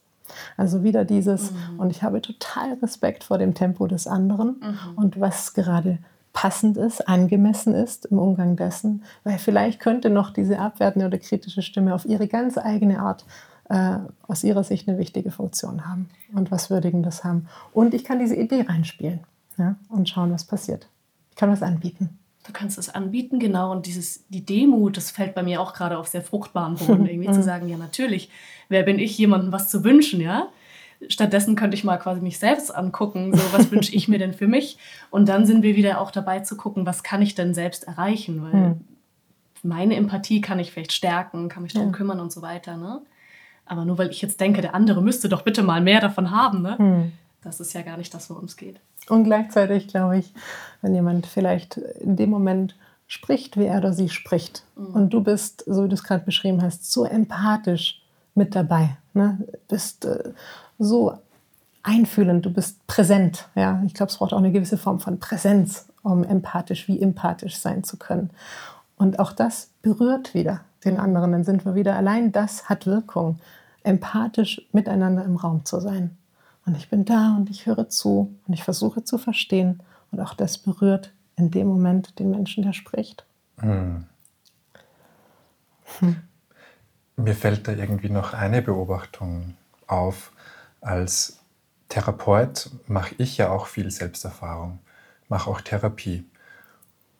Also 0.58 0.84
wieder 0.84 1.06
dieses, 1.06 1.52
mhm. 1.52 1.80
und 1.80 1.90
ich 1.92 2.04
habe 2.04 2.22
total 2.22 2.74
Respekt 2.82 3.24
vor 3.24 3.38
dem 3.38 3.54
Tempo 3.54 3.88
des 3.88 4.08
anderen 4.08 4.62
mhm. 4.62 4.98
und 4.98 5.20
was 5.20 5.54
gerade 5.54 6.00
passend 6.34 6.78
ist, 6.78 7.08
angemessen 7.08 7.74
ist 7.74 8.06
im 8.06 8.20
Umgang 8.20 8.56
dessen, 8.56 9.04
weil 9.24 9.38
vielleicht 9.38 9.80
könnte 9.80 10.10
noch 10.10 10.32
diese 10.32 10.60
abwertende 10.60 11.08
oder 11.08 11.18
kritische 11.18 11.62
Stimme 11.62 11.94
auf 11.94 12.06
ihre 12.06 12.28
ganz 12.28 12.58
eigene 12.58 13.00
Art 13.00 13.26
äh, 13.70 13.98
aus 14.28 14.44
ihrer 14.44 14.64
Sicht 14.64 14.88
eine 14.88 14.98
wichtige 14.98 15.32
Funktion 15.32 15.88
haben 15.88 16.10
und 16.34 16.52
was 16.52 16.70
Würdigendes 16.70 17.24
haben. 17.24 17.48
Und 17.74 17.94
ich 17.94 18.04
kann 18.04 18.20
diese 18.20 18.36
Idee 18.36 18.66
reinspielen 18.68 19.22
ja, 19.58 19.76
und 19.90 20.10
schauen, 20.10 20.32
was 20.32 20.46
passiert. 20.46 20.88
Ich 21.32 21.36
kann 21.36 21.52
was 21.52 21.62
anbieten. 21.62 22.18
Du 22.46 22.54
kannst 22.54 22.78
es 22.80 22.89
anbieten, 22.89 23.39
genau. 23.39 23.72
Und 23.72 23.86
dieses, 23.86 24.26
die 24.30 24.44
Demut, 24.44 24.98
das 24.98 25.12
fällt 25.12 25.36
bei 25.36 25.44
mir 25.44 25.62
auch 25.62 25.74
gerade 25.74 25.98
auf 25.98 26.08
sehr 26.08 26.22
fruchtbaren 26.24 26.76
Boden, 26.76 27.06
irgendwie 27.08 27.32
zu 27.32 27.44
sagen, 27.44 27.70
ja, 27.70 27.78
natürlich, 27.78 28.30
wer 28.70 28.84
bin 28.84 28.98
ich, 29.00 29.18
jemandem 29.18 29.52
was 29.52 29.70
zu 29.70 29.84
wünschen, 29.84 30.22
ja? 30.22 30.50
Stattdessen 31.08 31.56
könnte 31.56 31.76
ich 31.76 31.84
mal 31.84 31.98
quasi 31.98 32.22
mich 32.22 32.38
selbst 32.38 32.74
angucken, 32.74 33.36
so 33.36 33.42
was 33.54 33.72
wünsche 33.72 33.94
ich 33.94 34.08
mir 34.08 34.20
denn 34.20 34.34
für 34.34 34.48
mich? 34.48 34.78
Und 35.10 35.30
dann 35.30 35.46
sind 35.46 35.64
wir 35.64 35.76
wieder 35.76 36.00
auch 36.00 36.12
dabei 36.12 36.42
zu 36.42 36.58
gucken, 36.58 36.86
was 36.86 37.04
kann 37.04 37.22
ich 37.22 37.34
denn 37.34 37.54
selbst 37.54 37.88
erreichen? 37.88 38.44
Weil 38.44 38.54
mhm. 38.54 38.82
meine 39.64 39.96
Empathie 39.96 40.42
kann 40.42 40.60
ich 40.60 40.72
vielleicht 40.72 40.94
stärken, 40.94 41.50
kann 41.50 41.64
mich 41.64 41.74
darum 41.74 41.89
ja. 41.89 41.96
kümmern 41.96 42.20
und 42.20 42.32
so 42.32 42.44
weiter. 42.44 42.78
Ne? 42.78 43.02
Aber 43.66 43.86
nur 43.86 43.98
weil 43.98 44.12
ich 44.12 44.22
jetzt 44.22 44.39
denke, 44.39 44.62
der 44.62 44.76
andere 44.76 45.02
müsste 45.02 45.28
doch 45.28 45.42
bitte 45.42 45.64
mal 45.64 45.82
mehr 45.82 46.02
davon 46.02 46.30
haben, 46.30 46.62
ne? 46.62 46.76
Mhm. 46.78 47.12
Das 47.44 47.60
ist 47.60 47.74
ja 47.74 47.82
gar 47.82 47.98
nicht 47.98 48.14
das, 48.14 48.30
worum 48.30 48.46
es 48.46 48.58
geht. 48.58 48.80
Und 49.10 49.24
gleichzeitig 49.24 49.88
glaube 49.88 50.20
ich, 50.20 50.34
wenn 50.82 50.94
jemand 50.94 51.26
vielleicht 51.26 51.78
in 51.78 52.16
dem 52.16 52.30
Moment 52.30 52.76
spricht, 53.08 53.58
wie 53.58 53.66
er 53.66 53.80
oder 53.80 53.94
sie 53.94 54.10
spricht, 54.10 54.64
mhm. 54.76 54.94
und 54.94 55.10
du 55.10 55.22
bist, 55.22 55.64
so 55.68 55.84
wie 55.84 55.89
du 55.89 55.96
es 55.96 56.04
gerade 56.04 56.24
beschrieben 56.24 56.62
hast, 56.62 56.89
so 56.92 57.04
empathisch 57.04 58.02
mit 58.36 58.56
dabei, 58.56 58.98
ne? 59.14 59.39
bist 59.68 60.06
äh, 60.06 60.32
so 60.80 61.18
einfühlend, 61.84 62.46
du 62.46 62.54
bist 62.54 62.86
präsent. 62.88 63.50
Ja? 63.56 63.84
Ich 63.86 63.94
glaube, 63.94 64.12
es 64.12 64.18
braucht 64.18 64.34
auch 64.34 64.38
eine 64.38 64.52
gewisse 64.52 64.78
Form 64.78 65.00
von 65.00 65.20
Präsenz, 65.20 65.88
um 66.04 66.24
empathisch 66.24 66.88
wie 66.88 67.02
empathisch 67.02 67.58
sein 67.58 67.84
zu 67.84 67.98
können. 67.98 68.30
Und 68.98 69.20
auch 69.20 69.34
das 69.34 69.70
berührt 69.82 70.34
wieder 70.34 70.62
den 70.86 71.00
anderen. 71.00 71.32
Dann 71.32 71.44
sind 71.44 71.66
wir 71.66 71.76
wieder, 71.76 71.96
allein 71.96 72.32
das 72.32 72.70
hat 72.70 72.86
Wirkung, 72.86 73.39
empathisch 73.84 74.62
miteinander 74.72 75.26
im 75.26 75.38
Raum 75.38 75.66
zu 75.66 75.80
sein. 75.80 76.18
Und 76.66 76.78
ich 76.78 76.89
bin 76.89 77.05
da 77.05 77.36
und 77.38 77.49
ich 77.49 77.66
höre 77.66 77.89
zu 77.89 78.36
und 78.47 78.53
ich 78.53 78.64
versuche 78.64 79.03
zu 79.03 79.18
verstehen. 79.18 79.82
Und 80.12 80.20
auch 80.20 80.34
das 80.34 80.57
berührt 80.57 81.14
in 81.36 81.51
dem 81.51 81.68
Moment 81.68 82.20
den 82.20 82.30
Menschen, 82.30 82.64
der 82.64 82.74
spricht. 82.74 83.26
Hm. 83.59 84.05
Hm. 85.99 86.18
Mir 87.16 87.36
fällt 87.36 87.68
da 87.68 87.74
irgendwie 87.74 88.09
noch 88.09 88.34
eine 88.34 88.62
Beobachtung 88.62 89.55
auf. 89.88 90.32
Als 90.82 91.39
Therapeut 91.89 92.70
mache 92.88 93.16
ich 93.18 93.38
ja 93.38 93.49
auch 93.49 93.68
viel 93.68 93.91
Selbsterfahrung, 93.91 94.80
mache 95.30 95.49
auch 95.49 95.62
Therapie. 95.62 96.26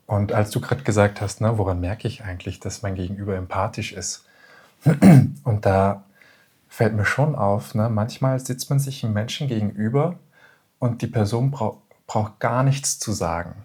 Und 0.08 0.34
als 0.34 0.50
du 0.50 0.60
gerade 0.60 0.84
gesagt 0.84 1.22
hast, 1.22 1.42
ne, 1.42 1.58
woran 1.58 1.80
merke 1.80 2.08
ich 2.08 2.24
eigentlich, 2.24 2.60
dass 2.60 2.82
mein 2.82 2.96
Gegenüber 2.96 3.36
empathisch 3.36 3.94
ist? 3.94 4.26
Und 5.44 5.66
da 5.66 6.04
fällt 6.72 6.96
mir 6.96 7.04
schon 7.04 7.36
auf, 7.36 7.76
ne, 7.76 7.90
manchmal 7.90 8.40
sitzt 8.40 8.70
man 8.70 8.80
sich 8.80 9.04
einem 9.04 9.14
Menschen 9.14 9.50
gegenüber 9.50 10.18
und 10.80 11.02
die 11.02 11.08
Person 11.08 11.52
braucht 11.52 11.80
braucht 12.08 12.40
gar 12.40 12.64
nichts 12.64 13.00
zu 13.00 13.14
sagen. 13.14 13.56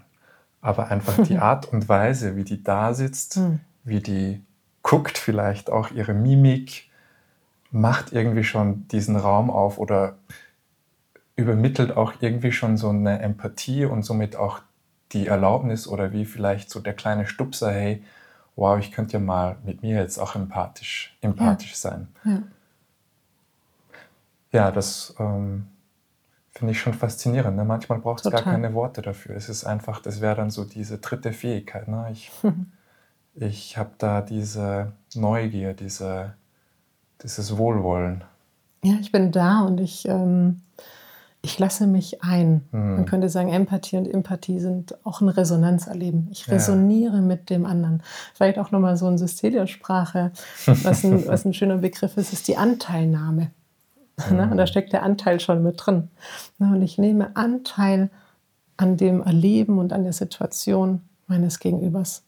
Aber 0.60 0.88
einfach 0.88 1.24
die 1.24 1.38
Art 1.38 1.72
und 1.72 1.88
Weise, 1.88 2.36
wie 2.36 2.44
die 2.44 2.62
da 2.62 2.94
sitzt, 2.94 3.36
hm. 3.36 3.60
wie 3.82 4.00
die 4.00 4.44
guckt, 4.82 5.18
vielleicht 5.18 5.70
auch 5.70 5.90
ihre 5.90 6.14
Mimik, 6.14 6.88
macht 7.72 8.12
irgendwie 8.12 8.44
schon 8.44 8.86
diesen 8.88 9.16
Raum 9.16 9.50
auf 9.50 9.78
oder 9.78 10.16
übermittelt 11.34 11.96
auch 11.96 12.14
irgendwie 12.20 12.52
schon 12.52 12.76
so 12.76 12.88
eine 12.88 13.18
Empathie 13.20 13.84
und 13.84 14.04
somit 14.04 14.36
auch 14.36 14.60
die 15.12 15.26
Erlaubnis 15.26 15.88
oder 15.88 16.12
wie 16.12 16.24
vielleicht 16.24 16.70
so 16.70 16.78
der 16.80 16.94
kleine 16.94 17.26
Stupser, 17.26 17.72
hey, 17.72 18.02
wow, 18.54 18.78
ich 18.78 18.92
könnte 18.92 19.14
ja 19.14 19.20
mal 19.20 19.56
mit 19.64 19.82
mir 19.82 19.96
jetzt 19.96 20.18
auch 20.18 20.36
empathisch, 20.36 21.16
empathisch 21.20 21.72
ja. 21.72 21.76
sein. 21.76 22.08
Ja, 22.24 22.42
ja 24.56 24.70
das 24.70 25.14
ähm, 25.18 25.66
finde 26.50 26.72
ich 26.72 26.80
schon 26.80 26.94
faszinierend. 26.94 27.56
Ne? 27.56 27.64
Manchmal 27.64 27.98
braucht 27.98 28.24
es 28.24 28.30
gar 28.30 28.42
keine 28.42 28.74
Worte 28.74 29.02
dafür. 29.02 29.36
Es 29.36 29.48
ist 29.48 29.64
einfach, 29.64 30.00
das 30.00 30.20
wäre 30.20 30.36
dann 30.36 30.50
so 30.50 30.64
diese 30.64 30.98
dritte 30.98 31.32
Fähigkeit. 31.32 31.88
Ne? 31.88 32.08
Ich, 32.12 32.30
ich 33.34 33.76
habe 33.76 33.90
da 33.98 34.22
diese 34.22 34.92
Neugier, 35.14 35.74
diese 35.74 36.34
dieses 37.22 37.56
Wohlwollen. 37.56 38.24
Ja, 38.84 38.94
ich 39.00 39.12
bin 39.12 39.32
da 39.32 39.60
und 39.60 39.80
ich, 39.80 40.06
ähm, 40.06 40.60
ich 41.42 41.58
lasse 41.58 41.86
mich 41.86 42.22
ein. 42.22 42.62
Mhm. 42.72 42.96
Man 42.96 43.06
könnte 43.06 43.28
sagen, 43.28 43.48
Empathie 43.48 43.96
und 43.96 44.06
Empathie 44.06 44.60
sind 44.60 44.96
auch 45.04 45.20
ein 45.20 45.28
Resonanzerleben. 45.28 46.28
Ich 46.30 46.50
resoniere 46.50 47.16
ja. 47.16 47.22
mit 47.22 47.50
dem 47.50 47.66
anderen. 47.66 48.02
Vielleicht 48.34 48.58
auch 48.58 48.70
nochmal 48.70 48.96
so 48.96 49.06
eine 49.06 49.18
Systelia-Sprache, 49.18 50.32
was 50.66 51.04
was 51.26 51.44
ein 51.44 51.54
schöner 51.54 51.78
Begriff 51.78 52.16
ist, 52.16 52.32
ist 52.32 52.48
die 52.48 52.56
Anteilnahme. 52.56 53.50
Mhm. 54.30 54.52
Und 54.52 54.56
da 54.56 54.66
steckt 54.66 54.92
der 54.92 55.02
Anteil 55.02 55.40
schon 55.40 55.62
mit 55.62 55.84
drin. 55.84 56.08
Und 56.58 56.82
ich 56.82 56.98
nehme 56.98 57.36
Anteil 57.36 58.10
an 58.76 58.96
dem 58.96 59.22
Erleben 59.22 59.78
und 59.78 59.92
an 59.92 60.04
der 60.04 60.12
Situation 60.12 61.02
meines 61.26 61.58
Gegenübers. 61.58 62.22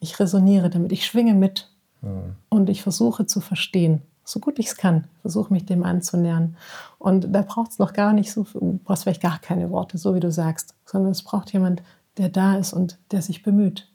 Ich 0.00 0.18
resoniere 0.20 0.70
damit, 0.70 0.92
ich 0.92 1.06
schwinge 1.06 1.34
mit 1.34 1.70
mhm. 2.02 2.36
und 2.48 2.68
ich 2.68 2.82
versuche 2.82 3.26
zu 3.26 3.40
verstehen 3.40 4.02
so 4.24 4.40
gut 4.40 4.58
ich 4.58 4.66
es 4.66 4.76
kann, 4.76 5.04
versuche 5.20 5.52
mich 5.52 5.66
dem 5.66 5.84
anzunähern. 5.84 6.56
Und 6.98 7.32
da 7.32 7.42
braucht 7.42 7.72
es 7.72 7.78
noch 7.78 7.92
gar 7.92 8.12
nicht 8.12 8.32
so, 8.32 8.44
du 8.44 8.80
brauchst 8.82 9.04
vielleicht 9.04 9.22
gar 9.22 9.38
keine 9.38 9.70
Worte, 9.70 9.98
so 9.98 10.14
wie 10.14 10.20
du 10.20 10.32
sagst, 10.32 10.74
sondern 10.86 11.12
es 11.12 11.22
braucht 11.22 11.52
jemand, 11.52 11.82
der 12.16 12.30
da 12.30 12.56
ist 12.56 12.72
und 12.72 12.98
der 13.10 13.22
sich 13.22 13.42
bemüht, 13.42 13.88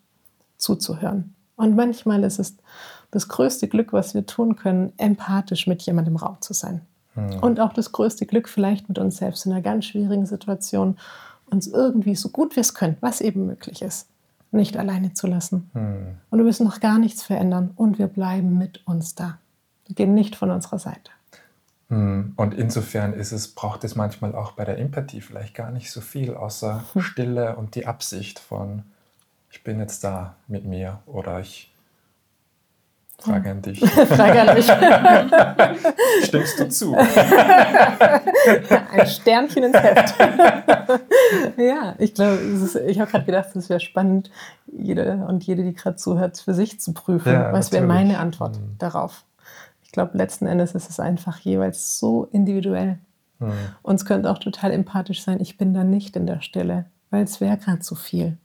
zuzuhören. 0.58 1.34
Und 1.56 1.76
manchmal 1.76 2.24
ist 2.24 2.40
es 2.40 2.58
das 3.12 3.28
größte 3.28 3.68
Glück, 3.68 3.92
was 3.92 4.14
wir 4.14 4.26
tun 4.26 4.56
können, 4.56 4.94
empathisch 4.98 5.68
mit 5.68 5.82
jemandem 5.82 6.14
im 6.14 6.18
Raum 6.18 6.38
zu 6.42 6.54
sein. 6.54 6.82
Mhm. 7.16 7.40
Und 7.40 7.60
auch 7.60 7.74
das 7.74 7.92
größte 7.92 8.26
Glück 8.26 8.50
vielleicht 8.50 8.88
mit 8.90 9.00
uns 9.00 9.18
selbst 9.18 9.46
in 9.46 9.52
einer 9.52 9.62
ganz 9.62 9.86
schwierigen 9.86 10.26
Situation, 10.26 10.98
uns 11.50 11.68
irgendwie 11.68 12.16
so 12.16 12.30
gut 12.30 12.56
wir 12.56 12.62
es 12.62 12.74
können, 12.74 12.98
was 13.02 13.22
eben 13.22 13.46
möglich 13.46 13.82
ist, 13.82 14.08
nicht 14.52 14.78
alleine 14.78 15.14
zu 15.14 15.28
lassen. 15.28 15.70
Mhm. 15.74 16.18
Und 16.30 16.40
wir 16.40 16.46
müssen 16.46 16.66
noch 16.66 16.80
gar 16.80 17.00
nichts 17.00 17.24
verändern 17.24 17.72
und 17.76 18.00
wir 18.00 18.08
bleiben 18.08 18.58
mit 18.58 18.86
uns 18.86 19.16
da 19.16 19.38
gehen 19.96 20.14
nicht 20.14 20.36
von 20.36 20.52
unserer 20.52 20.80
Seite. 20.80 21.12
Hm. 21.90 22.34
Und 22.36 22.54
insofern 22.54 23.14
ist 23.14 23.32
es, 23.32 23.48
braucht 23.50 23.84
es 23.84 23.96
manchmal 23.96 24.36
auch 24.36 24.52
bei 24.52 24.66
der 24.66 24.78
Empathie 24.78 25.22
vielleicht 25.22 25.56
gar 25.56 25.72
nicht 25.72 25.92
so 25.92 26.02
viel, 26.02 26.36
außer 26.36 26.86
hm. 26.94 27.02
Stille 27.02 27.56
und 27.56 27.76
die 27.76 27.88
Absicht 27.88 28.40
von, 28.40 28.84
ich 29.52 29.64
bin 29.64 29.80
jetzt 29.80 30.04
da 30.04 30.36
mit 30.48 30.66
mir 30.66 31.00
oder 31.06 31.40
ich 31.40 31.69
frage 33.20 33.52
an 33.52 33.62
dich. 33.62 33.80
frage 34.08 34.42
an 34.42 34.56
mich. 34.56 34.66
Stimmst 36.24 36.60
du 36.60 36.70
zu? 36.70 36.96
Ein 38.92 39.08
Sternchen 39.08 39.64
ins 39.64 39.78
Heft. 39.78 40.16
ja, 41.58 41.96
ich 41.98 42.14
glaube, 42.14 42.40
ich 42.88 43.00
habe 43.00 43.12
gerade 43.12 43.26
gedacht, 43.26 43.56
es 43.56 43.70
wäre 43.70 43.80
spannend, 43.80 44.32
jede 44.68 45.26
und 45.28 45.44
jede, 45.44 45.64
die 45.64 45.74
gerade 45.74 45.98
zuhört, 45.98 46.38
für 46.38 46.54
sich 46.54 46.80
zu 46.80 46.94
prüfen. 46.94 47.34
Ja, 47.34 47.54
was 47.54 47.72
wäre 47.72 47.86
meine 47.86 48.20
Antwort 48.20 48.58
mhm. 48.58 48.76
darauf? 48.78 49.24
Ich 49.84 49.92
glaube, 49.92 50.18
letzten 50.18 50.46
Endes 50.46 50.76
ist 50.76 50.90
es 50.90 51.00
einfach 51.00 51.40
jeweils 51.40 52.00
so 52.00 52.26
individuell. 52.32 53.00
Mhm. 53.40 53.54
Und 53.82 53.96
es 53.96 54.06
könnte 54.06 54.30
auch 54.30 54.38
total 54.38 54.72
empathisch 54.72 55.24
sein, 55.24 55.40
ich 55.40 55.58
bin 55.58 55.74
da 55.74 55.84
nicht 55.84 56.16
in 56.16 56.28
der 56.28 56.42
Stelle, 56.42 56.86
weil 57.10 57.24
es 57.24 57.42
wäre 57.42 57.58
gerade 57.58 57.80
zu 57.80 57.96
viel. 57.96 58.38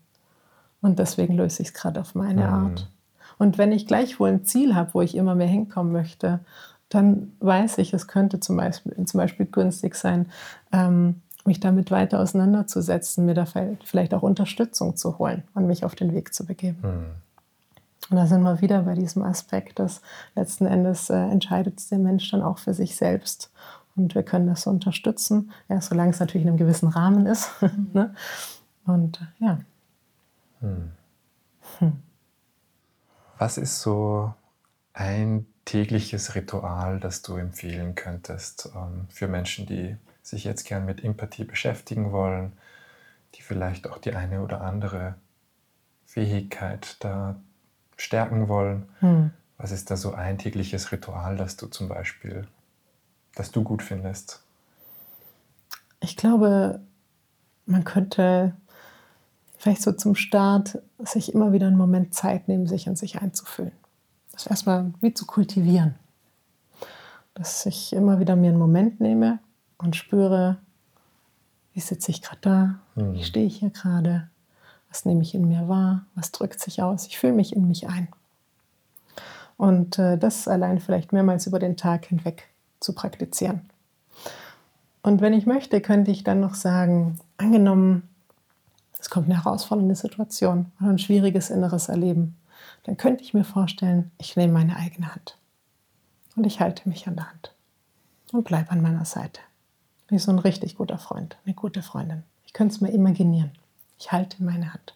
Und 0.80 0.98
deswegen 0.98 1.34
löse 1.34 1.62
ich 1.62 1.68
es 1.68 1.74
gerade 1.74 2.00
auf 2.00 2.14
meine 2.14 2.46
mhm. 2.46 2.52
Art. 2.52 2.88
Und 3.38 3.58
wenn 3.58 3.72
ich 3.72 3.86
gleichwohl 3.86 4.30
ein 4.30 4.44
Ziel 4.44 4.74
habe, 4.74 4.94
wo 4.94 5.02
ich 5.02 5.16
immer 5.16 5.34
mehr 5.34 5.46
hinkommen 5.46 5.92
möchte, 5.92 6.40
dann 6.88 7.32
weiß 7.40 7.78
ich, 7.78 7.92
es 7.92 8.06
könnte 8.06 8.40
zum 8.40 8.56
Beispiel, 8.56 9.04
zum 9.04 9.18
Beispiel 9.18 9.46
günstig 9.46 9.94
sein, 9.94 10.26
ähm, 10.72 11.22
mich 11.44 11.60
damit 11.60 11.90
weiter 11.90 12.20
auseinanderzusetzen, 12.20 13.26
mir 13.26 13.34
da 13.34 13.44
vielleicht 13.84 14.14
auch 14.14 14.22
Unterstützung 14.22 14.96
zu 14.96 15.18
holen 15.18 15.42
und 15.54 15.66
mich 15.66 15.84
auf 15.84 15.94
den 15.94 16.14
Weg 16.14 16.32
zu 16.32 16.46
begeben. 16.46 16.78
Mhm. 16.82 17.24
Und 18.10 18.16
da 18.16 18.26
sind 18.26 18.42
wir 18.42 18.60
wieder 18.60 18.82
bei 18.82 18.94
diesem 18.94 19.22
Aspekt, 19.22 19.78
dass 19.78 20.02
letzten 20.34 20.66
Endes 20.66 21.10
äh, 21.10 21.16
entscheidet 21.16 21.90
der 21.90 21.98
Mensch 21.98 22.30
dann 22.30 22.42
auch 22.42 22.58
für 22.58 22.74
sich 22.74 22.96
selbst. 22.96 23.50
Und 23.96 24.14
wir 24.14 24.22
können 24.22 24.46
das 24.46 24.62
so 24.62 24.70
unterstützen, 24.70 25.52
ja, 25.68 25.80
solange 25.80 26.10
es 26.10 26.20
natürlich 26.20 26.42
in 26.42 26.48
einem 26.48 26.58
gewissen 26.58 26.88
Rahmen 26.88 27.26
ist. 27.26 27.50
ne? 27.92 28.14
Und 28.86 29.20
äh, 29.20 29.44
ja. 29.44 29.58
Hm. 30.60 30.90
Hm. 31.78 31.92
Was 33.44 33.58
ist 33.58 33.82
so 33.82 34.32
ein 34.94 35.44
tägliches 35.66 36.34
Ritual, 36.34 36.98
das 36.98 37.20
du 37.20 37.36
empfehlen 37.36 37.94
könntest 37.94 38.70
ähm, 38.74 39.06
für 39.10 39.28
Menschen, 39.28 39.66
die 39.66 39.98
sich 40.22 40.44
jetzt 40.44 40.64
gern 40.64 40.86
mit 40.86 41.04
Empathie 41.04 41.44
beschäftigen 41.44 42.10
wollen, 42.10 42.54
die 43.34 43.42
vielleicht 43.42 43.86
auch 43.86 43.98
die 43.98 44.14
eine 44.14 44.40
oder 44.40 44.62
andere 44.62 45.16
Fähigkeit 46.06 46.96
da 47.00 47.38
stärken 47.98 48.48
wollen. 48.48 48.88
Hm. 49.00 49.30
Was 49.58 49.72
ist 49.72 49.90
da 49.90 49.98
so 49.98 50.14
ein 50.14 50.38
tägliches 50.38 50.90
Ritual, 50.90 51.36
das 51.36 51.58
du 51.58 51.66
zum 51.66 51.86
Beispiel, 51.86 52.48
das 53.34 53.50
du 53.50 53.62
gut 53.62 53.82
findest? 53.82 54.42
Ich 56.00 56.16
glaube, 56.16 56.80
man 57.66 57.84
könnte 57.84 58.56
vielleicht 59.64 59.82
so 59.82 59.92
zum 59.92 60.14
Start 60.14 60.78
sich 60.98 61.32
immer 61.32 61.54
wieder 61.54 61.68
einen 61.68 61.78
Moment 61.78 62.12
Zeit 62.12 62.48
nehmen, 62.48 62.66
sich 62.66 62.86
in 62.86 62.96
sich 62.96 63.22
einzufühlen. 63.22 63.72
Das 64.32 64.46
erstmal 64.46 64.92
wie 65.00 65.14
zu 65.14 65.24
kultivieren. 65.24 65.94
Dass 67.32 67.64
ich 67.64 67.94
immer 67.94 68.20
wieder 68.20 68.36
mir 68.36 68.50
einen 68.50 68.58
Moment 68.58 69.00
nehme 69.00 69.38
und 69.78 69.96
spüre, 69.96 70.58
wie 71.72 71.80
sitze 71.80 72.10
ich 72.10 72.20
gerade 72.20 72.40
da, 72.42 72.74
wie 72.94 73.24
stehe 73.24 73.46
ich 73.46 73.56
hier 73.56 73.70
gerade, 73.70 74.28
Was 74.90 75.06
nehme 75.06 75.22
ich 75.22 75.34
in 75.34 75.48
mir 75.48 75.66
wahr? 75.66 76.04
Was 76.14 76.30
drückt 76.30 76.60
sich 76.60 76.82
aus? 76.82 77.06
Ich 77.06 77.18
fühle 77.18 77.32
mich 77.32 77.56
in 77.56 77.66
mich 77.66 77.88
ein. 77.88 78.08
Und 79.56 79.98
äh, 79.98 80.18
das 80.18 80.46
allein 80.46 80.78
vielleicht 80.78 81.14
mehrmals 81.14 81.46
über 81.46 81.58
den 81.58 81.78
Tag 81.78 82.04
hinweg 82.04 82.50
zu 82.80 82.94
praktizieren. 82.94 83.62
Und 85.02 85.22
wenn 85.22 85.32
ich 85.32 85.46
möchte, 85.46 85.80
könnte 85.80 86.10
ich 86.10 86.22
dann 86.22 86.40
noch 86.40 86.54
sagen, 86.54 87.18
angenommen, 87.38 88.10
es 89.04 89.10
kommt 89.10 89.26
eine 89.26 89.44
herausfordernde 89.44 89.96
Situation 89.96 90.72
oder 90.80 90.88
ein 90.88 90.98
schwieriges 90.98 91.50
inneres 91.50 91.90
Erleben, 91.90 92.38
dann 92.84 92.96
könnte 92.96 93.22
ich 93.22 93.34
mir 93.34 93.44
vorstellen, 93.44 94.10
ich 94.16 94.34
nehme 94.34 94.54
meine 94.54 94.76
eigene 94.76 95.14
Hand 95.14 95.36
und 96.36 96.46
ich 96.46 96.60
halte 96.60 96.88
mich 96.88 97.06
an 97.06 97.16
der 97.16 97.28
Hand 97.28 97.52
und 98.32 98.44
bleibe 98.44 98.70
an 98.70 98.80
meiner 98.80 99.04
Seite. 99.04 99.42
Wie 100.08 100.18
so 100.18 100.32
ein 100.32 100.38
richtig 100.38 100.76
guter 100.76 100.96
Freund, 100.96 101.36
eine 101.44 101.54
gute 101.54 101.82
Freundin. 101.82 102.22
Ich 102.46 102.54
könnte 102.54 102.76
es 102.76 102.80
mir 102.80 102.92
imaginieren. 102.92 103.50
Ich 103.98 104.10
halte 104.10 104.42
meine 104.42 104.72
Hand. 104.72 104.94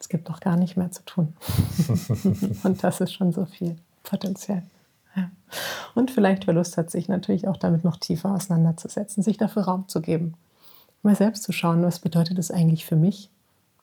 Es 0.00 0.08
gibt 0.08 0.30
noch 0.30 0.40
gar 0.40 0.56
nicht 0.56 0.78
mehr 0.78 0.90
zu 0.90 1.04
tun. 1.04 1.36
und 2.62 2.82
das 2.82 3.02
ist 3.02 3.12
schon 3.12 3.32
so 3.34 3.44
viel 3.44 3.76
potenziell. 4.04 4.62
Ja. 5.14 5.30
Und 5.94 6.10
vielleicht, 6.10 6.46
wer 6.46 6.54
Lust 6.54 6.78
hat, 6.78 6.90
sich 6.90 7.08
natürlich 7.08 7.46
auch 7.46 7.58
damit 7.58 7.84
noch 7.84 7.98
tiefer 7.98 8.32
auseinanderzusetzen, 8.32 9.22
sich 9.22 9.36
dafür 9.36 9.64
Raum 9.64 9.86
zu 9.88 10.00
geben. 10.00 10.32
Mal 11.06 11.14
selbst 11.14 11.44
zu 11.44 11.52
schauen, 11.52 11.84
was 11.84 12.00
bedeutet 12.00 12.36
das 12.36 12.50
eigentlich 12.50 12.84
für 12.84 12.96
mich? 12.96 13.30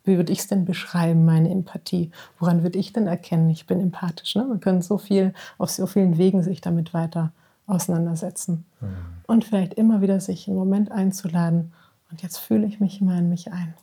Wie 0.04 0.18
würde 0.18 0.34
ich 0.34 0.40
es 0.40 0.48
denn 0.48 0.66
beschreiben, 0.66 1.24
meine 1.24 1.50
Empathie? 1.50 2.12
Woran 2.38 2.64
würde 2.64 2.78
ich 2.78 2.92
denn 2.92 3.08
erkennen, 3.08 3.50
ich 3.50 3.66
bin 3.66 3.80
empathisch? 3.80 4.36
Ne? 4.36 4.44
Man 4.44 4.60
kann 4.60 4.82
so 4.82 4.98
viel, 4.98 5.34
auf 5.58 5.70
so 5.70 5.88
vielen 5.88 6.18
Wegen 6.18 6.44
sich 6.44 6.60
damit 6.60 6.94
weiter 6.94 7.32
auseinandersetzen. 7.66 8.66
Mhm. 8.82 8.88
Und 9.26 9.46
vielleicht 9.46 9.76
immer 9.76 10.02
wieder 10.02 10.20
sich 10.20 10.50
einen 10.50 10.58
Moment 10.58 10.92
einzuladen. 10.92 11.72
Und 12.12 12.22
jetzt 12.22 12.40
fühle 12.40 12.68
ich 12.68 12.82
mich 12.82 13.00
immer 13.00 13.18
in 13.18 13.30
mich 13.30 13.54
ein. 13.54 13.74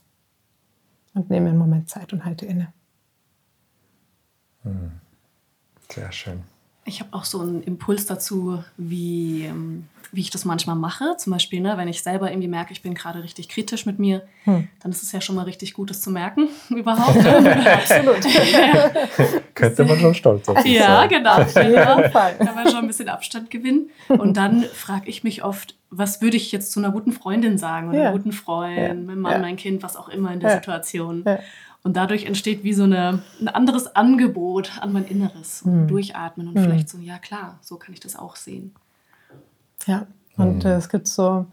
Und 1.14 1.30
nehme 1.30 1.48
einen 1.48 1.58
Moment 1.58 1.88
Zeit 1.88 2.12
und 2.12 2.26
halte 2.26 2.44
inne. 2.44 2.68
Mhm. 4.64 4.92
Sehr 5.88 6.12
schön. 6.12 6.42
Ich 6.90 6.98
habe 6.98 7.10
auch 7.12 7.24
so 7.24 7.40
einen 7.40 7.62
Impuls 7.62 8.04
dazu, 8.04 8.64
wie, 8.76 9.44
ähm, 9.44 9.84
wie 10.10 10.22
ich 10.22 10.30
das 10.30 10.44
manchmal 10.44 10.74
mache. 10.74 11.14
Zum 11.18 11.32
Beispiel, 11.32 11.60
ne, 11.60 11.74
wenn 11.76 11.86
ich 11.86 12.02
selber 12.02 12.30
irgendwie 12.30 12.48
merke, 12.48 12.72
ich 12.72 12.82
bin 12.82 12.94
gerade 12.94 13.22
richtig 13.22 13.48
kritisch 13.48 13.86
mit 13.86 14.00
mir, 14.00 14.22
hm. 14.42 14.66
dann 14.82 14.90
ist 14.90 15.04
es 15.04 15.12
ja 15.12 15.20
schon 15.20 15.36
mal 15.36 15.44
richtig 15.44 15.72
gut, 15.72 15.90
das 15.90 16.02
zu 16.02 16.10
merken 16.10 16.48
überhaupt. 16.68 17.16
Absolut. 17.24 18.24
ja. 18.24 18.90
Könnte 19.54 19.84
man 19.84 20.00
schon 20.00 20.14
stolz 20.14 20.48
auf 20.48 20.60
sich 20.60 20.72
Ja, 20.72 20.96
sein. 20.96 21.08
genau. 21.08 21.38
Ja, 21.38 22.00
kann 22.10 22.54
man 22.56 22.66
schon 22.66 22.80
ein 22.80 22.86
bisschen 22.88 23.08
Abstand 23.08 23.50
gewinnen. 23.50 23.90
Und 24.08 24.36
dann 24.36 24.64
frage 24.64 25.08
ich 25.08 25.22
mich 25.22 25.44
oft, 25.44 25.76
was 25.90 26.20
würde 26.20 26.36
ich 26.36 26.50
jetzt 26.50 26.72
zu 26.72 26.80
einer 26.80 26.90
guten 26.90 27.12
Freundin 27.12 27.56
sagen 27.56 27.88
oder 27.88 27.98
ja. 27.98 28.08
einem 28.08 28.16
guten 28.16 28.32
Freund, 28.32 28.76
ja. 28.76 28.94
meinem 28.94 29.20
Mann, 29.20 29.40
mein 29.40 29.56
Kind, 29.56 29.84
was 29.84 29.96
auch 29.96 30.08
immer 30.08 30.32
in 30.32 30.40
der 30.40 30.56
Situation. 30.56 31.24
Und 31.82 31.96
dadurch 31.96 32.26
entsteht 32.26 32.62
wie 32.62 32.74
so 32.74 32.84
eine, 32.84 33.22
ein 33.40 33.48
anderes 33.48 33.94
Angebot 33.96 34.72
an 34.80 34.92
mein 34.92 35.04
Inneres. 35.04 35.62
Und 35.62 35.82
mhm. 35.82 35.88
durchatmen 35.88 36.48
und 36.48 36.54
mhm. 36.54 36.64
vielleicht 36.64 36.88
so, 36.88 36.98
ja 36.98 37.18
klar, 37.18 37.58
so 37.62 37.76
kann 37.76 37.94
ich 37.94 38.00
das 38.00 38.16
auch 38.16 38.36
sehen. 38.36 38.74
Ja, 39.86 40.06
und 40.36 40.64
äh, 40.64 40.74
es 40.74 40.88
gibt 40.88 41.08
so, 41.08 41.46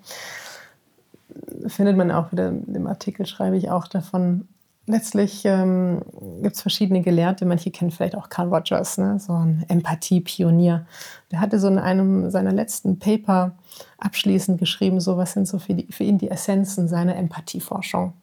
findet 1.67 1.97
man 1.97 2.11
auch 2.11 2.31
wieder 2.31 2.49
im 2.49 2.87
Artikel, 2.87 3.25
schreibe 3.25 3.57
ich 3.57 3.69
auch 3.69 3.87
davon, 3.87 4.47
letztlich 4.85 5.43
ähm, 5.45 6.01
gibt 6.41 6.55
es 6.55 6.61
verschiedene 6.61 7.01
Gelehrte, 7.01 7.45
manche 7.45 7.71
kennen 7.71 7.91
vielleicht 7.91 8.15
auch 8.15 8.29
Carl 8.29 8.47
Rogers, 8.47 8.97
ne? 8.97 9.19
so 9.19 9.33
ein 9.33 9.65
Empathie-Pionier. 9.67 10.85
Der 11.31 11.39
hatte 11.39 11.59
so 11.59 11.67
in 11.67 11.77
einem 11.77 12.31
seiner 12.31 12.53
letzten 12.53 12.97
Paper 12.97 13.51
abschließend 13.97 14.59
geschrieben, 14.59 14.99
so 14.99 15.17
was 15.17 15.33
sind 15.33 15.47
so 15.47 15.59
für, 15.59 15.73
die, 15.73 15.91
für 15.91 16.03
ihn 16.03 16.17
die 16.17 16.31
Essenzen 16.31 16.87
seiner 16.87 17.15
Empathieforschung. 17.15 18.13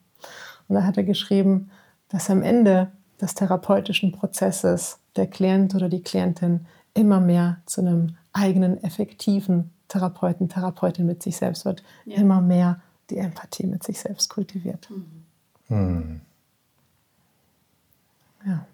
Und 0.68 0.74
da 0.76 0.84
hat 0.84 0.96
er 0.96 1.04
geschrieben, 1.04 1.70
dass 2.14 2.30
am 2.30 2.42
Ende 2.42 2.92
des 3.20 3.34
therapeutischen 3.34 4.12
Prozesses 4.12 4.98
der 5.16 5.26
Klient 5.26 5.74
oder 5.74 5.88
die 5.88 6.00
Klientin 6.00 6.64
immer 6.94 7.18
mehr 7.18 7.60
zu 7.66 7.80
einem 7.80 8.16
eigenen, 8.32 8.80
effektiven 8.84 9.72
Therapeuten, 9.88 10.48
Therapeutin 10.48 11.06
mit 11.06 11.24
sich 11.24 11.36
selbst 11.36 11.64
wird, 11.64 11.82
ja. 12.04 12.18
immer 12.18 12.40
mehr 12.40 12.80
die 13.10 13.16
Empathie 13.16 13.66
mit 13.66 13.82
sich 13.82 13.98
selbst 13.98 14.30
kultiviert. 14.30 14.88
Mhm. 14.90 15.24
Hm. 15.66 16.20
Ja. 18.46 18.64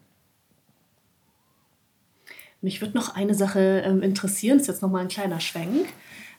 Mich 2.60 2.82
würde 2.82 2.94
noch 2.94 3.14
eine 3.14 3.34
Sache 3.34 3.82
ähm, 3.86 4.02
interessieren, 4.02 4.58
das 4.58 4.68
ist 4.68 4.74
jetzt 4.74 4.82
nochmal 4.82 5.00
ein 5.00 5.08
kleiner 5.08 5.40
Schwenk. 5.40 5.88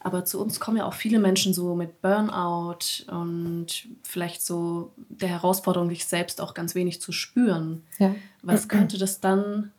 Aber 0.03 0.25
zu 0.25 0.41
uns 0.41 0.59
kommen 0.59 0.77
ja 0.77 0.85
auch 0.85 0.95
viele 0.95 1.19
Menschen 1.19 1.53
so 1.53 1.75
mit 1.75 2.01
Burnout 2.01 3.05
und 3.07 3.87
vielleicht 4.03 4.43
so 4.43 4.93
der 5.09 5.29
Herausforderung, 5.29 5.89
sich 5.89 6.05
selbst 6.05 6.41
auch 6.41 6.55
ganz 6.55 6.73
wenig 6.73 7.01
zu 7.01 7.11
spüren. 7.11 7.83
Ja. 7.99 8.15
Was 8.41 8.67
könnte 8.67 8.97
das 8.97 9.19
dann 9.19 9.71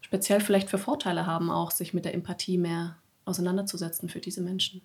speziell 0.00 0.40
vielleicht 0.40 0.68
für 0.70 0.78
Vorteile 0.78 1.24
haben, 1.24 1.50
auch 1.50 1.70
sich 1.70 1.94
mit 1.94 2.04
der 2.04 2.14
Empathie 2.14 2.58
mehr 2.58 2.96
auseinanderzusetzen 3.24 4.08
für 4.08 4.18
diese 4.18 4.40
Menschen? 4.40 4.82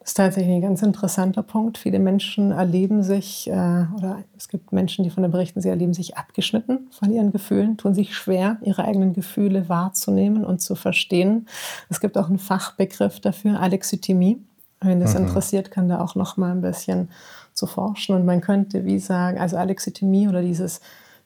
Das 0.00 0.10
ist 0.10 0.16
tatsächlich 0.16 0.54
ein 0.54 0.62
ganz 0.62 0.82
interessanter 0.82 1.42
Punkt. 1.42 1.76
Viele 1.76 1.98
Menschen 1.98 2.52
erleben 2.52 3.02
sich, 3.02 3.48
äh, 3.48 3.52
oder 3.96 4.22
es 4.36 4.48
gibt 4.48 4.72
Menschen, 4.72 5.02
die 5.02 5.10
von 5.10 5.22
der 5.22 5.30
berichten, 5.30 5.60
sie 5.60 5.68
erleben 5.68 5.92
sich 5.92 6.16
abgeschnitten 6.16 6.88
von 6.90 7.12
ihren 7.12 7.32
Gefühlen, 7.32 7.76
tun 7.76 7.94
sich 7.94 8.14
schwer, 8.14 8.58
ihre 8.62 8.84
eigenen 8.84 9.12
Gefühle 9.12 9.68
wahrzunehmen 9.68 10.44
und 10.44 10.60
zu 10.60 10.76
verstehen. 10.76 11.46
Es 11.90 12.00
gibt 12.00 12.16
auch 12.16 12.28
einen 12.28 12.38
Fachbegriff 12.38 13.20
dafür, 13.20 13.60
Alexithymie. 13.60 14.42
Wenn 14.80 15.00
das 15.00 15.14
mhm. 15.14 15.26
interessiert, 15.26 15.70
kann 15.70 15.88
da 15.88 16.00
auch 16.00 16.14
noch 16.14 16.36
mal 16.36 16.52
ein 16.52 16.60
bisschen 16.60 17.10
zu 17.52 17.66
forschen. 17.66 18.14
Und 18.14 18.24
man 18.24 18.40
könnte 18.40 18.84
wie 18.84 19.00
sagen, 19.00 19.38
also 19.38 19.56
Alexithymie 19.56 20.28
oder 20.28 20.42
dieses, 20.42 20.80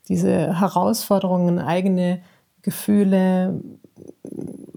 diese 0.09 0.59
Herausforderungen, 0.59 1.59
eigene 1.59 2.21
Gefühle 2.63 3.61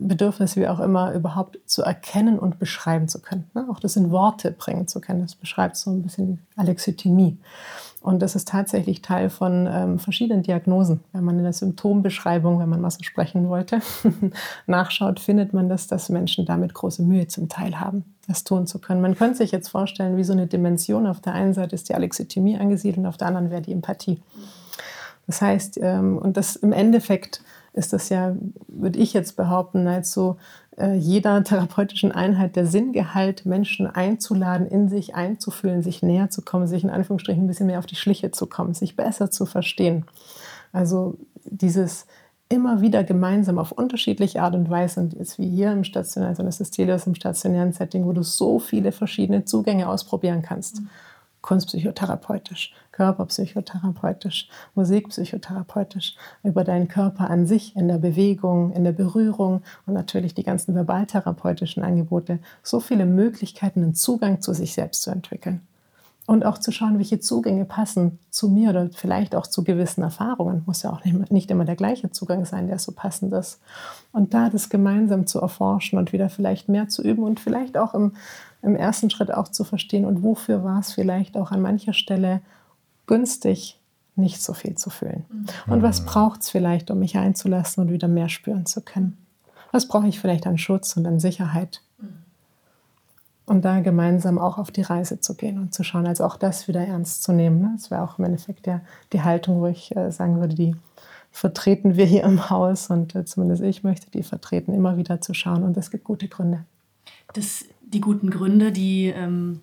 Bedürfnis, 0.07 0.55
wie 0.55 0.68
auch 0.68 0.80
immer, 0.80 1.13
überhaupt 1.13 1.59
zu 1.66 1.82
erkennen 1.82 2.38
und 2.38 2.59
beschreiben 2.59 3.07
zu 3.07 3.22
können. 3.22 3.49
Ne? 3.53 3.68
Auch 3.72 3.80
das 3.80 3.95
in 3.95 4.11
Worte 4.11 4.51
bringen 4.51 4.88
zu 4.88 5.01
können. 5.01 5.22
Das 5.22 5.36
beschreibt 5.36 5.78
so 5.78 5.91
ein 5.91 6.03
bisschen 6.03 6.45
Alexithymie. 6.55 7.38
Und 8.01 8.22
das 8.22 8.36
ist 8.36 8.47
tatsächlich 8.47 9.01
Teil 9.01 9.32
von 9.32 9.68
ähm, 9.68 9.97
verschiedenen 9.97 10.43
Diagnosen. 10.43 10.99
Wenn 11.11 11.24
man 11.24 11.38
in 11.38 11.43
der 11.43 11.53
Symptombeschreibung, 11.53 12.59
wenn 12.59 12.70
man 12.70 12.80
mal 12.80 12.91
so 12.91 13.01
sprechen 13.01 13.49
wollte, 13.49 13.80
nachschaut, 14.68 15.20
findet 15.20 15.53
man 15.53 15.70
das, 15.70 15.88
dass 15.88 16.09
Menschen 16.09 16.45
damit 16.45 16.76
große 16.76 17.01
Mühe 17.01 17.28
zum 17.28 17.49
Teil 17.49 17.80
haben, 17.80 18.05
das 18.28 18.43
tun 18.43 18.68
zu 18.68 18.78
können. 18.78 19.01
Man 19.01 19.16
könnte 19.16 19.38
sich 19.38 19.51
jetzt 19.51 19.70
vorstellen, 19.70 20.18
wie 20.18 20.24
so 20.24 20.34
eine 20.34 20.45
Dimension. 20.45 21.07
Auf 21.07 21.20
der 21.20 21.34
einen 21.34 21.55
Seite 21.55 21.74
ist 21.74 21.89
die 21.89 21.95
Alexithymie 21.95 22.57
angesiedelt 22.57 22.99
und 22.99 23.07
auf 23.07 23.18
der 23.18 23.28
anderen 23.28 23.49
wäre 23.49 23.63
die 23.63 23.72
Empathie. 23.72 24.22
Das 25.26 25.41
heißt, 25.41 25.80
ähm, 25.82 26.20
und 26.20 26.38
das 26.38 26.55
im 26.55 26.74
Endeffekt 26.74 27.41
ist 27.76 27.94
das 27.94 28.10
ja, 28.10 28.36
würde 28.68 29.00
ich 29.00 29.14
jetzt 29.14 29.36
behaupten, 29.36 29.88
so 30.04 30.38
äh, 30.78 30.96
jeder 30.96 31.44
therapeutischen 31.44 32.12
Einheit 32.12 32.56
der 32.56 32.66
Sinngehalt, 32.66 33.46
Menschen 33.46 33.88
einzuladen, 33.88 34.68
in 34.68 34.88
sich 34.88 35.16
einzufühlen, 35.16 35.84
sich 35.84 36.02
näher 36.02 36.30
zu 36.30 36.42
kommen, 36.42 36.68
sich 36.68 36.84
in 36.84 36.90
Anführungsstrichen 36.90 37.44
ein 37.44 37.48
bisschen 37.48 37.68
mehr 37.68 37.80
auf 37.80 37.86
die 37.86 37.96
Schliche 37.96 38.32
zu 38.32 38.48
kommen, 38.48 38.74
sich 38.74 38.96
besser 38.96 39.30
zu 39.30 39.46
verstehen. 39.46 40.06
Also 40.72 41.18
dieses 41.44 42.08
immer 42.48 42.82
wieder 42.82 43.04
gemeinsam 43.04 43.58
auf 43.58 43.72
unterschiedliche 43.72 44.42
Art 44.42 44.56
und 44.56 44.70
Weise 44.70 45.00
und 45.00 45.14
jetzt 45.14 45.40
wie 45.40 45.50
hier 45.50 45.72
im 45.72 45.84
stationären, 45.84 46.32
also 46.32 46.44
das 46.44 46.62
ist 46.62 46.78
im 47.08 47.16
stationären 47.16 47.74
Setting, 47.74 48.06
wo 48.06 48.14
du 48.14 48.24
so 48.24 48.60
viele 48.60 48.92
verschiedene 48.92 49.46
Zugänge 49.46 49.90
ausprobieren 49.90 50.44
kannst. 50.44 50.82
Mhm. 50.82 50.90
Kunstpsychotherapeutisch, 51.46 52.74
Körperpsychotherapeutisch, 52.91 54.50
Musikpsychotherapeutisch, 54.74 56.16
über 56.41 56.64
deinen 56.64 56.88
Körper 56.88 57.30
an 57.30 57.46
sich, 57.46 57.76
in 57.76 57.88
der 57.88 58.00
Bewegung, 58.00 58.72
in 58.72 58.84
der 58.84 58.93
Berührung 58.93 59.62
und 59.86 59.93
natürlich 59.93 60.34
die 60.34 60.43
ganzen 60.43 60.74
verbaltherapeutischen 60.74 61.84
Angebote, 61.84 62.39
so 62.64 62.80
viele 62.80 63.06
Möglichkeiten, 63.06 63.84
einen 63.84 63.93
Zugang 63.93 64.41
zu 64.41 64.54
sich 64.54 64.74
selbst 64.74 65.04
zu 65.04 65.12
entwickeln. 65.12 65.62
Und 66.28 66.43
auch 66.43 66.58
zu 66.58 66.72
schauen, 66.72 66.98
welche 66.98 67.20
Zugänge 67.20 67.66
passen 67.66 68.18
zu 68.32 68.50
mir 68.50 68.72
oder 68.72 68.89
vielleicht 68.89 69.36
auch 69.36 69.46
zu 69.46 69.64
gewissen 69.64 70.02
Erfahrungen. 70.02 70.64
Muss 70.66 70.82
ja 70.82 70.91
auch 70.91 71.06
nicht 71.06 71.52
immer 71.52 71.66
der 71.66 71.76
gleiche 71.76 72.10
Zugang 72.10 72.46
sein, 72.46 72.66
der 72.66 72.80
so 72.80 72.93
passend 72.93 73.32
ist. 73.32 73.60
Und 74.12 74.34
da 74.34 74.50
das 74.50 74.70
gemeinsam 74.70 75.28
zu 75.28 75.39
erforschen 75.39 76.00
und 76.00 76.14
wieder 76.14 76.30
vielleicht 76.30 76.68
mehr 76.68 76.88
zu 76.88 77.04
üben 77.04 77.22
und 77.22 77.39
vielleicht 77.39 77.78
auch 77.78 77.93
im, 77.93 78.14
im 78.66 78.76
ersten 78.76 79.09
Schritt 79.09 79.34
auch 79.34 79.47
zu 79.47 79.63
verstehen 79.63 80.05
und 80.05 80.24
wofür 80.24 80.63
war 80.63 80.80
es 80.80 80.93
vielleicht 80.93 81.38
auch 81.38 81.51
an 81.51 81.61
mancher 81.61 81.93
Stelle 81.93 82.41
günstig, 83.07 83.80
nicht 84.16 84.41
so 84.41 84.53
viel 84.53 84.76
zu 84.76 84.89
fühlen. 84.89 85.26
Mhm. 85.30 85.74
Und 85.74 85.84
was 85.84 86.05
braucht 86.05 86.41
es 86.41 86.49
vielleicht, 86.49 86.89
um 86.89 86.99
mich 86.99 87.18
einzulassen 87.18 87.84
und 87.84 87.91
wieder 87.91 88.07
mehr 88.07 88.30
spüren 88.30 88.66
zu 88.66 88.82
können? 88.82 89.18
Was 89.72 89.88
brauche 89.88 90.07
ich 90.07 90.20
vielleicht 90.20 90.47
an 90.47 90.57
Schutz 90.57 90.95
und 90.97 91.05
an 91.05 91.20
Sicherheit? 91.20 91.82
Und 93.45 93.63
da 93.63 93.80
gemeinsam 93.80 94.39
auch 94.39 94.57
auf 94.57 94.72
die 94.72 94.82
Reise 94.82 95.20
zu 95.20 95.36
gehen 95.36 95.59
und 95.59 95.74
zu 95.74 95.84
schauen, 95.84 96.07
also 96.07 96.24
auch 96.24 96.36
das 96.36 96.68
wieder 96.68 96.82
ernst 96.82 97.22
zu 97.22 97.32
nehmen. 97.32 97.61
Ne? 97.61 97.72
Das 97.76 97.91
wäre 97.91 98.01
auch 98.01 98.18
im 98.18 98.26
Endeffekt 98.26 98.66
der, 98.66 98.82
die 99.13 99.22
Haltung, 99.22 99.61
wo 99.61 99.68
ich 99.68 99.95
äh, 99.95 100.11
sagen 100.11 100.39
würde, 100.39 100.55
die 100.55 100.76
vertreten 101.32 101.95
wir 101.95 102.05
hier 102.05 102.24
im 102.24 102.49
Haus 102.49 102.89
und 102.89 103.13
äh, 103.13 103.26
zumindest 103.26 103.61
ich 103.61 103.84
möchte 103.84 104.09
die 104.09 104.24
vertreten, 104.24 104.74
immer 104.74 104.97
wieder 104.97 105.22
zu 105.22 105.36
schauen. 105.36 105.61
Und 105.61 105.78
es 105.78 105.91
gibt 105.91 106.05
gute 106.05 106.28
Gründe. 106.28 106.66
Das, 107.34 107.66
die 107.96 108.02
guten 108.02 108.30
Gründe, 108.30 108.72
die, 108.72 109.08
ähm, 109.08 109.62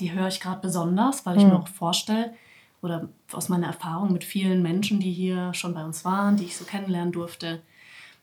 die 0.00 0.12
höre 0.12 0.28
ich 0.28 0.40
gerade 0.40 0.60
besonders, 0.60 1.26
weil 1.26 1.36
ich 1.36 1.44
mhm. 1.44 1.50
mir 1.50 1.58
auch 1.58 1.68
vorstelle, 1.68 2.32
oder 2.80 3.08
aus 3.32 3.48
meiner 3.48 3.66
Erfahrung 3.66 4.12
mit 4.12 4.24
vielen 4.24 4.62
Menschen, 4.62 5.00
die 5.00 5.12
hier 5.12 5.52
schon 5.52 5.74
bei 5.74 5.84
uns 5.84 6.04
waren, 6.04 6.36
die 6.36 6.44
ich 6.44 6.56
so 6.56 6.64
kennenlernen 6.64 7.12
durfte, 7.12 7.60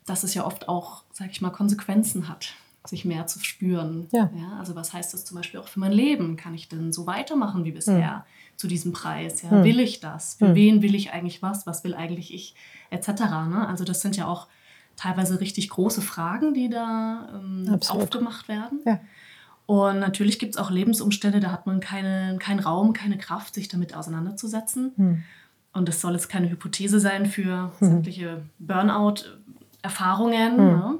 dass 0.06 0.24
es 0.24 0.34
ja 0.34 0.46
oft 0.46 0.70
auch, 0.70 1.04
sag 1.12 1.30
ich 1.32 1.42
mal, 1.42 1.50
Konsequenzen 1.50 2.30
hat, 2.30 2.54
sich 2.86 3.06
mehr 3.06 3.28
zu 3.28 3.40
spüren. 3.40 4.08
Ja. 4.12 4.30
ja. 4.34 4.58
also 4.58 4.76
was 4.76 4.94
heißt 4.94 5.14
das 5.14 5.26
zum 5.26 5.38
Beispiel 5.38 5.60
auch 5.60 5.68
für 5.68 5.80
mein 5.80 5.92
Leben? 5.92 6.38
Kann 6.38 6.54
ich 6.54 6.70
denn 6.70 6.94
so 6.94 7.06
weitermachen 7.06 7.66
wie 7.66 7.72
bisher? 7.72 8.18
Mhm. 8.18 8.58
Zu 8.58 8.68
diesem 8.68 8.94
Preis, 8.94 9.42
ja, 9.42 9.52
mhm. 9.52 9.64
will 9.66 9.82
ich 9.82 10.00
das? 10.00 10.36
Für 10.36 10.50
mhm. 10.50 10.56
wen 10.56 10.82
will 10.82 10.96
ich 10.96 11.12
eigentlich 11.12 11.42
was? 11.42 11.68
Was 11.68 11.84
will 11.84 11.94
eigentlich 11.94 12.34
ich? 12.34 12.56
Etc. 12.90 13.10
Ne? 13.10 13.66
Also 13.68 13.84
das 13.84 14.00
sind 14.00 14.16
ja 14.16 14.28
auch 14.28 14.48
teilweise 14.96 15.42
richtig 15.42 15.70
große 15.70 16.02
Fragen, 16.02 16.54
die 16.54 16.70
da 16.70 17.28
ähm, 17.34 17.80
aufgemacht 17.90 18.48
werden. 18.48 18.80
Ja. 18.86 19.02
Und 19.66 20.00
natürlich 20.00 20.38
gibt 20.38 20.56
es 20.56 20.62
auch 20.62 20.70
Lebensumstände, 20.70 21.40
da 21.40 21.52
hat 21.52 21.66
man 21.66 21.80
keine, 21.80 22.38
keinen 22.38 22.60
Raum, 22.60 22.94
keine 22.94 23.18
Kraft, 23.18 23.56
sich 23.56 23.68
damit 23.68 23.96
auseinanderzusetzen. 23.96 24.92
Hm. 24.96 25.24
Und 25.74 25.88
das 25.90 26.02
soll 26.02 26.14
jetzt 26.14 26.30
keine 26.30 26.50
Hypothese 26.50 27.00
sein 27.00 27.26
für 27.26 27.72
hm. 27.80 27.88
sämtliche 27.88 28.44
Burnout-Erfahrungen. 28.60 30.58
Hm. 30.58 30.66
Ne? 30.66 30.98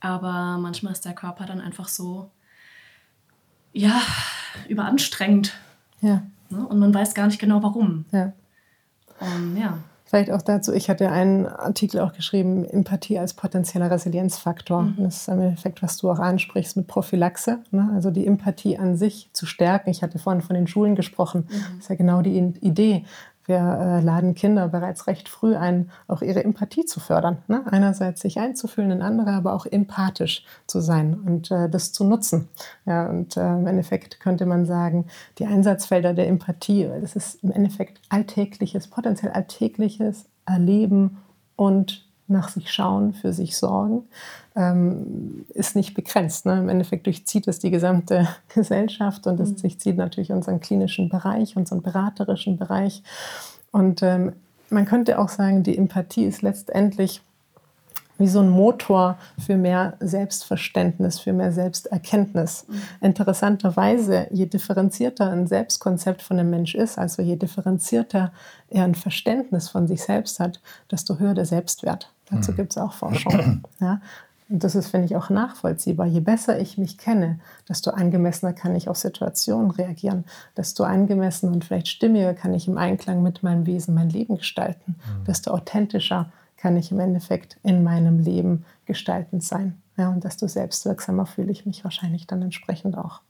Aber 0.00 0.58
manchmal 0.58 0.92
ist 0.92 1.06
der 1.06 1.14
Körper 1.14 1.46
dann 1.46 1.60
einfach 1.60 1.88
so, 1.88 2.30
ja, 3.72 4.00
überanstrengend. 4.68 5.54
Ja. 6.00 6.22
Ne? 6.50 6.66
Und 6.66 6.78
man 6.78 6.92
weiß 6.92 7.14
gar 7.14 7.26
nicht 7.26 7.38
genau 7.38 7.62
warum. 7.62 8.04
Ja. 8.12 8.32
Und, 9.20 9.56
ja. 9.56 9.78
Vielleicht 10.08 10.30
auch 10.30 10.42
dazu, 10.42 10.72
ich 10.72 10.88
hatte 10.88 11.10
einen 11.10 11.46
Artikel 11.46 12.00
auch 12.00 12.12
geschrieben, 12.12 12.64
Empathie 12.64 13.18
als 13.18 13.34
potenzieller 13.34 13.90
Resilienzfaktor. 13.90 14.82
Mhm. 14.82 14.94
Das 14.98 15.16
ist 15.16 15.28
im 15.28 15.40
Endeffekt, 15.40 15.82
was 15.82 15.96
du 15.96 16.08
auch 16.08 16.20
ansprichst 16.20 16.76
mit 16.76 16.86
Prophylaxe. 16.86 17.58
Ne? 17.72 17.90
Also 17.92 18.12
die 18.12 18.24
Empathie 18.24 18.78
an 18.78 18.96
sich 18.96 19.30
zu 19.32 19.46
stärken. 19.46 19.90
Ich 19.90 20.04
hatte 20.04 20.20
vorhin 20.20 20.42
von 20.42 20.54
den 20.54 20.68
Schulen 20.68 20.94
gesprochen. 20.94 21.48
Mhm. 21.48 21.54
Das 21.74 21.78
ist 21.80 21.90
ja 21.90 21.96
genau 21.96 22.22
die 22.22 22.38
Idee. 22.60 23.04
Wir 23.46 23.58
äh, 23.58 24.00
laden 24.00 24.34
Kinder 24.34 24.68
bereits 24.68 25.06
recht 25.06 25.28
früh 25.28 25.56
ein, 25.56 25.90
auch 26.08 26.22
ihre 26.22 26.44
Empathie 26.44 26.84
zu 26.84 27.00
fördern. 27.00 27.38
Ne? 27.48 27.62
Einerseits 27.70 28.20
sich 28.20 28.38
einzufühlen 28.38 28.90
in 28.90 29.02
andere, 29.02 29.30
aber 29.30 29.54
auch 29.54 29.66
empathisch 29.66 30.44
zu 30.66 30.80
sein 30.80 31.14
und 31.14 31.50
äh, 31.50 31.68
das 31.68 31.92
zu 31.92 32.04
nutzen. 32.04 32.48
Ja, 32.84 33.06
und 33.08 33.36
äh, 33.36 33.54
im 33.54 33.66
Endeffekt 33.66 34.20
könnte 34.20 34.46
man 34.46 34.66
sagen, 34.66 35.06
die 35.38 35.46
Einsatzfelder 35.46 36.14
der 36.14 36.28
Empathie, 36.28 36.88
das 37.00 37.16
ist 37.16 37.42
im 37.42 37.52
Endeffekt 37.52 38.00
alltägliches, 38.08 38.88
potenziell 38.88 39.32
alltägliches 39.32 40.26
Erleben 40.44 41.18
und 41.56 42.05
nach 42.28 42.48
sich 42.48 42.72
schauen, 42.72 43.14
für 43.14 43.32
sich 43.32 43.56
sorgen, 43.56 44.04
ähm, 44.54 45.44
ist 45.54 45.76
nicht 45.76 45.94
begrenzt. 45.94 46.46
Ne? 46.46 46.58
Im 46.58 46.68
Endeffekt 46.68 47.06
durchzieht 47.06 47.46
es 47.48 47.58
die 47.58 47.70
gesamte 47.70 48.28
Gesellschaft 48.54 49.26
und 49.26 49.38
es 49.40 49.50
mhm. 49.50 49.56
durchzieht 49.60 49.96
natürlich 49.96 50.32
unseren 50.32 50.60
klinischen 50.60 51.08
Bereich, 51.08 51.56
unseren 51.56 51.82
beraterischen 51.82 52.56
Bereich. 52.58 53.02
Und 53.70 54.02
ähm, 54.02 54.32
man 54.70 54.84
könnte 54.84 55.18
auch 55.18 55.28
sagen, 55.28 55.62
die 55.62 55.76
Empathie 55.76 56.24
ist 56.24 56.42
letztendlich 56.42 57.22
wie 58.18 58.28
so 58.28 58.40
ein 58.40 58.48
Motor 58.48 59.18
für 59.38 59.56
mehr 59.56 59.94
Selbstverständnis, 60.00 61.18
für 61.18 61.32
mehr 61.32 61.52
Selbsterkenntnis. 61.52 62.64
Mhm. 62.66 62.82
Interessanterweise, 63.00 64.26
je 64.30 64.46
differenzierter 64.46 65.30
ein 65.30 65.46
Selbstkonzept 65.46 66.22
von 66.22 66.38
einem 66.38 66.50
Mensch 66.50 66.74
ist, 66.74 66.98
also 66.98 67.22
je 67.22 67.36
differenzierter 67.36 68.32
er 68.68 68.84
ein 68.84 68.94
Verständnis 68.94 69.68
von 69.68 69.86
sich 69.86 70.02
selbst 70.02 70.40
hat, 70.40 70.60
desto 70.90 71.18
höher 71.18 71.34
der 71.34 71.44
Selbstwert. 71.44 72.10
Dazu 72.30 72.52
mhm. 72.52 72.56
gibt 72.56 72.72
es 72.72 72.78
auch 72.78 72.92
Forschung. 72.92 73.62
Ja? 73.80 74.00
Und 74.48 74.62
das 74.62 74.76
ist, 74.76 74.88
finde 74.88 75.06
ich, 75.06 75.16
auch 75.16 75.28
nachvollziehbar. 75.28 76.06
Je 76.06 76.20
besser 76.20 76.60
ich 76.60 76.78
mich 76.78 76.98
kenne, 76.98 77.40
desto 77.68 77.90
angemessener 77.90 78.52
kann 78.52 78.76
ich 78.76 78.88
auf 78.88 78.96
Situationen 78.96 79.72
reagieren, 79.72 80.24
desto 80.56 80.84
angemessener 80.84 81.52
und 81.52 81.64
vielleicht 81.64 81.88
stimmiger 81.88 82.32
kann 82.32 82.54
ich 82.54 82.68
im 82.68 82.78
Einklang 82.78 83.22
mit 83.22 83.42
meinem 83.42 83.66
Wesen 83.66 83.94
mein 83.94 84.08
Leben 84.08 84.36
gestalten, 84.36 84.94
mhm. 84.96 85.24
desto 85.24 85.50
authentischer 85.50 86.30
kann 86.56 86.76
ich 86.76 86.92
im 86.92 87.00
Endeffekt 87.00 87.58
in 87.64 87.82
meinem 87.82 88.20
Leben 88.20 88.64
gestaltend 88.86 89.42
sein. 89.42 89.80
Ja, 89.96 90.10
und 90.10 90.24
desto 90.24 90.46
selbstwirksamer 90.46 91.26
fühle 91.26 91.50
ich 91.50 91.66
mich 91.66 91.82
wahrscheinlich 91.82 92.26
dann 92.26 92.42
entsprechend 92.42 92.96
auch. 92.96 93.22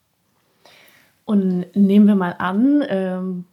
Und 1.24 1.74
nehmen 1.74 2.07
wir 2.07 2.14
mal 2.14 2.34
an, 2.38 2.84
ähm, 2.88 3.44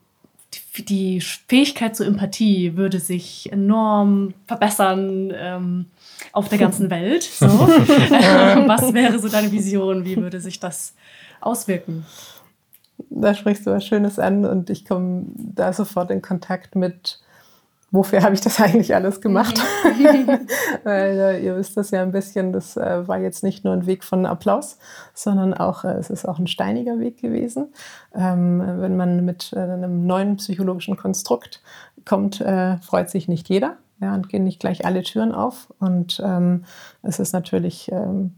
die 0.77 1.21
Fähigkeit 1.21 1.95
zur 1.95 2.05
Empathie 2.05 2.75
würde 2.75 2.99
sich 2.99 3.51
enorm 3.51 4.33
verbessern 4.45 5.33
ähm, 5.35 5.85
auf 6.31 6.49
der 6.49 6.57
ganzen 6.57 6.89
Welt. 6.89 7.23
So. 7.23 7.45
Was 7.47 8.93
wäre 8.93 9.19
so 9.19 9.29
deine 9.29 9.51
Vision? 9.51 10.05
Wie 10.05 10.17
würde 10.17 10.39
sich 10.39 10.59
das 10.59 10.95
auswirken? 11.41 12.05
Da 13.09 13.33
sprichst 13.33 13.65
du 13.65 13.71
was 13.71 13.85
Schönes 13.85 14.19
an 14.19 14.45
und 14.45 14.69
ich 14.69 14.85
komme 14.85 15.25
da 15.35 15.73
sofort 15.73 16.11
in 16.11 16.21
Kontakt 16.21 16.75
mit 16.75 17.19
wofür 17.93 18.23
habe 18.23 18.33
ich 18.33 18.41
das 18.41 18.59
eigentlich 18.59 18.93
alles 18.93 19.21
gemacht? 19.21 19.61
Mhm. 19.85 20.27
Weil 20.83 21.19
äh, 21.19 21.45
ihr 21.45 21.55
wisst 21.55 21.77
das 21.77 21.91
ja 21.91 22.01
ein 22.01 22.11
bisschen, 22.11 22.51
das 22.51 22.75
äh, 22.75 23.07
war 23.07 23.19
jetzt 23.19 23.43
nicht 23.43 23.63
nur 23.63 23.73
ein 23.73 23.85
Weg 23.85 24.03
von 24.03 24.25
Applaus, 24.25 24.77
sondern 25.13 25.53
auch, 25.53 25.85
äh, 25.85 25.93
es 25.93 26.09
ist 26.09 26.27
auch 26.27 26.39
ein 26.39 26.47
steiniger 26.47 26.99
Weg 26.99 27.21
gewesen. 27.21 27.73
Ähm, 28.13 28.61
wenn 28.79 28.97
man 28.97 29.23
mit 29.23 29.53
äh, 29.53 29.59
einem 29.59 30.05
neuen 30.05 30.35
psychologischen 30.37 30.97
Konstrukt 30.97 31.61
kommt, 32.03 32.41
äh, 32.41 32.77
freut 32.79 33.09
sich 33.09 33.29
nicht 33.29 33.47
jeder. 33.47 33.77
Ja, 34.01 34.15
und 34.15 34.27
gehen 34.27 34.43
nicht 34.43 34.59
gleich 34.59 34.85
alle 34.85 35.03
Türen 35.03 35.31
auf. 35.31 35.71
Und 35.79 36.21
ähm, 36.25 36.65
es 37.03 37.19
ist 37.19 37.31
natürlich, 37.31 37.89
ähm, 37.89 38.35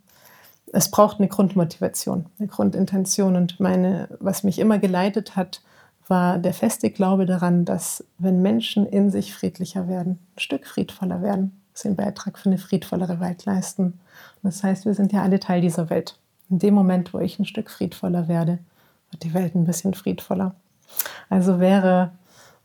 es 0.71 0.91
braucht 0.91 1.17
eine 1.17 1.27
Grundmotivation, 1.27 2.27
eine 2.37 2.47
Grundintention. 2.47 3.35
Und 3.35 3.59
meine, 3.59 4.09
was 4.19 4.43
mich 4.43 4.59
immer 4.59 4.77
geleitet 4.77 5.35
hat, 5.35 5.61
war 6.07 6.37
der 6.37 6.53
feste 6.53 6.91
Glaube 6.91 7.25
daran, 7.25 7.65
dass 7.65 8.03
wenn 8.17 8.41
Menschen 8.41 8.85
in 8.85 9.09
sich 9.09 9.33
friedlicher 9.33 9.87
werden, 9.87 10.19
ein 10.35 10.39
Stück 10.39 10.67
friedvoller 10.67 11.21
werden, 11.21 11.61
sie 11.73 11.87
einen 11.87 11.97
Beitrag 11.97 12.37
für 12.37 12.49
eine 12.49 12.57
friedvollere 12.57 13.19
Welt 13.19 13.45
leisten. 13.45 13.85
Und 13.85 14.43
das 14.43 14.63
heißt, 14.63 14.85
wir 14.85 14.93
sind 14.93 15.11
ja 15.11 15.23
alle 15.23 15.39
Teil 15.39 15.61
dieser 15.61 15.89
Welt. 15.89 16.17
In 16.49 16.59
dem 16.59 16.73
Moment, 16.73 17.13
wo 17.13 17.19
ich 17.19 17.39
ein 17.39 17.45
Stück 17.45 17.69
friedvoller 17.69 18.27
werde, 18.27 18.59
wird 19.11 19.23
die 19.23 19.33
Welt 19.33 19.55
ein 19.55 19.65
bisschen 19.65 19.93
friedvoller. 19.93 20.55
Also 21.29 21.59
wäre, 21.59 22.11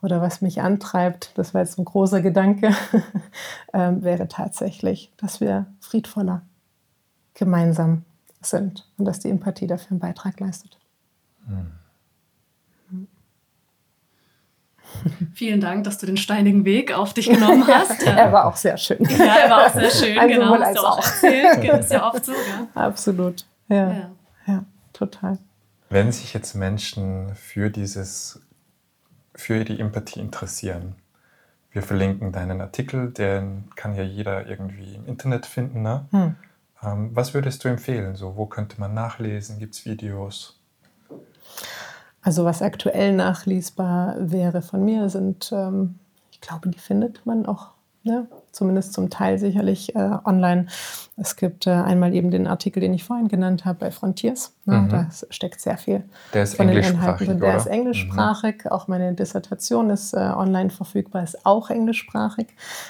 oder 0.03 0.21
was 0.21 0.43
mich 0.43 0.61
antreibt, 0.61 1.33
das 1.37 1.55
war 1.55 1.63
jetzt 1.63 1.79
ein 1.79 1.85
großer 1.85 2.21
Gedanke, 2.21 2.75
äh, 3.73 3.93
wäre 4.01 4.29
tatsächlich, 4.29 5.11
dass 5.17 5.41
wir 5.41 5.67
friedvoller 5.81 6.43
gemeinsam 7.35 8.05
sind 8.43 8.87
und 8.99 9.07
dass 9.07 9.21
die 9.21 9.31
Empathie 9.31 9.67
dafür 9.67 9.93
einen 9.93 10.01
Beitrag 10.01 10.39
leistet. 10.41 10.79
Mhm. 11.47 11.80
Vielen 15.35 15.61
Dank, 15.61 15.85
dass 15.85 15.99
du 15.99 16.07
den 16.07 16.17
steinigen 16.17 16.65
Weg 16.65 16.93
auf 16.93 17.15
dich 17.15 17.29
genommen 17.29 17.67
hast. 17.69 18.03
er 18.03 18.33
war 18.33 18.47
auch 18.47 18.57
sehr 18.57 18.77
schön. 18.77 18.99
Ja, 19.01 19.37
er 19.37 19.51
war 19.51 19.67
auch 19.67 19.73
sehr 19.73 19.91
schön, 19.91 20.19
also 20.19 20.35
genau. 20.35 20.59
Hast 20.59 20.77
du 20.77 20.81
auch, 20.81 20.99
auch 20.99 21.07
erzählt. 21.07 21.69
Das 21.69 21.85
ist 21.87 21.93
ja 21.93 22.09
oft 22.09 22.25
so. 22.25 22.33
Ja. 22.33 22.69
Absolut. 22.75 23.47
Ja. 23.69 23.91
ja. 23.91 24.11
ja, 24.47 24.65
total. 24.93 25.39
Wenn 25.89 26.13
sich 26.13 26.35
jetzt 26.35 26.55
Menschen 26.55 27.35
für 27.35 27.71
dieses, 27.71 28.41
für 29.35 29.65
die 29.65 29.81
Empathie 29.81 30.21
interessieren, 30.21 30.95
wir 31.73 31.83
verlinken 31.83 32.33
deinen 32.33 32.61
Artikel, 32.61 33.11
den 33.11 33.69
kann 33.77 33.95
ja 33.95 34.03
jeder 34.03 34.47
irgendwie 34.47 34.95
im 34.95 35.07
Internet 35.07 35.47
finden. 35.47 35.83
Ne? 35.83 36.07
Hm. 36.11 36.35
Ähm, 36.83 37.11
was 37.15 37.35
würdest 37.35 37.65
du 37.65 37.69
empfehlen? 37.69 38.17
So, 38.17 38.37
wo 38.37 38.47
könnte 38.47 38.81
man 38.81 38.95
nachlesen? 38.95 39.59
Gibt 39.59 39.75
es 39.75 39.85
Videos? 39.85 40.60
Also 42.23 42.45
was 42.45 42.63
aktuell 42.63 43.15
nachlesbar 43.15 44.17
wäre 44.19 44.63
von 44.63 44.85
mir, 44.85 45.09
sind, 45.09 45.51
ähm, 45.53 45.99
ich 46.31 46.41
glaube, 46.41 46.69
die 46.69 46.79
findet 46.79 47.25
man 47.25 47.47
auch, 47.47 47.69
ne? 48.03 48.27
zumindest 48.53 48.93
zum 48.93 49.11
Teil 49.11 49.39
sicherlich 49.39 49.95
äh, 49.95 50.11
online. 50.25 50.67
Es 51.17 51.37
gibt 51.37 51.67
äh, 51.67 51.71
einmal 51.71 52.15
eben 52.15 52.31
den 52.31 52.47
Artikel, 52.47 52.81
den 52.81 52.93
ich 52.93 53.05
vorhin 53.05 53.29
genannt 53.29 53.65
habe 53.65 53.79
bei 53.79 53.91
Frontiers. 53.91 54.53
Ne? 54.67 54.81
Mhm. 54.81 54.89
Da 54.89 55.09
steckt 55.31 55.61
sehr 55.61 55.79
viel 55.79 56.05
der 56.35 56.43
ist 56.43 56.57
von 56.57 56.67
den 56.67 56.77
Inhalten. 56.77 57.41
Der 57.41 57.57
ist 57.57 57.67
englischsprachig. 57.67 58.65
Mhm. 58.65 58.71
Auch 58.71 58.89
meine 58.89 59.15
Dissertation 59.15 59.89
ist 59.89 60.13
äh, 60.13 60.19
online 60.19 60.71
verfügbar, 60.71 61.23
ist 61.23 61.47
auch 61.47 61.71
englischsprachig. 61.71 62.49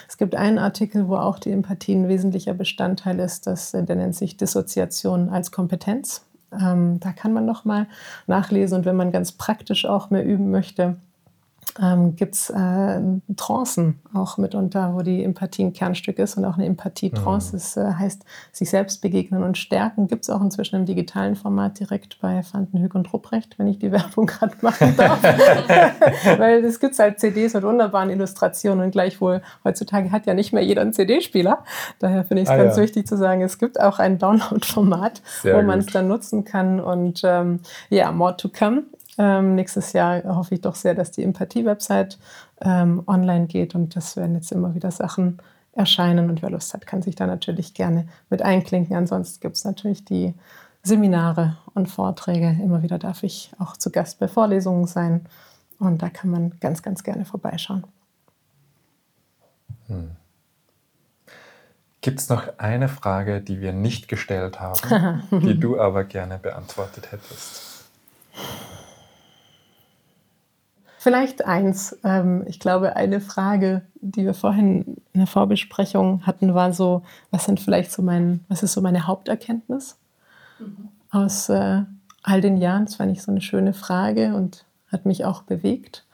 Es 0.09 0.17
gibt 0.17 0.35
einen 0.35 0.57
Artikel, 0.57 1.07
wo 1.07 1.15
auch 1.15 1.39
die 1.39 1.51
Empathie 1.51 1.93
ein 1.93 2.07
wesentlicher 2.07 2.53
Bestandteil 2.53 3.19
ist. 3.19 3.47
Das, 3.47 3.73
äh, 3.73 3.83
der 3.83 3.95
nennt 3.95 4.15
sich 4.15 4.35
Dissoziation 4.35 5.29
als 5.29 5.51
Kompetenz. 5.51 6.25
Ähm, 6.51 6.99
da 6.99 7.13
kann 7.13 7.33
man 7.33 7.45
noch 7.45 7.65
mal 7.65 7.87
nachlesen 8.27 8.79
und 8.79 8.85
wenn 8.85 8.95
man 8.95 9.11
ganz 9.11 9.31
praktisch 9.31 9.85
auch 9.85 10.09
mehr 10.09 10.25
üben 10.25 10.51
möchte, 10.51 10.97
ähm, 11.79 12.15
gibt 12.15 12.35
es 12.35 12.49
äh, 12.49 13.01
Trancen 13.37 13.99
auch 14.13 14.37
mitunter, 14.37 14.93
wo 14.93 15.01
die 15.01 15.23
Empathie 15.23 15.63
ein 15.63 15.73
Kernstück 15.73 16.19
ist 16.19 16.37
und 16.37 16.45
auch 16.45 16.55
eine 16.55 16.65
Empathie-Trance. 16.65 17.49
Mhm. 17.49 17.51
Das 17.53 17.77
äh, 17.77 17.93
heißt, 17.93 18.23
sich 18.51 18.69
selbst 18.69 19.01
begegnen 19.01 19.43
und 19.43 19.57
stärken. 19.57 20.07
Gibt 20.07 20.23
es 20.23 20.29
auch 20.29 20.41
inzwischen 20.41 20.75
im 20.75 20.85
digitalen 20.85 21.35
Format 21.35 21.79
direkt 21.79 22.19
bei 22.19 22.41
Vandenhück 22.51 22.95
und 22.95 23.11
Rupprecht, 23.13 23.57
wenn 23.57 23.67
ich 23.67 23.79
die 23.79 23.91
Werbung 23.91 24.25
gerade 24.25 24.55
machen 24.61 24.95
darf. 24.97 25.21
Weil 26.37 26.65
es 26.65 26.79
gibt 26.79 26.97
halt 26.99 27.19
CDs 27.19 27.53
mit 27.53 27.63
wunderbaren 27.63 28.09
Illustrationen 28.09 28.85
und 28.85 28.91
gleichwohl 28.91 29.41
heutzutage 29.63 30.11
hat 30.11 30.25
ja 30.25 30.33
nicht 30.33 30.53
mehr 30.53 30.63
jeder 30.63 30.81
einen 30.81 30.93
CD-Spieler. 30.93 31.63
Daher 31.99 32.25
finde 32.25 32.43
ich 32.43 32.49
es 32.49 32.53
ah, 32.53 32.57
ganz 32.57 32.77
ja. 32.77 32.83
wichtig 32.83 33.07
zu 33.07 33.17
sagen, 33.17 33.41
es 33.41 33.59
gibt 33.59 33.79
auch 33.79 33.99
ein 33.99 34.17
Download-Format, 34.17 35.21
wo 35.43 35.61
man 35.61 35.79
es 35.79 35.87
dann 35.87 36.07
nutzen 36.07 36.43
kann. 36.43 36.79
Und 36.79 37.21
ähm, 37.23 37.59
ja, 37.89 38.11
more 38.11 38.35
to 38.35 38.49
come 38.49 38.83
Ähm, 39.21 39.53
nächstes 39.53 39.93
Jahr 39.93 40.23
hoffe 40.35 40.55
ich 40.55 40.61
doch 40.61 40.73
sehr, 40.73 40.95
dass 40.95 41.11
die 41.11 41.21
Empathie-Website 41.21 42.17
ähm, 42.59 43.03
online 43.05 43.45
geht 43.45 43.75
und 43.75 43.95
das 43.95 44.17
werden 44.17 44.33
jetzt 44.33 44.51
immer 44.51 44.73
wieder 44.73 44.89
Sachen 44.89 45.37
erscheinen 45.73 46.31
und 46.31 46.41
wer 46.41 46.49
Lust 46.49 46.73
hat, 46.73 46.87
kann 46.87 47.03
sich 47.03 47.13
da 47.13 47.27
natürlich 47.27 47.75
gerne 47.75 48.07
mit 48.31 48.41
einklinken. 48.41 48.95
Ansonsten 48.95 49.39
gibt 49.39 49.57
es 49.57 49.63
natürlich 49.63 50.03
die 50.05 50.33
Seminare 50.81 51.57
und 51.75 51.87
Vorträge. 51.87 52.57
Immer 52.63 52.81
wieder 52.81 52.97
darf 52.97 53.21
ich 53.21 53.51
auch 53.59 53.77
zu 53.77 53.91
Gast 53.91 54.17
bei 54.17 54.27
Vorlesungen 54.27 54.87
sein 54.87 55.27
und 55.77 56.01
da 56.01 56.09
kann 56.09 56.31
man 56.31 56.53
ganz, 56.59 56.81
ganz 56.81 57.03
gerne 57.03 57.23
vorbeischauen. 57.23 57.83
Hm. 59.85 60.09
Gibt 62.01 62.21
es 62.21 62.29
noch 62.29 62.57
eine 62.57 62.89
Frage, 62.89 63.39
die 63.39 63.61
wir 63.61 63.71
nicht 63.71 64.07
gestellt 64.07 64.59
haben, 64.59 65.21
die 65.31 65.59
du 65.59 65.79
aber 65.79 66.05
gerne 66.05 66.39
beantwortet 66.39 67.11
hättest? 67.11 67.85
Vielleicht 71.01 71.45
eins. 71.45 71.97
Ähm, 72.03 72.43
ich 72.45 72.59
glaube, 72.59 72.95
eine 72.95 73.21
Frage, 73.21 73.81
die 74.01 74.23
wir 74.23 74.35
vorhin 74.35 74.97
in 75.13 75.21
der 75.21 75.25
Vorbesprechung 75.25 76.27
hatten, 76.27 76.53
war 76.53 76.73
so, 76.73 77.01
was 77.31 77.45
sind 77.45 77.59
vielleicht 77.59 77.91
so 77.91 78.03
mein, 78.03 78.41
was 78.49 78.61
ist 78.61 78.73
so 78.73 78.81
meine 78.81 79.07
Haupterkenntnis 79.07 79.97
mhm. 80.59 80.89
aus 81.09 81.49
äh, 81.49 81.81
all 82.21 82.41
den 82.41 82.57
Jahren? 82.57 82.85
Das 82.85 82.97
fand 82.97 83.11
ich 83.11 83.23
so 83.23 83.31
eine 83.31 83.41
schöne 83.41 83.73
Frage 83.73 84.35
und 84.35 84.63
hat 84.91 85.07
mich 85.07 85.25
auch 85.25 85.41
bewegt. 85.41 86.05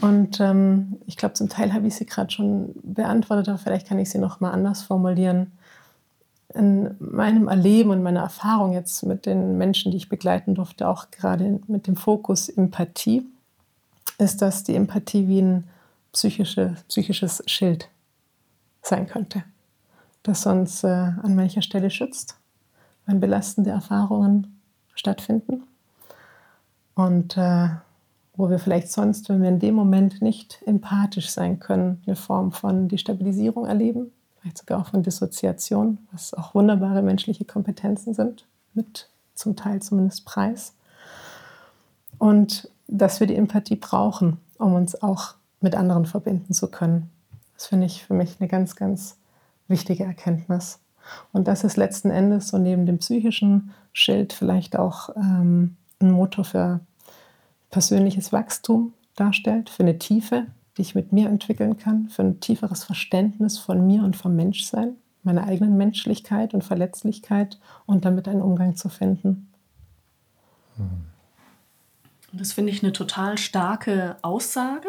Und 0.00 0.40
ähm, 0.40 0.96
ich 1.04 1.18
glaube, 1.18 1.34
zum 1.34 1.50
Teil 1.50 1.74
habe 1.74 1.86
ich 1.86 1.96
sie 1.96 2.06
gerade 2.06 2.30
schon 2.30 2.74
beantwortet, 2.82 3.50
aber 3.50 3.58
vielleicht 3.58 3.88
kann 3.88 3.98
ich 3.98 4.08
sie 4.08 4.18
noch 4.18 4.40
mal 4.40 4.52
anders 4.52 4.84
formulieren. 4.84 5.52
In 6.54 6.96
meinem 6.98 7.46
Erleben 7.46 7.90
und 7.90 8.02
meiner 8.02 8.20
Erfahrung 8.20 8.72
jetzt 8.72 9.02
mit 9.02 9.26
den 9.26 9.58
Menschen, 9.58 9.90
die 9.90 9.98
ich 9.98 10.08
begleiten 10.08 10.54
durfte, 10.54 10.88
auch 10.88 11.10
gerade 11.10 11.60
mit 11.66 11.86
dem 11.86 11.96
Fokus 11.96 12.48
Empathie, 12.48 13.26
ist, 14.18 14.42
dass 14.42 14.64
die 14.64 14.74
Empathie 14.74 15.28
wie 15.28 15.40
ein 15.40 15.64
psychische, 16.12 16.76
psychisches 16.88 17.42
Schild 17.46 17.88
sein 18.82 19.06
könnte, 19.06 19.44
das 20.22 20.46
uns 20.46 20.84
äh, 20.84 20.88
an 20.88 21.34
mancher 21.34 21.62
Stelle 21.62 21.90
schützt, 21.90 22.36
wenn 23.06 23.20
belastende 23.20 23.70
Erfahrungen 23.70 24.60
stattfinden. 24.94 25.62
Und 26.94 27.36
äh, 27.36 27.68
wo 28.36 28.50
wir 28.50 28.58
vielleicht 28.58 28.90
sonst, 28.90 29.28
wenn 29.28 29.42
wir 29.42 29.48
in 29.48 29.58
dem 29.58 29.74
Moment 29.74 30.22
nicht 30.22 30.60
empathisch 30.64 31.30
sein 31.30 31.58
können, 31.58 32.02
eine 32.06 32.16
Form 32.16 32.52
von 32.52 32.88
Destabilisierung 32.88 33.66
erleben, 33.66 34.12
vielleicht 34.40 34.58
sogar 34.58 34.80
auch 34.80 34.86
von 34.86 35.02
Dissoziation, 35.02 35.98
was 36.12 36.34
auch 36.34 36.54
wunderbare 36.54 37.02
menschliche 37.02 37.44
Kompetenzen 37.44 38.14
sind, 38.14 38.46
mit 38.74 39.08
zum 39.34 39.56
Teil 39.56 39.82
zumindest 39.82 40.24
Preis. 40.24 40.74
Und 42.18 42.70
dass 42.88 43.20
wir 43.20 43.26
die 43.26 43.36
Empathie 43.36 43.76
brauchen, 43.76 44.38
um 44.58 44.74
uns 44.74 45.00
auch 45.00 45.34
mit 45.60 45.76
anderen 45.76 46.06
verbinden 46.06 46.52
zu 46.52 46.70
können. 46.70 47.10
Das 47.54 47.66
finde 47.66 47.86
ich 47.86 48.04
für 48.04 48.14
mich 48.14 48.36
eine 48.40 48.48
ganz, 48.48 48.76
ganz 48.76 49.18
wichtige 49.68 50.04
Erkenntnis. 50.04 50.80
Und 51.32 51.48
das 51.48 51.64
ist 51.64 51.76
letzten 51.76 52.10
Endes 52.10 52.48
so 52.48 52.58
neben 52.58 52.86
dem 52.86 52.98
psychischen 52.98 53.72
Schild 53.92 54.32
vielleicht 54.32 54.78
auch 54.78 55.10
ähm, 55.16 55.76
ein 56.00 56.10
Motor 56.10 56.44
für 56.44 56.80
persönliches 57.70 58.32
Wachstum 58.32 58.92
darstellt, 59.16 59.70
für 59.70 59.82
eine 59.82 59.98
Tiefe, 59.98 60.46
die 60.76 60.82
ich 60.82 60.94
mit 60.94 61.12
mir 61.12 61.28
entwickeln 61.28 61.76
kann, 61.76 62.08
für 62.08 62.22
ein 62.22 62.40
tieferes 62.40 62.84
Verständnis 62.84 63.58
von 63.58 63.86
mir 63.86 64.04
und 64.04 64.16
vom 64.16 64.36
Menschsein, 64.36 64.96
meiner 65.22 65.44
eigenen 65.44 65.76
Menschlichkeit 65.76 66.54
und 66.54 66.62
Verletzlichkeit 66.62 67.58
und 67.86 68.04
damit 68.04 68.28
einen 68.28 68.42
Umgang 68.42 68.76
zu 68.76 68.88
finden. 68.88 69.48
Hm. 70.76 71.17
Und 72.32 72.40
das 72.40 72.52
finde 72.52 72.72
ich 72.72 72.82
eine 72.82 72.92
total 72.92 73.38
starke 73.38 74.16
Aussage, 74.22 74.88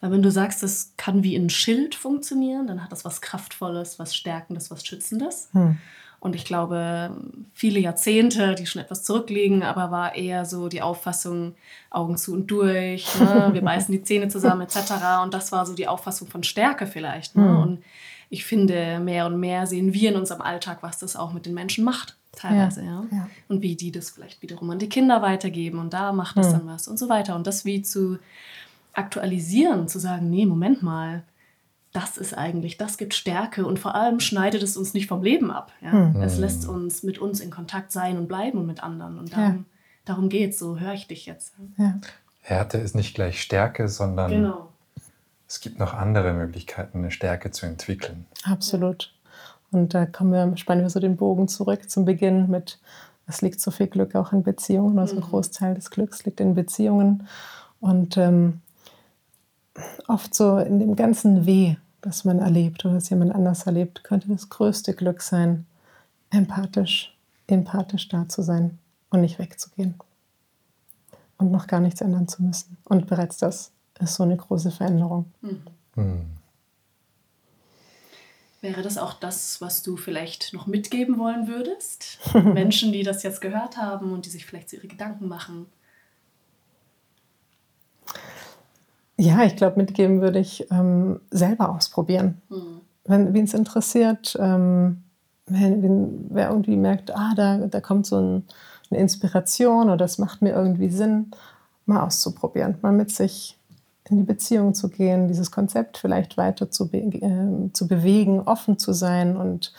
weil 0.00 0.10
wenn 0.10 0.22
du 0.22 0.30
sagst, 0.30 0.62
das 0.62 0.92
kann 0.96 1.22
wie 1.22 1.36
ein 1.36 1.50
Schild 1.50 1.94
funktionieren, 1.94 2.66
dann 2.66 2.82
hat 2.82 2.92
das 2.92 3.04
was 3.04 3.20
Kraftvolles, 3.20 3.98
was 3.98 4.14
Stärkendes, 4.14 4.70
was 4.70 4.86
Schützendes. 4.86 5.48
Hm. 5.52 5.78
Und 6.20 6.34
ich 6.34 6.44
glaube, 6.44 7.16
viele 7.54 7.78
Jahrzehnte, 7.78 8.56
die 8.56 8.66
schon 8.66 8.82
etwas 8.82 9.04
zurückliegen, 9.04 9.62
aber 9.62 9.92
war 9.92 10.16
eher 10.16 10.44
so 10.44 10.68
die 10.68 10.82
Auffassung, 10.82 11.54
Augen 11.90 12.16
zu 12.16 12.32
und 12.32 12.50
durch, 12.50 13.06
ne? 13.20 13.50
wir 13.52 13.62
beißen 13.62 13.92
die 13.92 14.02
Zähne 14.02 14.28
zusammen 14.28 14.62
etc. 14.62 14.94
Und 15.22 15.32
das 15.32 15.52
war 15.52 15.64
so 15.64 15.74
die 15.74 15.86
Auffassung 15.86 16.26
von 16.26 16.42
Stärke 16.42 16.86
vielleicht. 16.86 17.36
Ne? 17.36 17.48
Hm. 17.48 17.62
Und 17.62 17.84
ich 18.30 18.44
finde, 18.44 19.00
mehr 19.00 19.26
und 19.26 19.40
mehr 19.40 19.66
sehen 19.66 19.94
wir 19.94 20.10
in 20.10 20.16
unserem 20.16 20.42
Alltag, 20.42 20.78
was 20.82 20.98
das 20.98 21.16
auch 21.16 21.32
mit 21.32 21.46
den 21.46 21.54
Menschen 21.54 21.84
macht 21.84 22.18
teilweise, 22.32 22.82
ja, 22.84 23.04
ja. 23.10 23.16
ja. 23.18 23.30
Und 23.48 23.62
wie 23.62 23.76
die 23.76 23.90
das 23.90 24.10
vielleicht 24.10 24.42
wiederum 24.42 24.70
an 24.70 24.78
die 24.78 24.88
Kinder 24.88 25.22
weitergeben 25.22 25.78
und 25.78 25.92
da 25.92 26.12
macht 26.12 26.36
es 26.36 26.48
mhm. 26.48 26.52
dann 26.52 26.66
was 26.66 26.88
und 26.88 26.98
so 26.98 27.08
weiter. 27.08 27.34
Und 27.34 27.46
das 27.46 27.64
wie 27.64 27.82
zu 27.82 28.18
aktualisieren, 28.92 29.88
zu 29.88 29.98
sagen, 29.98 30.30
nee, 30.30 30.46
Moment 30.46 30.82
mal, 30.82 31.24
das 31.92 32.16
ist 32.18 32.36
eigentlich, 32.36 32.76
das 32.76 32.98
gibt 32.98 33.14
Stärke 33.14 33.66
und 33.66 33.78
vor 33.78 33.94
allem 33.94 34.20
schneidet 34.20 34.62
es 34.62 34.76
uns 34.76 34.94
nicht 34.94 35.06
vom 35.06 35.22
Leben 35.22 35.50
ab. 35.50 35.72
Ja? 35.80 35.92
Mhm. 35.92 36.22
Es 36.22 36.38
lässt 36.38 36.68
uns 36.68 37.02
mit 37.02 37.18
uns 37.18 37.40
in 37.40 37.50
Kontakt 37.50 37.92
sein 37.92 38.18
und 38.18 38.28
bleiben 38.28 38.58
und 38.58 38.66
mit 38.66 38.82
anderen. 38.82 39.18
Und 39.18 39.32
darum, 39.32 39.56
ja. 39.56 39.64
darum 40.04 40.28
geht 40.28 40.50
es, 40.50 40.58
so 40.58 40.78
höre 40.78 40.94
ich 40.94 41.06
dich 41.06 41.26
jetzt. 41.26 41.54
Ja. 41.76 41.98
Härte 42.40 42.78
ist 42.78 42.94
nicht 42.94 43.14
gleich 43.14 43.40
Stärke, 43.40 43.88
sondern 43.88 44.30
genau. 44.30 44.67
Es 45.48 45.60
gibt 45.60 45.78
noch 45.78 45.94
andere 45.94 46.34
Möglichkeiten, 46.34 46.98
eine 46.98 47.10
Stärke 47.10 47.50
zu 47.50 47.64
entwickeln. 47.64 48.26
Absolut. 48.44 49.14
Und 49.70 49.94
da 49.94 50.06
kommen 50.06 50.32
wir, 50.32 50.56
spannen 50.56 50.82
wir 50.82 50.90
so 50.90 51.00
den 51.00 51.16
Bogen 51.16 51.48
zurück 51.48 51.90
zum 51.90 52.04
Beginn 52.04 52.50
mit, 52.50 52.78
es 53.26 53.42
liegt 53.42 53.60
so 53.60 53.70
viel 53.70 53.86
Glück 53.86 54.14
auch 54.14 54.32
in 54.32 54.42
Beziehungen, 54.42 54.98
also 54.98 55.16
ein 55.16 55.22
mhm. 55.22 55.26
Großteil 55.26 55.74
des 55.74 55.90
Glücks 55.90 56.24
liegt 56.24 56.40
in 56.40 56.54
Beziehungen. 56.54 57.26
Und 57.80 58.16
ähm, 58.16 58.60
oft 60.06 60.34
so 60.34 60.58
in 60.58 60.78
dem 60.78 60.96
ganzen 60.96 61.46
Weh, 61.46 61.76
das 62.00 62.24
man 62.24 62.38
erlebt 62.38 62.84
oder 62.84 62.94
das 62.94 63.10
jemand 63.10 63.34
anders 63.34 63.64
erlebt, 63.64 64.04
könnte 64.04 64.28
das 64.28 64.48
größte 64.48 64.94
Glück 64.94 65.22
sein, 65.22 65.66
empathisch, 66.30 67.16
empathisch 67.46 68.08
da 68.08 68.28
zu 68.28 68.42
sein 68.42 68.78
und 69.10 69.20
nicht 69.22 69.38
wegzugehen. 69.38 69.94
Und 71.36 71.52
noch 71.52 71.66
gar 71.66 71.80
nichts 71.80 72.00
ändern 72.00 72.28
zu 72.28 72.42
müssen. 72.42 72.78
Und 72.84 73.06
bereits 73.06 73.36
das 73.36 73.70
ist 74.00 74.14
so 74.14 74.22
eine 74.22 74.36
große 74.36 74.70
Veränderung. 74.70 75.32
Mhm. 75.40 75.62
Mhm. 75.96 76.26
Wäre 78.60 78.82
das 78.82 78.98
auch 78.98 79.14
das, 79.14 79.60
was 79.60 79.82
du 79.82 79.96
vielleicht 79.96 80.52
noch 80.52 80.66
mitgeben 80.66 81.18
wollen 81.18 81.46
würdest? 81.46 82.18
Menschen, 82.34 82.92
die 82.92 83.04
das 83.04 83.22
jetzt 83.22 83.40
gehört 83.40 83.76
haben 83.76 84.12
und 84.12 84.26
die 84.26 84.30
sich 84.30 84.46
vielleicht 84.46 84.72
ihre 84.72 84.88
Gedanken 84.88 85.28
machen. 85.28 85.66
Ja, 89.16 89.44
ich 89.44 89.56
glaube, 89.56 89.76
mitgeben 89.76 90.20
würde 90.20 90.38
ich 90.38 90.70
ähm, 90.70 91.20
selber 91.30 91.70
ausprobieren. 91.70 92.40
Hm. 92.48 92.80
Wenn 93.04 93.34
wen 93.34 93.44
es 93.44 93.54
interessiert, 93.54 94.36
ähm, 94.40 95.02
wenn, 95.46 95.82
wenn, 95.82 96.26
wer 96.30 96.50
irgendwie 96.50 96.76
merkt, 96.76 97.14
ah, 97.14 97.32
da, 97.34 97.58
da 97.58 97.80
kommt 97.80 98.06
so 98.06 98.20
ein, 98.20 98.44
eine 98.90 99.00
Inspiration 99.00 99.86
oder 99.86 99.96
das 99.96 100.18
macht 100.18 100.42
mir 100.42 100.52
irgendwie 100.52 100.88
Sinn, 100.88 101.30
mal 101.86 102.02
auszuprobieren, 102.02 102.76
mal 102.82 102.92
mit 102.92 103.10
sich 103.10 103.57
in 104.10 104.18
die 104.18 104.24
Beziehung 104.24 104.74
zu 104.74 104.88
gehen, 104.88 105.28
dieses 105.28 105.50
Konzept 105.50 105.98
vielleicht 105.98 106.36
weiter 106.36 106.70
zu, 106.70 106.90
be 106.90 106.98
äh, 106.98 107.72
zu 107.72 107.88
bewegen, 107.88 108.40
offen 108.40 108.78
zu 108.78 108.92
sein. 108.92 109.36
Und 109.36 109.72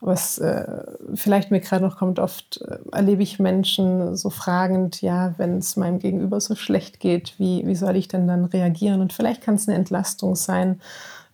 was 0.00 0.38
äh, 0.38 0.82
vielleicht 1.14 1.50
mir 1.50 1.60
gerade 1.60 1.84
noch 1.84 1.98
kommt, 1.98 2.18
oft 2.18 2.62
äh, 2.62 2.78
erlebe 2.92 3.22
ich 3.22 3.38
Menschen 3.38 4.16
so 4.16 4.30
fragend, 4.30 5.02
ja, 5.02 5.34
wenn 5.36 5.58
es 5.58 5.76
meinem 5.76 5.98
Gegenüber 5.98 6.40
so 6.40 6.54
schlecht 6.54 7.00
geht, 7.00 7.38
wie, 7.38 7.66
wie 7.66 7.74
soll 7.74 7.96
ich 7.96 8.08
denn 8.08 8.26
dann 8.26 8.46
reagieren? 8.46 9.00
Und 9.00 9.12
vielleicht 9.12 9.42
kann 9.42 9.56
es 9.56 9.68
eine 9.68 9.76
Entlastung 9.76 10.36
sein, 10.36 10.80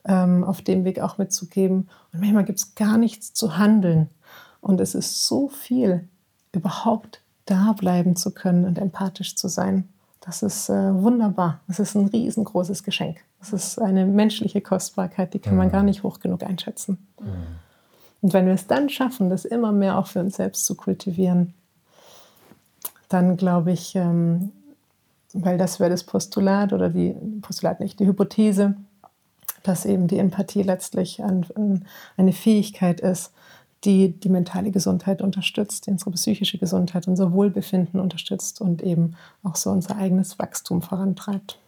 ähm, 0.05 0.44
auf 0.44 0.62
dem 0.62 0.84
Weg 0.84 1.01
auch 1.01 1.18
mitzugeben. 1.18 1.88
Und 2.12 2.20
manchmal 2.20 2.44
gibt 2.44 2.59
es 2.59 2.74
gar 2.74 2.99
nichts 2.99 3.34
zu 3.34 3.57
handeln. 3.57 4.09
Und 4.61 4.80
es 4.80 4.94
ist 4.94 5.26
so 5.26 5.49
viel, 5.49 6.09
überhaupt 6.53 7.20
da 7.44 7.72
bleiben 7.72 8.16
zu 8.16 8.32
können 8.32 8.64
und 8.64 8.78
empathisch 8.78 9.36
zu 9.36 9.49
sein. 9.49 9.88
Das 10.26 10.42
ist 10.42 10.68
äh, 10.68 10.92
wunderbar. 10.92 11.60
Das 11.68 11.78
ist 11.78 11.94
ein 11.94 12.06
riesengroßes 12.06 12.82
Geschenk. 12.82 13.18
Das 13.38 13.52
ist 13.52 13.78
eine 13.78 14.04
menschliche 14.04 14.60
Kostbarkeit, 14.60 15.32
die 15.34 15.38
kann 15.38 15.56
man 15.56 15.68
mhm. 15.68 15.72
gar 15.72 15.82
nicht 15.84 16.02
hoch 16.02 16.18
genug 16.18 16.42
einschätzen. 16.42 17.06
Mhm. 17.20 17.26
Und 18.22 18.32
wenn 18.32 18.46
wir 18.46 18.54
es 18.54 18.66
dann 18.66 18.88
schaffen, 18.88 19.30
das 19.30 19.44
immer 19.44 19.70
mehr 19.70 19.98
auch 19.98 20.08
für 20.08 20.18
uns 20.20 20.36
selbst 20.36 20.66
zu 20.66 20.74
kultivieren, 20.74 21.54
dann 23.08 23.36
glaube 23.36 23.70
ich, 23.70 23.94
ähm, 23.94 24.50
weil 25.32 25.58
das 25.58 25.78
wäre 25.78 25.90
das 25.90 26.02
Postulat 26.02 26.72
oder 26.72 26.88
die 26.88 27.14
Postulat 27.40 27.78
nicht, 27.78 28.00
die 28.00 28.06
Hypothese, 28.06 28.74
dass 29.62 29.84
eben 29.84 30.08
die 30.08 30.18
Empathie 30.18 30.62
letztlich 30.62 31.22
ein, 31.22 31.46
ein, 31.56 31.86
eine 32.16 32.32
Fähigkeit 32.32 33.00
ist, 33.00 33.32
die 33.87 34.09
die 34.20 34.28
mentale 34.28 34.70
Gesundheit 34.70 35.22
unterstützt, 35.22 35.89
unsere 35.89 36.11
psychische 36.11 36.59
Gesundheit, 36.59 37.09
unser 37.09 37.32
Wohlbefinden 37.32 38.01
unterstützt 38.01 38.61
und 38.61 38.82
eben 38.82 39.14
auch 39.43 39.57
so 39.57 39.70
unser 39.70 39.97
eigenes 39.97 40.39
Wachstum 40.39 40.82
vorantreibt. 40.82 41.59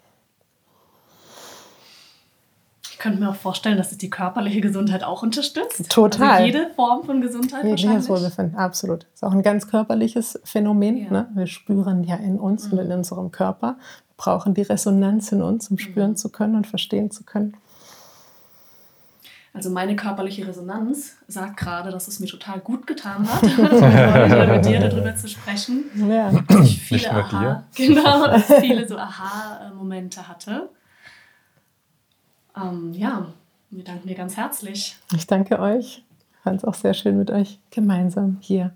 Ich 2.91 2.99
könnte 2.99 3.21
mir 3.21 3.31
auch 3.31 3.37
vorstellen, 3.37 3.79
dass 3.79 3.93
es 3.93 3.99
die 3.99 4.11
körperliche 4.11 4.61
Gesundheit 4.61 5.05
auch 5.05 5.23
unterstützt. 5.23 5.89
Total. 5.89 6.31
Also 6.31 6.47
jede 6.47 6.71
Form 6.75 7.05
von 7.05 7.21
Gesundheit 7.21 7.65
Jegliches 7.65 8.09
Wohlbefinden, 8.09 8.57
absolut. 8.57 9.07
Ist 9.15 9.23
auch 9.23 9.31
ein 9.31 9.43
ganz 9.43 9.69
körperliches 9.69 10.41
Phänomen. 10.43 10.97
Ja. 11.05 11.11
Ne? 11.11 11.29
Wir 11.35 11.47
spüren 11.47 12.03
ja 12.03 12.17
in 12.17 12.41
uns 12.41 12.67
Mhm. 12.67 12.73
und 12.79 12.85
in 12.87 12.93
unserem 12.93 13.31
Körper. 13.31 13.77
Wir 14.09 14.15
brauchen 14.17 14.53
die 14.55 14.63
Resonanz 14.63 15.31
in 15.31 15.43
uns, 15.43 15.71
um 15.71 15.75
Mhm. 15.75 15.79
spüren 15.79 16.17
zu 16.17 16.29
können 16.31 16.57
und 16.57 16.67
verstehen 16.67 17.13
zu 17.13 17.23
können. 17.23 17.57
Also 19.53 19.71
meine 19.71 19.97
körperliche 19.97 20.47
Resonanz 20.47 21.17
sagt 21.27 21.57
gerade, 21.57 21.91
dass 21.91 22.07
es 22.07 22.21
mir 22.21 22.27
total 22.27 22.61
gut 22.61 22.87
getan 22.87 23.27
hat, 23.29 23.43
heute 23.59 24.53
mit 24.53 24.67
dir 24.67 24.81
darüber 24.81 25.15
zu 25.17 25.29
sprechen. 25.29 25.85
Ja. 26.09 26.31
Ich 26.63 26.81
viele 26.81 27.01
Nicht 27.01 27.13
nur 27.13 27.25
Aha, 27.25 27.65
dir. 27.75 27.87
genau, 27.87 28.27
dass 28.27 28.51
ich 28.51 28.57
viele 28.57 28.87
so 28.87 28.99
Aha-Momente 28.99 30.29
hatte. 30.29 30.69
Ähm, 32.57 32.93
ja, 32.93 33.27
wir 33.71 33.85
danken 33.85 34.09
dir 34.09 34.15
ganz 34.15 34.37
herzlich. 34.37 34.97
Ich 35.15 35.27
danke 35.27 35.59
euch. 35.59 36.05
Ich 36.33 36.39
fand 36.43 36.59
es 36.59 36.65
auch 36.65 36.75
sehr 36.75 36.95
schön, 36.95 37.19
mit 37.19 37.31
euch 37.31 37.59
gemeinsam 37.71 38.39
hier 38.41 38.73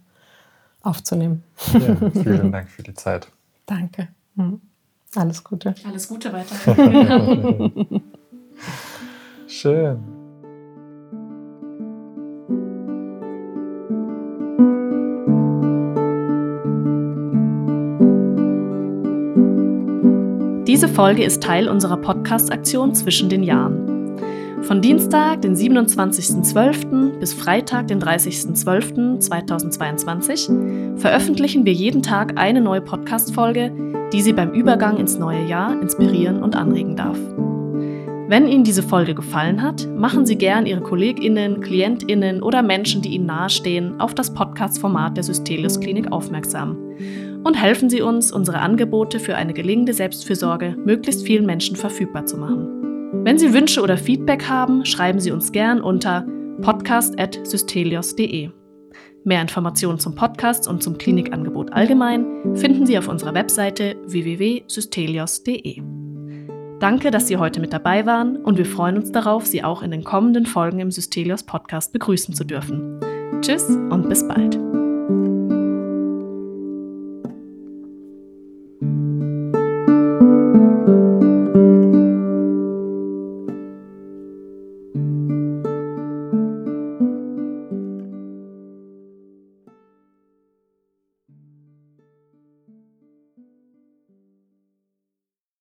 aufzunehmen. 0.82 1.44
Ja, 1.72 1.96
vielen 2.10 2.50
Dank 2.50 2.68
für 2.68 2.82
die 2.82 2.94
Zeit. 2.94 3.28
Danke. 3.66 4.08
Mhm. 4.34 4.60
Alles 5.14 5.44
Gute. 5.44 5.74
Alles 5.86 6.08
Gute 6.08 6.32
weiterhin. 6.32 8.02
Schön. 9.46 10.21
Diese 20.82 20.94
Folge 20.94 21.22
ist 21.22 21.44
Teil 21.44 21.68
unserer 21.68 21.96
Podcast-Aktion 21.96 22.92
zwischen 22.92 23.28
den 23.28 23.44
Jahren. 23.44 24.18
Von 24.62 24.82
Dienstag, 24.82 25.42
den 25.42 25.54
27.12. 25.54 27.20
bis 27.20 27.32
Freitag, 27.32 27.86
den 27.86 28.02
30.12.2022 28.02 30.98
veröffentlichen 30.98 31.64
wir 31.64 31.72
jeden 31.72 32.02
Tag 32.02 32.36
eine 32.36 32.60
neue 32.60 32.80
Podcast-Folge, 32.80 33.70
die 34.12 34.22
Sie 34.22 34.32
beim 34.32 34.50
Übergang 34.50 34.96
ins 34.96 35.18
neue 35.18 35.46
Jahr 35.46 35.80
inspirieren 35.80 36.42
und 36.42 36.56
anregen 36.56 36.96
darf. 36.96 37.16
Wenn 38.32 38.48
Ihnen 38.48 38.64
diese 38.64 38.82
Folge 38.82 39.14
gefallen 39.14 39.60
hat, 39.60 39.86
machen 39.94 40.24
Sie 40.24 40.38
gern 40.38 40.64
Ihre 40.64 40.80
KollegInnen, 40.80 41.60
KlientInnen 41.60 42.42
oder 42.42 42.62
Menschen, 42.62 43.02
die 43.02 43.10
Ihnen 43.10 43.26
nahestehen, 43.26 44.00
auf 44.00 44.14
das 44.14 44.32
Podcast-Format 44.32 45.18
der 45.18 45.22
Systelius 45.22 45.78
Klinik 45.78 46.10
aufmerksam 46.10 46.78
und 47.44 47.52
helfen 47.52 47.90
Sie 47.90 48.00
uns, 48.00 48.32
unsere 48.32 48.60
Angebote 48.60 49.20
für 49.20 49.36
eine 49.36 49.52
gelingende 49.52 49.92
Selbstfürsorge 49.92 50.78
möglichst 50.82 51.26
vielen 51.26 51.44
Menschen 51.44 51.76
verfügbar 51.76 52.24
zu 52.24 52.38
machen. 52.38 53.22
Wenn 53.22 53.36
Sie 53.36 53.52
Wünsche 53.52 53.82
oder 53.82 53.98
Feedback 53.98 54.48
haben, 54.48 54.86
schreiben 54.86 55.20
Sie 55.20 55.30
uns 55.30 55.52
gern 55.52 55.82
unter 55.82 56.26
podcast.systelios.de. 56.62 58.48
Mehr 59.24 59.42
Informationen 59.42 59.98
zum 59.98 60.14
Podcast 60.14 60.66
und 60.66 60.82
zum 60.82 60.96
Klinikangebot 60.96 61.70
allgemein 61.74 62.56
finden 62.56 62.86
Sie 62.86 62.96
auf 62.96 63.08
unserer 63.08 63.34
Webseite 63.34 63.96
www.systelios.de. 64.06 66.01
Danke, 66.82 67.12
dass 67.12 67.28
Sie 67.28 67.36
heute 67.36 67.60
mit 67.60 67.72
dabei 67.72 68.06
waren 68.06 68.38
und 68.38 68.58
wir 68.58 68.66
freuen 68.66 68.96
uns 68.96 69.12
darauf, 69.12 69.46
Sie 69.46 69.62
auch 69.62 69.82
in 69.82 69.92
den 69.92 70.02
kommenden 70.02 70.46
Folgen 70.46 70.80
im 70.80 70.90
Systelios 70.90 71.44
Podcast 71.44 71.92
begrüßen 71.92 72.34
zu 72.34 72.42
dürfen. 72.42 72.98
Tschüss 73.40 73.68
und 73.68 74.08
bis 74.08 74.26
bald. 74.26 74.58